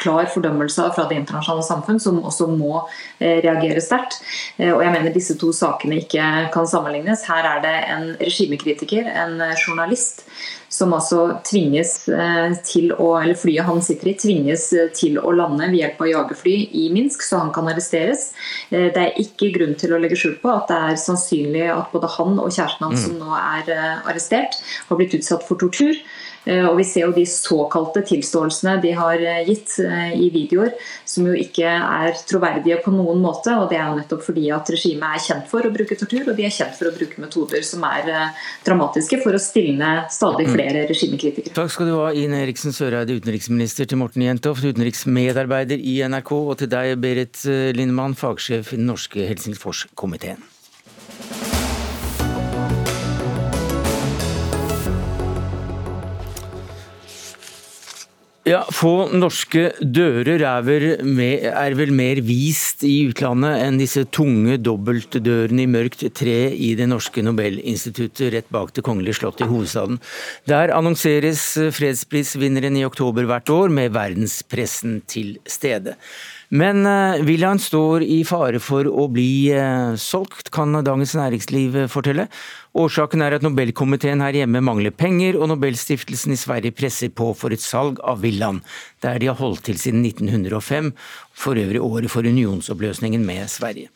klar 0.00 0.30
fordømmelse 0.32 0.88
fra 0.94 1.06
det 1.10 1.18
internasjonale 1.20 1.66
samfunn, 1.66 2.00
som 2.02 2.22
også 2.22 2.48
må 2.54 2.84
reagere 3.20 3.82
sterkt. 3.84 4.20
Og 4.58 4.82
jeg 4.84 4.94
mener 4.94 5.14
disse 5.14 5.36
to 5.40 5.50
sakene 5.56 6.00
ikke 6.04 6.28
kan 6.54 6.68
sammenlignes. 6.70 7.26
Her 7.28 7.50
er 7.56 7.64
det 7.64 7.76
en 7.94 8.10
regimekritiker, 8.22 9.10
en 9.10 9.40
journalist, 9.58 10.24
som 10.74 10.92
altså 10.96 11.20
tvinges 11.46 11.96
eh, 12.10 12.54
til 12.66 12.90
å, 12.96 13.12
eller 13.20 13.38
flyet 13.38 13.66
han 13.68 13.80
sitter 13.84 14.10
i, 14.10 14.16
tvinges 14.18 14.66
eh, 14.74 14.90
til 14.96 15.20
å 15.20 15.34
lande 15.36 15.68
ved 15.68 15.78
hjelp 15.78 16.02
av 16.02 16.10
jagerfly 16.10 16.54
i 16.80 16.88
Minsk, 16.94 17.22
så 17.22 17.44
han 17.44 17.52
kan 17.54 17.70
arresteres. 17.70 18.32
Eh, 18.70 18.88
det 18.94 19.00
er 19.02 19.20
ikke 19.22 19.52
grunn 19.54 19.76
til 19.78 19.94
å 19.94 20.00
legge 20.02 20.18
skjul 20.18 20.34
på 20.42 20.50
at 20.50 20.70
det 20.72 20.80
er 20.88 21.00
sannsynlig 21.00 21.68
at 21.76 21.94
både 21.94 22.10
han 22.16 22.40
og 22.42 22.50
kjæresten 22.50 22.88
hans, 22.88 23.04
mm. 23.04 23.06
som 23.06 23.22
nå 23.22 23.38
er 23.38 23.72
arrestert, 24.02 24.58
har 24.88 25.00
blitt 25.00 25.14
utsatt 25.20 25.46
for 25.46 25.60
tortur. 25.62 25.94
Eh, 26.44 26.64
og 26.68 26.76
Vi 26.78 26.84
ser 26.86 27.06
jo 27.08 27.14
de 27.16 27.24
såkalte 27.28 28.02
tilståelsene 28.04 28.76
de 28.82 28.92
har 28.96 29.20
eh, 29.20 29.42
gitt 29.48 29.78
eh, 29.82 30.12
i 30.20 30.28
videoer, 30.34 30.74
som 31.08 31.28
jo 31.28 31.36
ikke 31.38 31.68
er 31.68 32.18
troverdige 32.28 32.80
på 32.84 32.92
noen 32.94 33.22
måte. 33.24 33.54
og 33.56 33.70
Det 33.70 33.78
er 33.80 33.88
jo 33.88 33.98
nettopp 34.00 34.24
fordi 34.26 34.46
at 34.54 34.72
regimet 34.74 35.16
er 35.16 35.24
kjent 35.28 35.50
for 35.50 35.64
å 35.64 35.72
bruke 35.74 35.98
tortur, 35.98 36.28
og 36.28 36.38
de 36.38 36.46
er 36.46 36.54
kjent 36.54 36.76
for 36.78 36.90
å 36.90 36.94
bruke 36.94 37.22
metoder 37.22 37.64
som 37.66 37.84
er 37.88 38.12
dramatiske 38.66 39.20
for 39.24 39.36
å 39.36 39.42
stilne 39.42 39.92
stadig 40.12 40.48
mm. 40.48 40.54
flere 40.56 40.86
regimekritikere. 40.90 41.56
Takk 41.56 41.72
skal 41.72 41.90
du 41.90 41.96
ha, 41.98 42.08
Ine 42.16 42.42
Eriksen 42.44 42.74
Søreide, 42.76 43.16
utenriksminister, 43.16 43.88
til 43.88 44.00
Morten 44.00 44.24
Jentoft, 44.26 44.66
utenriksmedarbeider 44.66 45.80
i 45.80 46.00
NRK, 46.08 46.34
og 46.34 46.58
til 46.60 46.72
deg, 46.72 46.96
Berit 47.02 47.44
Lindemann, 47.76 48.18
fagsjef 48.18 48.74
i 48.74 48.80
den 48.80 48.90
norske 48.90 49.28
Helsingforskomiteen. 49.30 50.53
Ja, 58.44 58.58
Få 58.76 59.06
norske 59.08 59.70
dører 59.80 60.42
er 60.44 60.64
vel, 60.66 60.84
mer, 61.00 61.46
er 61.48 61.76
vel, 61.78 61.94
mer 61.96 62.18
vist 62.26 62.82
i 62.84 63.06
utlandet 63.08 63.62
enn 63.64 63.78
disse 63.80 64.02
tunge 64.12 64.58
dobbeltdørene 64.60 65.64
i 65.64 65.70
mørkt 65.72 66.04
tre 66.18 66.50
i 66.52 66.74
det 66.76 66.90
norske 66.90 67.24
Nobelinstituttet 67.24 68.34
rett 68.34 68.52
bak 68.52 68.74
Det 68.76 68.84
kongelige 68.84 69.16
slott 69.22 69.40
i 69.40 69.48
hovedstaden. 69.48 69.96
Der 70.44 70.74
annonseres 70.76 71.46
fredsprisvinneren 71.72 72.76
i 72.76 72.84
oktober 72.84 73.24
hvert 73.30 73.48
år, 73.48 73.72
med 73.72 73.96
verdenspressen 73.96 75.00
til 75.08 75.38
stede. 75.48 75.96
Men 76.48 76.84
villaen 77.24 77.58
står 77.58 78.04
i 78.04 78.20
fare 78.28 78.60
for 78.62 78.88
å 78.88 79.06
bli 79.12 79.48
uh, 79.54 79.94
solgt, 79.98 80.50
kan 80.54 80.76
Dagens 80.84 81.14
Næringsliv 81.16 81.78
fortelle. 81.92 82.28
Årsaken 82.74 83.22
er 83.22 83.36
at 83.36 83.44
Nobelkomiteen 83.46 84.22
her 84.24 84.34
hjemme 84.34 84.62
mangler 84.64 84.90
penger, 84.90 85.38
og 85.38 85.48
Nobelstiftelsen 85.52 86.34
i 86.34 86.38
Sverige 86.38 86.74
presser 86.74 87.12
på 87.14 87.30
for 87.38 87.54
et 87.54 87.62
salg 87.62 88.00
av 88.02 88.24
villaen, 88.24 88.60
der 89.04 89.20
de 89.22 89.30
har 89.30 89.38
holdt 89.38 89.64
til 89.68 89.78
siden 89.78 90.02
1905, 90.04 90.92
for 91.34 91.60
øvrig 91.60 91.82
året 91.82 92.10
for 92.10 92.26
unionsoppløsningen 92.26 93.22
med 93.26 93.46
Sverige. 93.52 93.92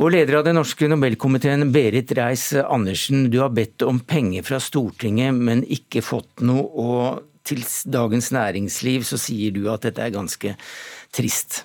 Og 0.00 0.12
leder 0.14 0.38
av 0.38 0.44
den 0.46 0.56
norske 0.60 0.88
Nobelkomiteen, 0.88 1.72
Berit 1.72 2.12
Reiss-Andersen, 2.16 3.26
du 3.32 3.40
har 3.42 3.50
bedt 3.56 3.82
om 3.88 3.98
penger 4.00 4.46
fra 4.46 4.60
Stortinget, 4.62 5.34
men 5.34 5.64
ikke 5.64 6.04
fått 6.04 6.44
noe. 6.46 6.68
Og 6.80 7.26
til 7.44 7.64
Dagens 7.90 8.30
Næringsliv 8.36 9.04
så 9.08 9.18
sier 9.20 9.56
du 9.56 9.66
at 9.72 9.88
dette 9.88 10.04
er 10.04 10.14
ganske 10.14 10.54
trist. 11.16 11.64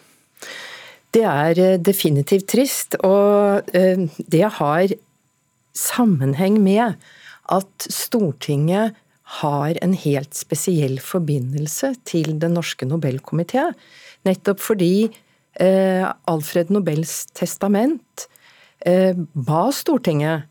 Det 1.16 1.24
er 1.24 1.60
eh, 1.62 1.80
definitivt 1.80 2.50
trist, 2.52 2.98
og 3.08 3.70
eh, 3.76 4.04
det 4.20 4.48
har 4.58 4.92
sammenheng 5.76 6.60
med 6.64 6.98
at 7.56 7.88
Stortinget 7.92 8.98
har 9.40 9.78
en 9.82 9.94
helt 9.98 10.36
spesiell 10.36 11.00
forbindelse 11.02 11.94
til 12.08 12.36
Den 12.42 12.58
norske 12.58 12.88
Nobelkomité. 12.88 13.70
Nettopp 14.28 14.60
fordi 14.62 15.08
eh, 15.08 16.04
Alfred 16.04 16.74
Nobels 16.74 17.26
testament 17.34 18.28
ba 18.86 19.62
Stortinget 19.74 20.44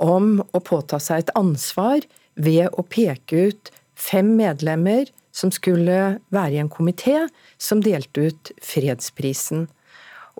om 0.00 0.38
å 0.40 0.60
påta 0.64 0.96
seg 1.02 1.26
et 1.26 1.32
ansvar 1.36 2.06
ved 2.40 2.70
å 2.72 2.84
peke 2.88 3.50
ut 3.50 3.72
fem 3.98 4.30
medlemmer 4.38 5.10
som 5.36 5.52
skulle 5.52 5.98
være 6.32 6.54
i 6.54 6.62
en 6.62 6.72
komité 6.72 7.26
som 7.60 7.82
delte 7.84 8.30
ut 8.30 8.52
fredsprisen. 8.64 9.66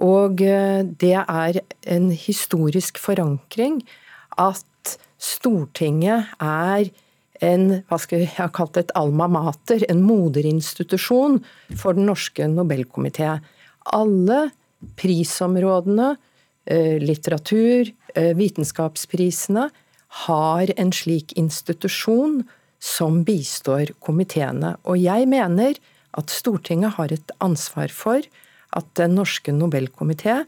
Og 0.03 0.43
eh, 0.43 0.83
det 0.83 1.17
er 1.21 1.61
en 1.95 2.11
historisk 2.11 2.99
forankring 3.03 3.81
at 4.41 4.67
Stortinget 5.23 6.33
er 6.43 6.89
en 7.43 7.69
hva 7.87 7.99
skal 8.01 8.25
jeg 8.25 8.33
ha 8.37 8.49
kalt 8.55 8.79
et 8.79 8.91
alma 8.99 9.29
mater, 9.31 9.85
en 9.91 10.03
moderinstitusjon 10.03 11.39
for 11.79 11.95
Den 11.99 12.09
norske 12.11 12.47
Nobelkomité. 12.51 13.37
Alle 13.95 14.41
prisområdene, 14.99 16.17
eh, 16.67 16.99
litteratur, 17.03 17.91
eh, 18.15 18.33
vitenskapsprisene, 18.35 19.71
har 20.27 20.67
en 20.77 20.93
slik 20.93 21.33
institusjon 21.39 22.43
som 22.81 23.25
bistår 23.25 23.95
komiteene. 24.01 24.77
Og 24.85 24.99
jeg 24.99 25.27
mener 25.27 25.79
at 26.15 26.31
Stortinget 26.31 26.95
har 26.99 27.13
et 27.13 27.31
ansvar 27.41 27.89
for 27.89 28.21
at 28.73 28.89
Den 28.99 29.17
norske 29.19 29.53
Nobelkomité 29.55 30.43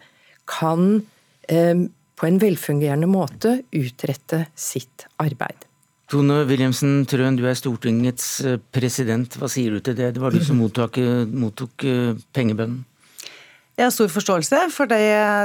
kan 0.51 1.03
eh, 1.49 1.87
på 2.15 2.27
en 2.29 2.41
velfungerende 2.41 3.09
måte 3.11 3.59
utrette 3.75 4.45
sitt 4.55 5.07
arbeid. 5.23 5.67
Tone 6.13 6.43
Wilhelmsen 6.47 7.07
Trøen, 7.09 7.37
du 7.39 7.47
er 7.49 7.57
Stortingets 7.59 8.29
eh, 8.45 8.59
president. 8.75 9.39
Hva 9.41 9.49
sier 9.51 9.77
du 9.77 9.85
til 9.85 9.97
det? 9.99 10.15
Det 10.17 10.23
var 10.23 10.35
du 10.35 10.43
som 10.45 10.61
mottok, 10.61 11.01
mottok 11.33 11.87
eh, 11.89 12.13
pengebønnen. 12.37 12.83
Jeg 13.75 13.89
har 13.89 13.91
stor 13.91 14.11
forståelse 14.13 14.59
for 14.71 14.87
de, 14.87 15.01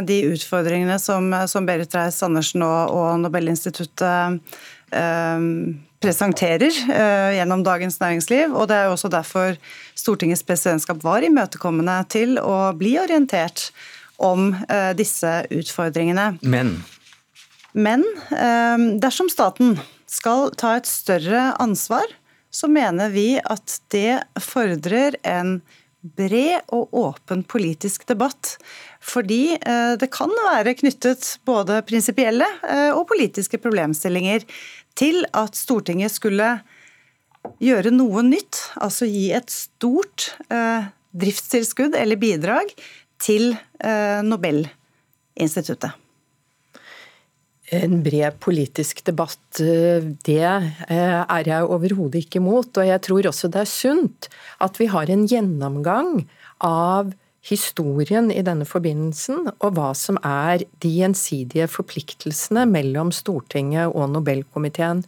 de 0.05 0.19
utfordringene 0.29 0.99
som, 1.01 1.31
som 1.49 1.65
Berit 1.65 1.95
Reiss-Andersen 1.97 2.61
og, 2.61 2.91
og 2.93 3.07
Nobelinstituttet 3.23 4.59
presenterer 5.99 6.71
eh, 6.91 7.37
gjennom 7.37 7.63
Dagens 7.63 7.99
Næringsliv. 7.99 8.55
og 8.55 8.67
Det 8.69 8.77
er 8.77 8.87
jo 8.87 8.95
også 8.95 9.11
derfor 9.11 9.57
Stortingets 9.95 10.43
presidentskap 10.43 11.03
var 11.03 11.25
imøtekommende 11.27 11.97
til 12.11 12.37
å 12.39 12.71
bli 12.77 12.95
orientert 13.01 13.69
om 14.19 14.53
eh, 14.69 14.91
disse 14.97 15.43
utfordringene. 15.51 16.37
Men? 16.41 16.77
Men 17.73 18.05
eh, 18.31 18.77
dersom 19.01 19.29
staten 19.31 19.77
skal 20.09 20.49
ta 20.57 20.77
et 20.79 20.89
større 20.89 21.51
ansvar, 21.61 22.07
så 22.49 22.67
mener 22.71 23.11
vi 23.13 23.35
at 23.37 23.77
det 23.93 24.23
fordrer 24.41 25.19
en 25.27 25.59
bred 25.99 26.63
og 26.71 26.93
åpen 26.95 27.43
politisk 27.43 28.05
debatt. 28.07 28.55
Fordi 29.03 29.57
eh, 29.59 29.93
det 29.99 30.09
kan 30.15 30.31
være 30.31 30.77
knyttet 30.79 31.35
både 31.47 31.81
prinsipielle 31.87 32.47
og 32.95 33.03
politiske 33.11 33.59
problemstillinger 33.61 34.47
til 34.99 35.23
at 35.31 35.55
Stortinget 35.55 36.11
skulle 36.11 36.57
gjøre 37.63 37.93
noe 37.95 38.23
nytt, 38.27 38.59
altså 38.83 39.07
gi 39.07 39.29
et 39.31 39.47
stort 39.53 40.33
driftstilskudd 41.15 41.95
eller 41.97 42.19
bidrag 42.19 42.73
til 43.21 43.53
eh, 43.53 44.19
Nobelinstituttet? 44.25 45.95
En 47.69 47.99
bred 48.01 48.39
politisk 48.41 49.03
debatt, 49.05 49.61
eh, 49.61 50.01
det 50.25 50.41
eh, 50.41 51.19
er 51.21 51.49
jeg 51.51 51.69
overhodet 51.69 52.23
ikke 52.23 52.41
imot. 52.41 52.71
Og 52.81 52.87
jeg 52.87 53.03
tror 53.05 53.29
også 53.29 53.51
det 53.53 53.63
er 53.63 53.69
sunt 53.69 54.29
at 54.63 54.79
vi 54.81 54.89
har 54.89 55.11
en 55.11 55.27
gjennomgang 55.29 56.23
av 56.65 57.13
historien 57.49 58.29
i 58.31 58.43
denne 58.45 58.67
forbindelsen, 58.67 59.49
og 59.57 59.75
hva 59.77 59.91
som 59.97 60.19
er 60.25 60.63
de 60.83 60.91
gjensidige 60.99 61.67
forpliktelsene 61.71 62.65
mellom 62.69 63.13
Stortinget 63.15 63.93
og 63.93 64.11
Nobelkomiteen. 64.13 65.03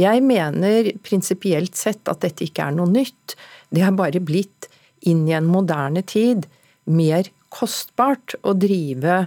Jeg 0.00 0.22
mener 0.26 0.92
prinsipielt 1.04 1.78
sett 1.78 2.08
at 2.10 2.22
dette 2.24 2.46
ikke 2.46 2.68
er 2.68 2.76
noe 2.76 2.90
nytt. 2.92 3.36
Det 3.72 3.84
har 3.84 3.96
bare 3.96 4.22
blitt 4.22 4.68
inn 5.08 5.26
i 5.28 5.36
en 5.36 5.48
moderne 5.48 6.02
tid 6.06 6.48
mer 6.88 7.28
kostbart 7.54 8.36
å 8.42 8.54
drive 8.56 9.22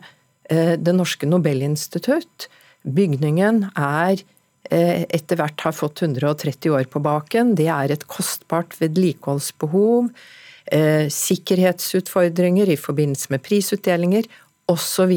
eh, 0.49 0.75
Det 0.77 0.93
norske 0.93 1.29
Nobelinstitutt. 1.29 2.47
Bygningen 2.81 3.65
er 3.77 4.21
eh, 4.69 5.07
etter 5.09 5.39
hvert 5.39 5.65
har 5.65 5.75
fått 5.77 6.03
130 6.05 6.73
år 6.75 6.89
på 6.91 7.01
baken. 7.03 7.55
Det 7.57 7.69
er 7.71 7.93
et 7.93 8.07
kostbart 8.09 8.77
vedlikeholdsbehov. 8.81 10.11
Eh, 10.71 11.09
sikkerhetsutfordringer 11.11 12.69
i 12.71 12.77
forbindelse 12.79 13.27
med 13.33 13.41
prisutdelinger 13.43 14.27
osv. 14.71 15.11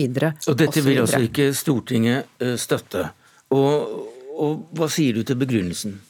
Dette 0.58 0.82
vil 0.82 0.98
altså 1.04 1.20
ikke 1.28 1.52
Stortinget 1.54 2.26
støtte. 2.58 3.04
Og, 3.54 4.08
og 4.34 4.64
hva 4.74 4.88
sier 4.90 5.14
du 5.14 5.22
til 5.22 5.38
begrunnelsen? 5.38 6.00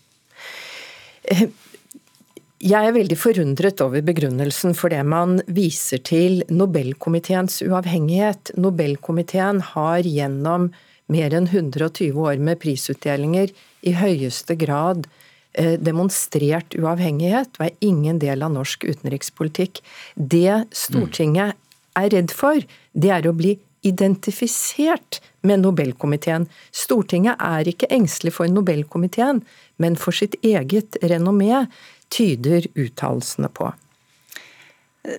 Jeg 2.64 2.88
er 2.88 2.96
veldig 2.96 3.18
forundret 3.20 3.82
over 3.84 4.00
begrunnelsen 4.06 4.72
for 4.78 4.88
det 4.94 5.02
man 5.04 5.36
viser 5.52 6.00
til 6.00 6.40
Nobelkomiteens 6.48 7.60
uavhengighet. 7.66 8.54
Nobelkomiteen 8.56 9.60
har 9.74 10.08
gjennom 10.08 10.70
mer 11.12 11.36
enn 11.36 11.50
120 11.50 12.16
år 12.16 12.40
med 12.40 12.62
prisutdelinger 12.64 13.52
i 13.84 13.92
høyeste 14.00 14.56
grad 14.56 15.04
eh, 15.04 15.20
demonstrert 15.54 16.74
uavhengighet 16.74 17.60
og 17.60 17.68
er 17.68 17.76
ingen 17.86 18.18
del 18.22 18.42
av 18.42 18.50
norsk 18.56 18.88
utenrikspolitikk. 18.88 19.78
Det 20.14 20.64
Stortinget 20.74 21.54
er 21.94 22.10
redd 22.10 22.34
for, 22.34 22.58
det 22.92 23.12
er 23.14 23.28
å 23.30 23.36
bli 23.36 23.54
identifisert 23.84 25.20
med 25.44 25.60
Nobelkomiteen. 25.62 26.48
Stortinget 26.74 27.38
er 27.38 27.68
ikke 27.68 27.90
engstelig 27.92 28.34
for 28.38 28.50
Nobelkomiteen, 28.50 29.42
men 29.76 29.98
for 30.00 30.16
sitt 30.16 30.36
eget 30.42 30.98
renommé, 31.04 31.66
tyder 32.14 32.66
uttalelsene 32.78 33.48
på. 33.50 33.72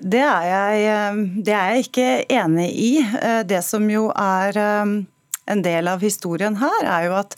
Det 0.02 0.22
er, 0.22 0.46
jeg, 0.50 1.26
det 1.46 1.54
er 1.54 1.74
jeg 1.74 1.86
ikke 1.86 2.08
enig 2.34 2.70
i. 2.74 2.92
Det 3.46 3.62
som 3.66 3.86
jo 3.92 4.08
er 4.18 4.58
en 4.58 5.62
del 5.66 5.92
av 5.92 6.02
historien 6.02 6.58
her, 6.58 6.80
er 6.86 7.10
jo 7.10 7.18
at 7.20 7.36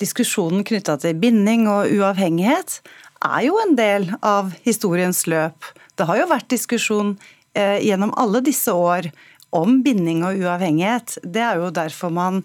diskusjonen 0.00 0.64
knytta 0.66 0.96
til 1.02 1.18
binding 1.20 1.68
og 1.70 1.90
uavhengighet 1.92 2.80
er 3.22 3.44
jo 3.46 3.58
en 3.62 3.76
del 3.78 4.08
av 4.24 4.52
historiens 4.64 5.24
løp. 5.30 5.68
Det 5.98 6.08
har 6.08 6.22
jo 6.22 6.30
vært 6.30 6.50
diskusjon 6.50 7.14
eh, 7.54 7.78
gjennom 7.84 8.14
alle 8.18 8.42
disse 8.44 8.72
år 8.72 9.10
om 9.52 9.82
binding 9.84 10.24
og 10.26 10.40
uavhengighet. 10.40 11.18
Det 11.22 11.42
er 11.44 11.60
jo 11.60 11.72
derfor 11.74 12.12
man 12.14 12.42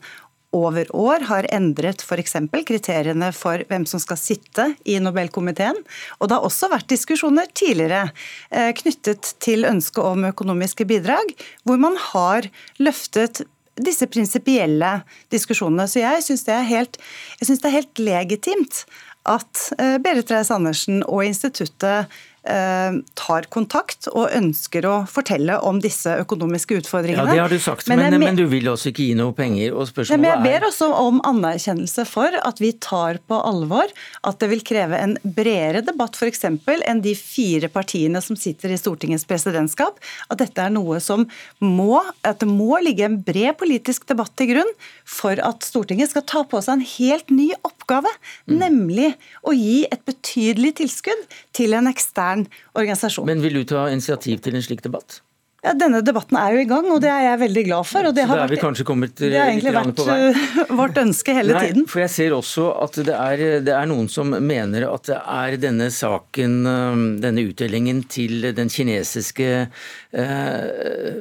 over 0.56 0.88
år 0.96 1.26
har 1.28 1.48
endret 1.54 2.02
f.eks. 2.02 2.38
kriteriene 2.68 3.32
for 3.36 3.64
hvem 3.70 3.86
som 3.90 4.00
skal 4.02 4.20
sitte 4.20 4.68
i 4.88 4.98
Nobelkomiteen. 5.04 5.80
Og 6.20 6.30
det 6.30 6.38
har 6.38 6.48
også 6.48 6.70
vært 6.72 6.90
diskusjoner 6.92 7.50
tidligere 7.54 8.08
eh, 8.50 8.72
knyttet 8.78 9.36
til 9.44 9.68
ønsket 9.68 10.04
om 10.04 10.28
økonomiske 10.32 10.88
bidrag, 10.88 11.36
hvor 11.68 11.80
man 11.82 12.00
har 12.12 12.50
løftet 12.80 13.44
disse 13.84 14.08
prinsipielle 14.12 15.02
diskusjonene. 15.34 15.88
Så 15.90 16.02
jeg 16.02 16.24
syns 16.26 16.46
det, 16.48 16.56
det, 17.62 17.70
er 17.70 17.78
helt 17.78 18.02
legitimt 18.02 18.86
at 19.28 19.68
eh, 19.78 19.98
Berit 20.04 20.32
Reiss-Andersen 20.32 21.04
og 21.06 21.26
instituttet 21.28 22.12
tar 23.18 23.48
kontakt 23.54 24.08
og 24.14 24.32
ønsker 24.34 24.86
å 24.88 24.96
fortelle 25.10 25.58
om 25.68 25.82
disse 25.84 26.14
økonomiske 26.24 26.80
utfordringene. 26.82 27.28
Ja, 27.28 27.34
Det 27.34 27.44
har 27.44 27.54
du 27.54 27.60
sagt, 27.62 27.88
men, 27.92 28.02
men, 28.08 28.20
men 28.24 28.40
du 28.40 28.46
vil 28.50 28.70
også 28.72 28.92
ikke 28.92 29.10
gi 29.10 29.18
noe 29.18 29.36
penger? 29.36 29.74
og 29.74 29.88
spørsmålet 29.90 30.22
men 30.22 30.30
Jeg 30.30 30.44
ber 30.46 30.68
også 30.68 30.90
om 31.02 31.20
anerkjennelse 31.28 32.06
for 32.10 32.38
at 32.40 32.62
vi 32.62 32.72
tar 32.84 33.20
på 33.28 33.40
alvor 33.40 33.92
at 34.28 34.40
det 34.42 34.50
vil 34.52 34.64
kreve 34.66 35.00
en 35.00 35.16
bredere 35.24 35.84
debatt 35.86 36.18
f.eks. 36.18 36.46
enn 36.48 37.04
de 37.04 37.14
fire 37.18 37.70
partiene 37.74 38.22
som 38.24 38.40
sitter 38.40 38.74
i 38.74 38.80
Stortingets 38.80 39.28
presidentskap. 39.30 40.00
At 40.32 40.42
dette 40.42 40.64
er 40.64 40.74
noe 40.74 41.00
som 41.04 41.26
må, 41.64 42.02
at 42.28 42.42
det 42.44 42.50
må 42.50 42.80
ligge 42.84 43.08
en 43.08 43.20
bred 43.26 43.58
politisk 43.60 44.08
debatt 44.10 44.34
til 44.40 44.54
grunn 44.54 44.74
for 45.08 45.40
at 45.44 45.66
Stortinget 45.66 46.14
skal 46.14 46.26
ta 46.28 46.44
på 46.48 46.62
seg 46.64 46.78
en 46.78 46.88
helt 46.88 47.32
ny 47.34 47.50
oppgave, 47.68 48.12
mm. 48.48 48.58
nemlig 48.62 49.14
å 49.48 49.56
gi 49.56 49.84
et 49.90 50.04
betydelig 50.08 50.78
tilskudd 50.82 51.26
til 51.58 51.76
en 51.78 51.90
ekstern 51.90 52.37
ekstern 52.46 52.78
organisasjon. 52.78 53.26
Men 53.26 53.42
vil 53.42 53.62
du 53.62 53.66
ta 53.66 53.90
initiativ 53.90 54.42
til 54.42 54.56
en 54.56 54.62
slik 54.66 54.84
debatt? 54.84 55.22
Ja, 55.66 55.74
Denne 55.74 56.04
debatten 56.06 56.38
er 56.38 56.54
jo 56.54 56.60
i 56.62 56.68
gang, 56.70 56.86
og 56.94 57.02
det 57.02 57.10
er 57.10 57.24
jeg 57.32 57.40
veldig 57.42 57.64
glad 57.66 57.88
for. 57.90 58.06
Og 58.06 58.14
det, 58.16 58.28
har, 58.30 58.38
vært, 58.38 59.18
det 59.18 59.32
har 59.34 59.50
egentlig 59.50 59.74
vært 59.74 60.70
vårt 60.70 61.00
ønske 61.02 61.34
hele 61.34 61.56
Nei, 61.58 61.64
tiden. 61.66 61.88
For 61.90 62.04
jeg 62.04 62.14
ser 62.14 62.36
også 62.38 62.68
at 62.86 63.00
det 63.02 63.16
er, 63.16 63.44
det 63.66 63.74
er, 63.74 63.90
noen 63.90 64.06
som 64.08 64.32
mener 64.38 64.86
at 64.88 65.10
det 65.10 65.18
er 65.18 65.58
denne 65.60 65.90
saken, 65.92 66.56
um, 66.70 67.04
denne 67.24 67.48
utdelingen 67.50 68.04
til 68.06 68.52
den 68.56 68.70
kinesiske 68.70 69.50
eh, 70.14 71.12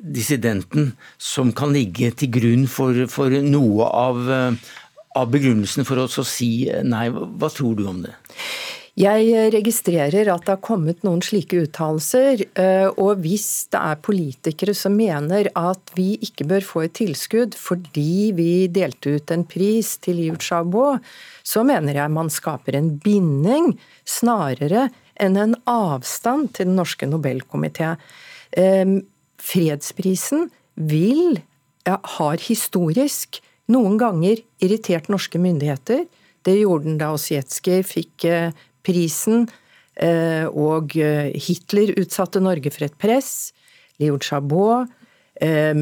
dissidenten, 0.00 0.92
som 1.18 1.50
kan 1.52 1.74
ligge 1.74 2.14
til 2.14 2.30
grunn 2.38 2.66
for, 2.70 3.04
for 3.10 3.42
noe 3.42 3.90
av, 3.90 4.22
uh, 4.30 4.74
av 5.18 5.34
begrunnelsen 5.34 5.84
for 5.84 6.06
oss 6.06 6.22
å 6.22 6.24
si 6.24 6.70
nei. 6.86 7.08
Hva 7.10 7.50
tror 7.52 7.74
du 7.74 7.88
om 7.90 8.04
det? 8.06 8.14
Jeg 9.00 9.52
registrerer 9.54 10.28
at 10.28 10.42
det 10.44 10.52
har 10.52 10.60
kommet 10.60 11.04
noen 11.06 11.22
slike 11.24 11.62
uttalelser. 11.62 12.42
Eh, 12.58 12.88
og 13.00 13.22
hvis 13.24 13.70
det 13.72 13.80
er 13.80 14.02
politikere 14.04 14.74
som 14.76 14.96
mener 14.98 15.48
at 15.56 15.94
vi 15.96 16.18
ikke 16.20 16.44
bør 16.50 16.66
få 16.66 16.82
et 16.84 16.96
tilskudd 16.98 17.56
fordi 17.56 18.34
vi 18.36 18.50
delte 18.68 19.14
ut 19.16 19.32
en 19.32 19.46
pris 19.48 19.94
til 20.04 20.20
Liu 20.20 20.36
Xiaobo, 20.36 20.98
så 21.40 21.64
mener 21.64 21.96
jeg 21.96 22.12
man 22.12 22.32
skaper 22.32 22.76
en 22.76 22.92
binding 23.00 23.72
snarere 24.04 24.90
enn 25.20 25.38
en 25.38 25.56
avstand 25.70 26.52
til 26.58 26.68
Den 26.68 26.76
norske 26.82 27.08
Nobelkomité. 27.08 27.94
Eh, 28.52 28.98
fredsprisen 29.40 30.50
vil, 30.76 31.40
ja, 31.88 31.96
har 32.18 32.42
historisk 32.44 33.40
noen 33.70 33.96
ganger 34.00 34.42
irritert 34.60 35.08
norske 35.08 35.40
myndigheter. 35.40 36.04
Det 36.44 36.56
gjorde 36.56 36.88
den 36.88 37.00
da 37.00 37.14
Osjetskij 37.14 37.84
fikk 37.84 38.24
eh, 38.90 38.94
prisen, 38.94 39.48
eh, 39.96 40.46
og 40.46 40.96
eh, 40.96 41.30
Hitler 41.34 41.94
utsatte 42.00 42.40
Norge 42.40 42.70
for 42.70 42.84
et 42.86 42.96
press. 42.98 43.52
Leo 44.00 44.18
Chabot, 44.18 44.88
eh, 45.40 45.74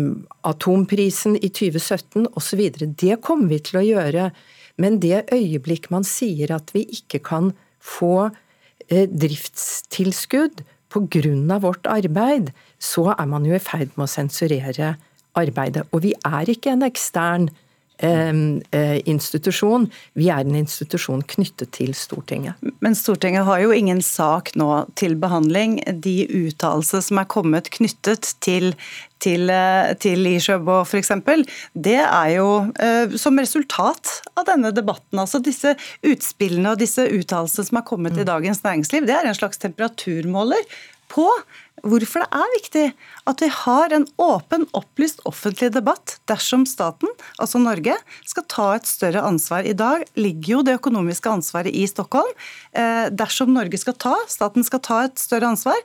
atomprisen 0.44 1.36
i 1.36 1.48
2017 1.48 2.28
osv. 2.34 2.70
Det 2.96 3.20
kommer 3.22 3.48
vi 3.48 3.58
til 3.58 3.80
å 3.80 3.86
gjøre. 3.86 4.30
Men 4.78 5.00
det 5.00 5.30
øyeblikk 5.32 5.90
man 5.90 6.04
sier 6.04 6.52
at 6.54 6.70
vi 6.72 6.86
ikke 6.86 7.18
kan 7.18 7.52
få 7.82 8.30
driftstilskudd 8.88 10.62
pga. 10.88 11.58
vårt 11.60 11.84
arbeid, 11.84 12.52
så 12.78 13.12
er 13.18 13.26
man 13.26 13.44
jo 13.44 13.54
i 13.54 13.58
ferd 13.58 13.90
med 13.96 14.06
å 14.06 14.08
sensurere 14.08 14.96
arbeidet. 15.34 15.84
Og 15.92 16.02
vi 16.02 16.14
er 16.24 16.48
ikke 16.48 16.70
en 16.72 16.86
ekstern 16.86 17.50
Eh, 17.50 17.67
institusjon. 17.98 19.88
Vi 20.14 20.28
er 20.30 20.44
en 20.46 20.54
institusjon 20.60 21.24
knyttet 21.26 21.72
til 21.74 21.90
Stortinget. 21.98 22.54
Men 22.84 22.94
Stortinget 22.94 23.46
har 23.48 23.58
jo 23.64 23.72
ingen 23.74 24.02
sak 24.04 24.52
nå 24.54 24.68
til 24.98 25.16
behandling. 25.18 25.80
De 25.98 26.22
uttalelser 26.30 27.02
som 27.02 27.18
er 27.18 27.30
kommet 27.30 27.72
knyttet 27.74 28.36
til 28.44 28.70
til, 29.22 29.50
eh, 29.50 29.94
til 30.00 30.26
Ishøbo 30.30 30.82
f.eks., 30.84 31.12
det 31.74 31.98
er 32.00 32.28
jo 32.36 32.50
eh, 32.80 33.16
som 33.20 33.38
resultat 33.38 34.18
av 34.38 34.46
denne 34.48 34.72
debatten. 34.74 35.18
Altså 35.18 35.42
disse 35.42 35.74
utspillene 36.06 36.74
og 36.74 36.82
disse 36.82 37.06
uttalelsene 37.06 37.70
som 37.70 37.80
er 37.80 37.88
kommet 37.88 38.18
i 38.18 38.24
mm. 38.24 38.28
Dagens 38.30 38.62
Næringsliv, 38.64 39.08
det 39.08 39.16
er 39.16 39.28
en 39.28 39.38
slags 39.38 39.60
temperaturmåler 39.62 40.62
på 41.12 41.26
hvorfor 41.86 42.24
det 42.24 42.40
er 42.40 42.54
viktig 42.56 42.84
at 43.30 43.42
vi 43.42 43.48
har 43.54 43.94
en 43.94 44.06
åpen, 44.20 44.66
opplyst 44.76 45.22
offentlig 45.28 45.70
debatt 45.76 46.16
dersom 46.30 46.64
staten, 46.68 47.10
altså 47.38 47.60
Norge, 47.62 47.94
skal 48.26 48.46
ta 48.50 48.68
et 48.76 48.88
større 48.90 49.22
ansvar. 49.26 49.66
I 49.66 49.76
dag 49.78 50.04
ligger 50.18 50.56
jo 50.56 50.64
det 50.66 50.78
økonomiske 50.80 51.30
ansvaret 51.30 51.74
i 51.74 51.86
Stockholm. 51.90 52.30
Eh, 52.72 53.06
dersom 53.14 53.54
Norge 53.54 53.78
skal 53.80 53.96
ta, 54.00 54.16
staten 54.30 54.66
skal 54.66 54.82
ta 54.84 55.02
et 55.06 55.22
større 55.22 55.52
ansvar, 55.54 55.78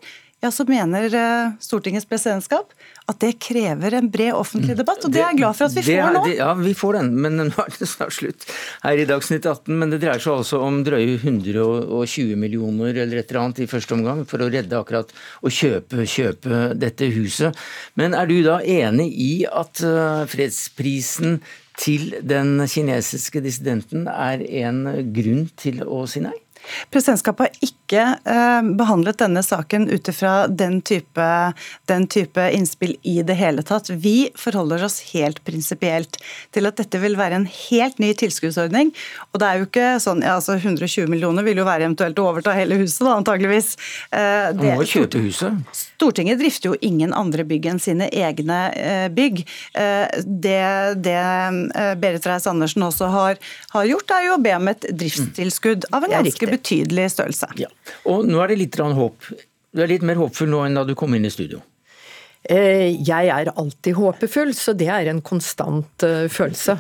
ja, 0.44 0.50
så 0.52 0.66
mener 0.68 1.14
eh, 1.16 1.52
Stortingets 1.64 2.06
presidentskap 2.10 2.74
at 3.08 3.20
det 3.24 3.38
krever 3.44 3.96
en 3.96 4.10
bred 4.12 4.36
offentlig 4.36 4.76
debatt. 4.76 5.00
Og 5.06 5.12
det, 5.12 5.16
det 5.16 5.22
er 5.22 5.32
jeg 5.32 5.39
glad 5.39 5.56
for 5.56 5.70
at 5.70 5.78
vi 5.78 5.84
får 5.88 6.12
nå. 6.18 6.24
Det, 6.26 6.34
ja, 6.41 6.50
vi 6.60 6.74
får 6.76 6.98
den, 7.00 7.12
men 7.24 7.39
nå 7.39 7.64
er 7.64 7.72
det 7.78 7.88
snart 7.88 8.16
slutt 8.18 8.44
her 8.84 9.00
i 9.00 9.08
Dagsnytt 9.08 9.48
18. 9.48 9.72
Men 9.80 9.94
det 9.94 10.02
dreier 10.04 10.24
seg 10.24 10.36
altså 10.41 10.60
om 10.66 10.82
drøye 10.84 11.16
120 11.16 12.36
millioner 12.39 12.91
eller 12.91 13.22
et 13.22 13.32
eller 13.32 13.41
annet 13.46 13.64
i 13.64 13.70
første 13.72 13.96
omgang 13.96 14.26
for 14.28 14.44
å 14.44 14.52
redde 14.52 14.80
akkurat 14.80 15.16
å 15.39 15.54
kjøpe, 15.62 16.04
kjøpe 16.12 16.64
dette 16.76 17.08
huset. 17.16 17.64
Men 18.00 18.16
er 18.18 18.28
du 18.28 18.41
da 18.44 18.60
enig 18.60 19.10
i 19.16 19.34
at 19.48 19.80
uh, 19.88 20.28
fredsprisen 20.28 21.39
til 21.80 22.18
den 22.22 22.58
kinesiske 22.68 23.39
dissidenten 23.44 24.10
er 24.12 24.44
en 24.68 24.86
grunn 25.16 25.48
til 25.56 25.86
å 25.88 26.04
si 26.10 26.22
nei? 26.28 26.36
Presidentskapet 26.93 27.47
har 27.47 27.68
ikke 27.68 28.03
eh, 28.30 28.70
behandlet 28.80 29.20
denne 29.22 29.43
saken 29.45 29.88
ut 29.91 30.09
ifra 30.09 30.34
den, 30.47 30.80
den, 31.89 32.07
type 32.07 32.45
innspill 32.55 32.95
i 33.03 33.20
det 33.26 33.36
hele 33.39 33.64
tatt. 33.66 33.89
Vi 33.89 34.32
forholder 34.39 34.86
oss 34.88 34.99
helt 35.11 35.43
prinsipielt 35.47 36.20
til 36.55 36.70
at 36.70 36.80
dette 36.80 37.01
vil 37.03 37.18
være 37.20 37.41
en 37.41 37.47
helt 37.49 37.99
ny 38.01 38.14
tilskuddsordning. 38.18 38.93
Og 39.32 39.41
det 39.41 39.49
er 39.49 39.59
jo 39.59 39.68
ikke 39.68 39.89
sånn, 40.03 40.24
ja, 40.26 40.38
altså 40.39 40.57
120 40.57 41.09
millioner 41.11 41.45
vil 41.45 41.61
jo 41.61 41.68
være 41.68 41.88
eventuelt 41.88 42.20
å 42.22 42.30
overta 42.32 42.55
hele 42.57 42.80
huset, 42.82 43.03
da, 43.03 43.18
antageligvis. 43.20 43.74
Eh, 44.11 44.49
det, 44.57 44.76
må 44.80 44.88
kjøpe 44.88 45.24
huset. 45.26 45.59
Stortinget 45.76 46.41
drifter 46.41 46.74
jo 46.74 46.80
ingen 46.84 47.14
andre 47.16 47.45
bygg 47.47 47.70
enn 47.74 47.84
sine 47.84 48.09
egne 48.11 48.61
eh, 48.78 49.07
bygg. 49.14 49.43
Det, 49.74 50.64
det 51.03 51.20
Berit 51.99 52.26
Reiss-Andersen 52.28 52.84
også 52.86 53.07
har, 53.11 53.39
har, 53.74 53.88
gjort, 53.88 54.11
er 54.16 54.28
jo 54.28 54.36
å 54.38 54.41
be 54.43 54.53
om 54.55 54.70
et 54.72 54.86
driftstilskudd 54.89 55.88
av 55.95 56.05
en 56.05 56.14
ganske 56.18 56.53
betydelig 56.54 57.10
størrelse. 57.18 57.49
Ja. 57.60 57.70
Og 58.10 58.28
nå 58.30 58.41
er 58.43 58.54
det 58.54 58.62
litt 58.62 58.80
håp. 58.80 59.30
Du 59.74 59.82
er 59.82 59.89
litt 59.89 60.06
mer 60.06 60.20
håpfull 60.22 60.51
nå 60.51 60.66
enn 60.68 60.78
da 60.78 60.86
du 60.86 60.93
kom 60.97 61.16
inn 61.18 61.26
i 61.26 61.34
studio? 61.34 61.62
Eh, 62.43 62.91
jeg 63.08 63.30
er 63.32 63.54
alltid 63.56 63.95
håpefull, 63.95 64.51
så 64.54 64.76
det 64.76 64.89
er 64.91 65.08
en 65.10 65.22
konstant 65.24 66.04
eh, 66.04 66.28
følelse. 66.32 66.76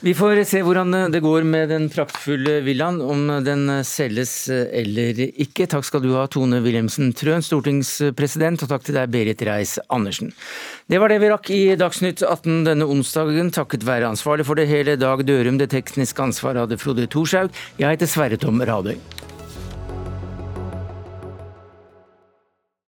Vi 0.00 0.14
får 0.14 0.42
se 0.46 0.60
hvordan 0.62 1.10
det 1.12 1.22
går 1.24 1.46
med 1.48 1.70
den 1.72 1.88
praktfulle 1.90 2.60
villaen, 2.66 3.00
om 3.02 3.26
den 3.44 3.66
selges 3.86 4.46
eller 4.52 5.18
ikke. 5.32 5.66
Takk 5.70 5.86
skal 5.88 6.04
du 6.04 6.12
ha, 6.14 6.26
Tone 6.30 6.60
Wilhelmsen 6.62 7.10
Trøen, 7.18 7.42
stortingspresident, 7.42 8.62
og 8.62 8.70
takk 8.70 8.86
til 8.86 8.98
deg, 8.98 9.10
Berit 9.12 9.42
Reiss-Andersen. 9.46 10.32
Det 10.86 11.02
var 11.02 11.10
det 11.10 11.18
vi 11.22 11.32
rakk 11.32 11.50
i 11.54 11.62
Dagsnytt 11.78 12.22
18 12.22 12.62
denne 12.68 12.86
onsdagen, 12.86 13.50
takket 13.54 13.86
være 13.88 14.12
ansvarlig 14.12 14.46
for 14.48 14.58
det 14.58 14.70
hele 14.70 14.98
Dag 15.00 15.26
Dørum. 15.26 15.58
Det 15.58 15.72
tekniske 15.74 16.30
ansvaret 16.30 16.64
hadde 16.64 16.80
Frode 16.80 17.08
Thorshaug. 17.10 17.50
Jeg 17.80 17.96
heter 17.96 18.10
Sverre 18.10 18.40
Tom 18.40 18.62
Radøy. 18.62 18.98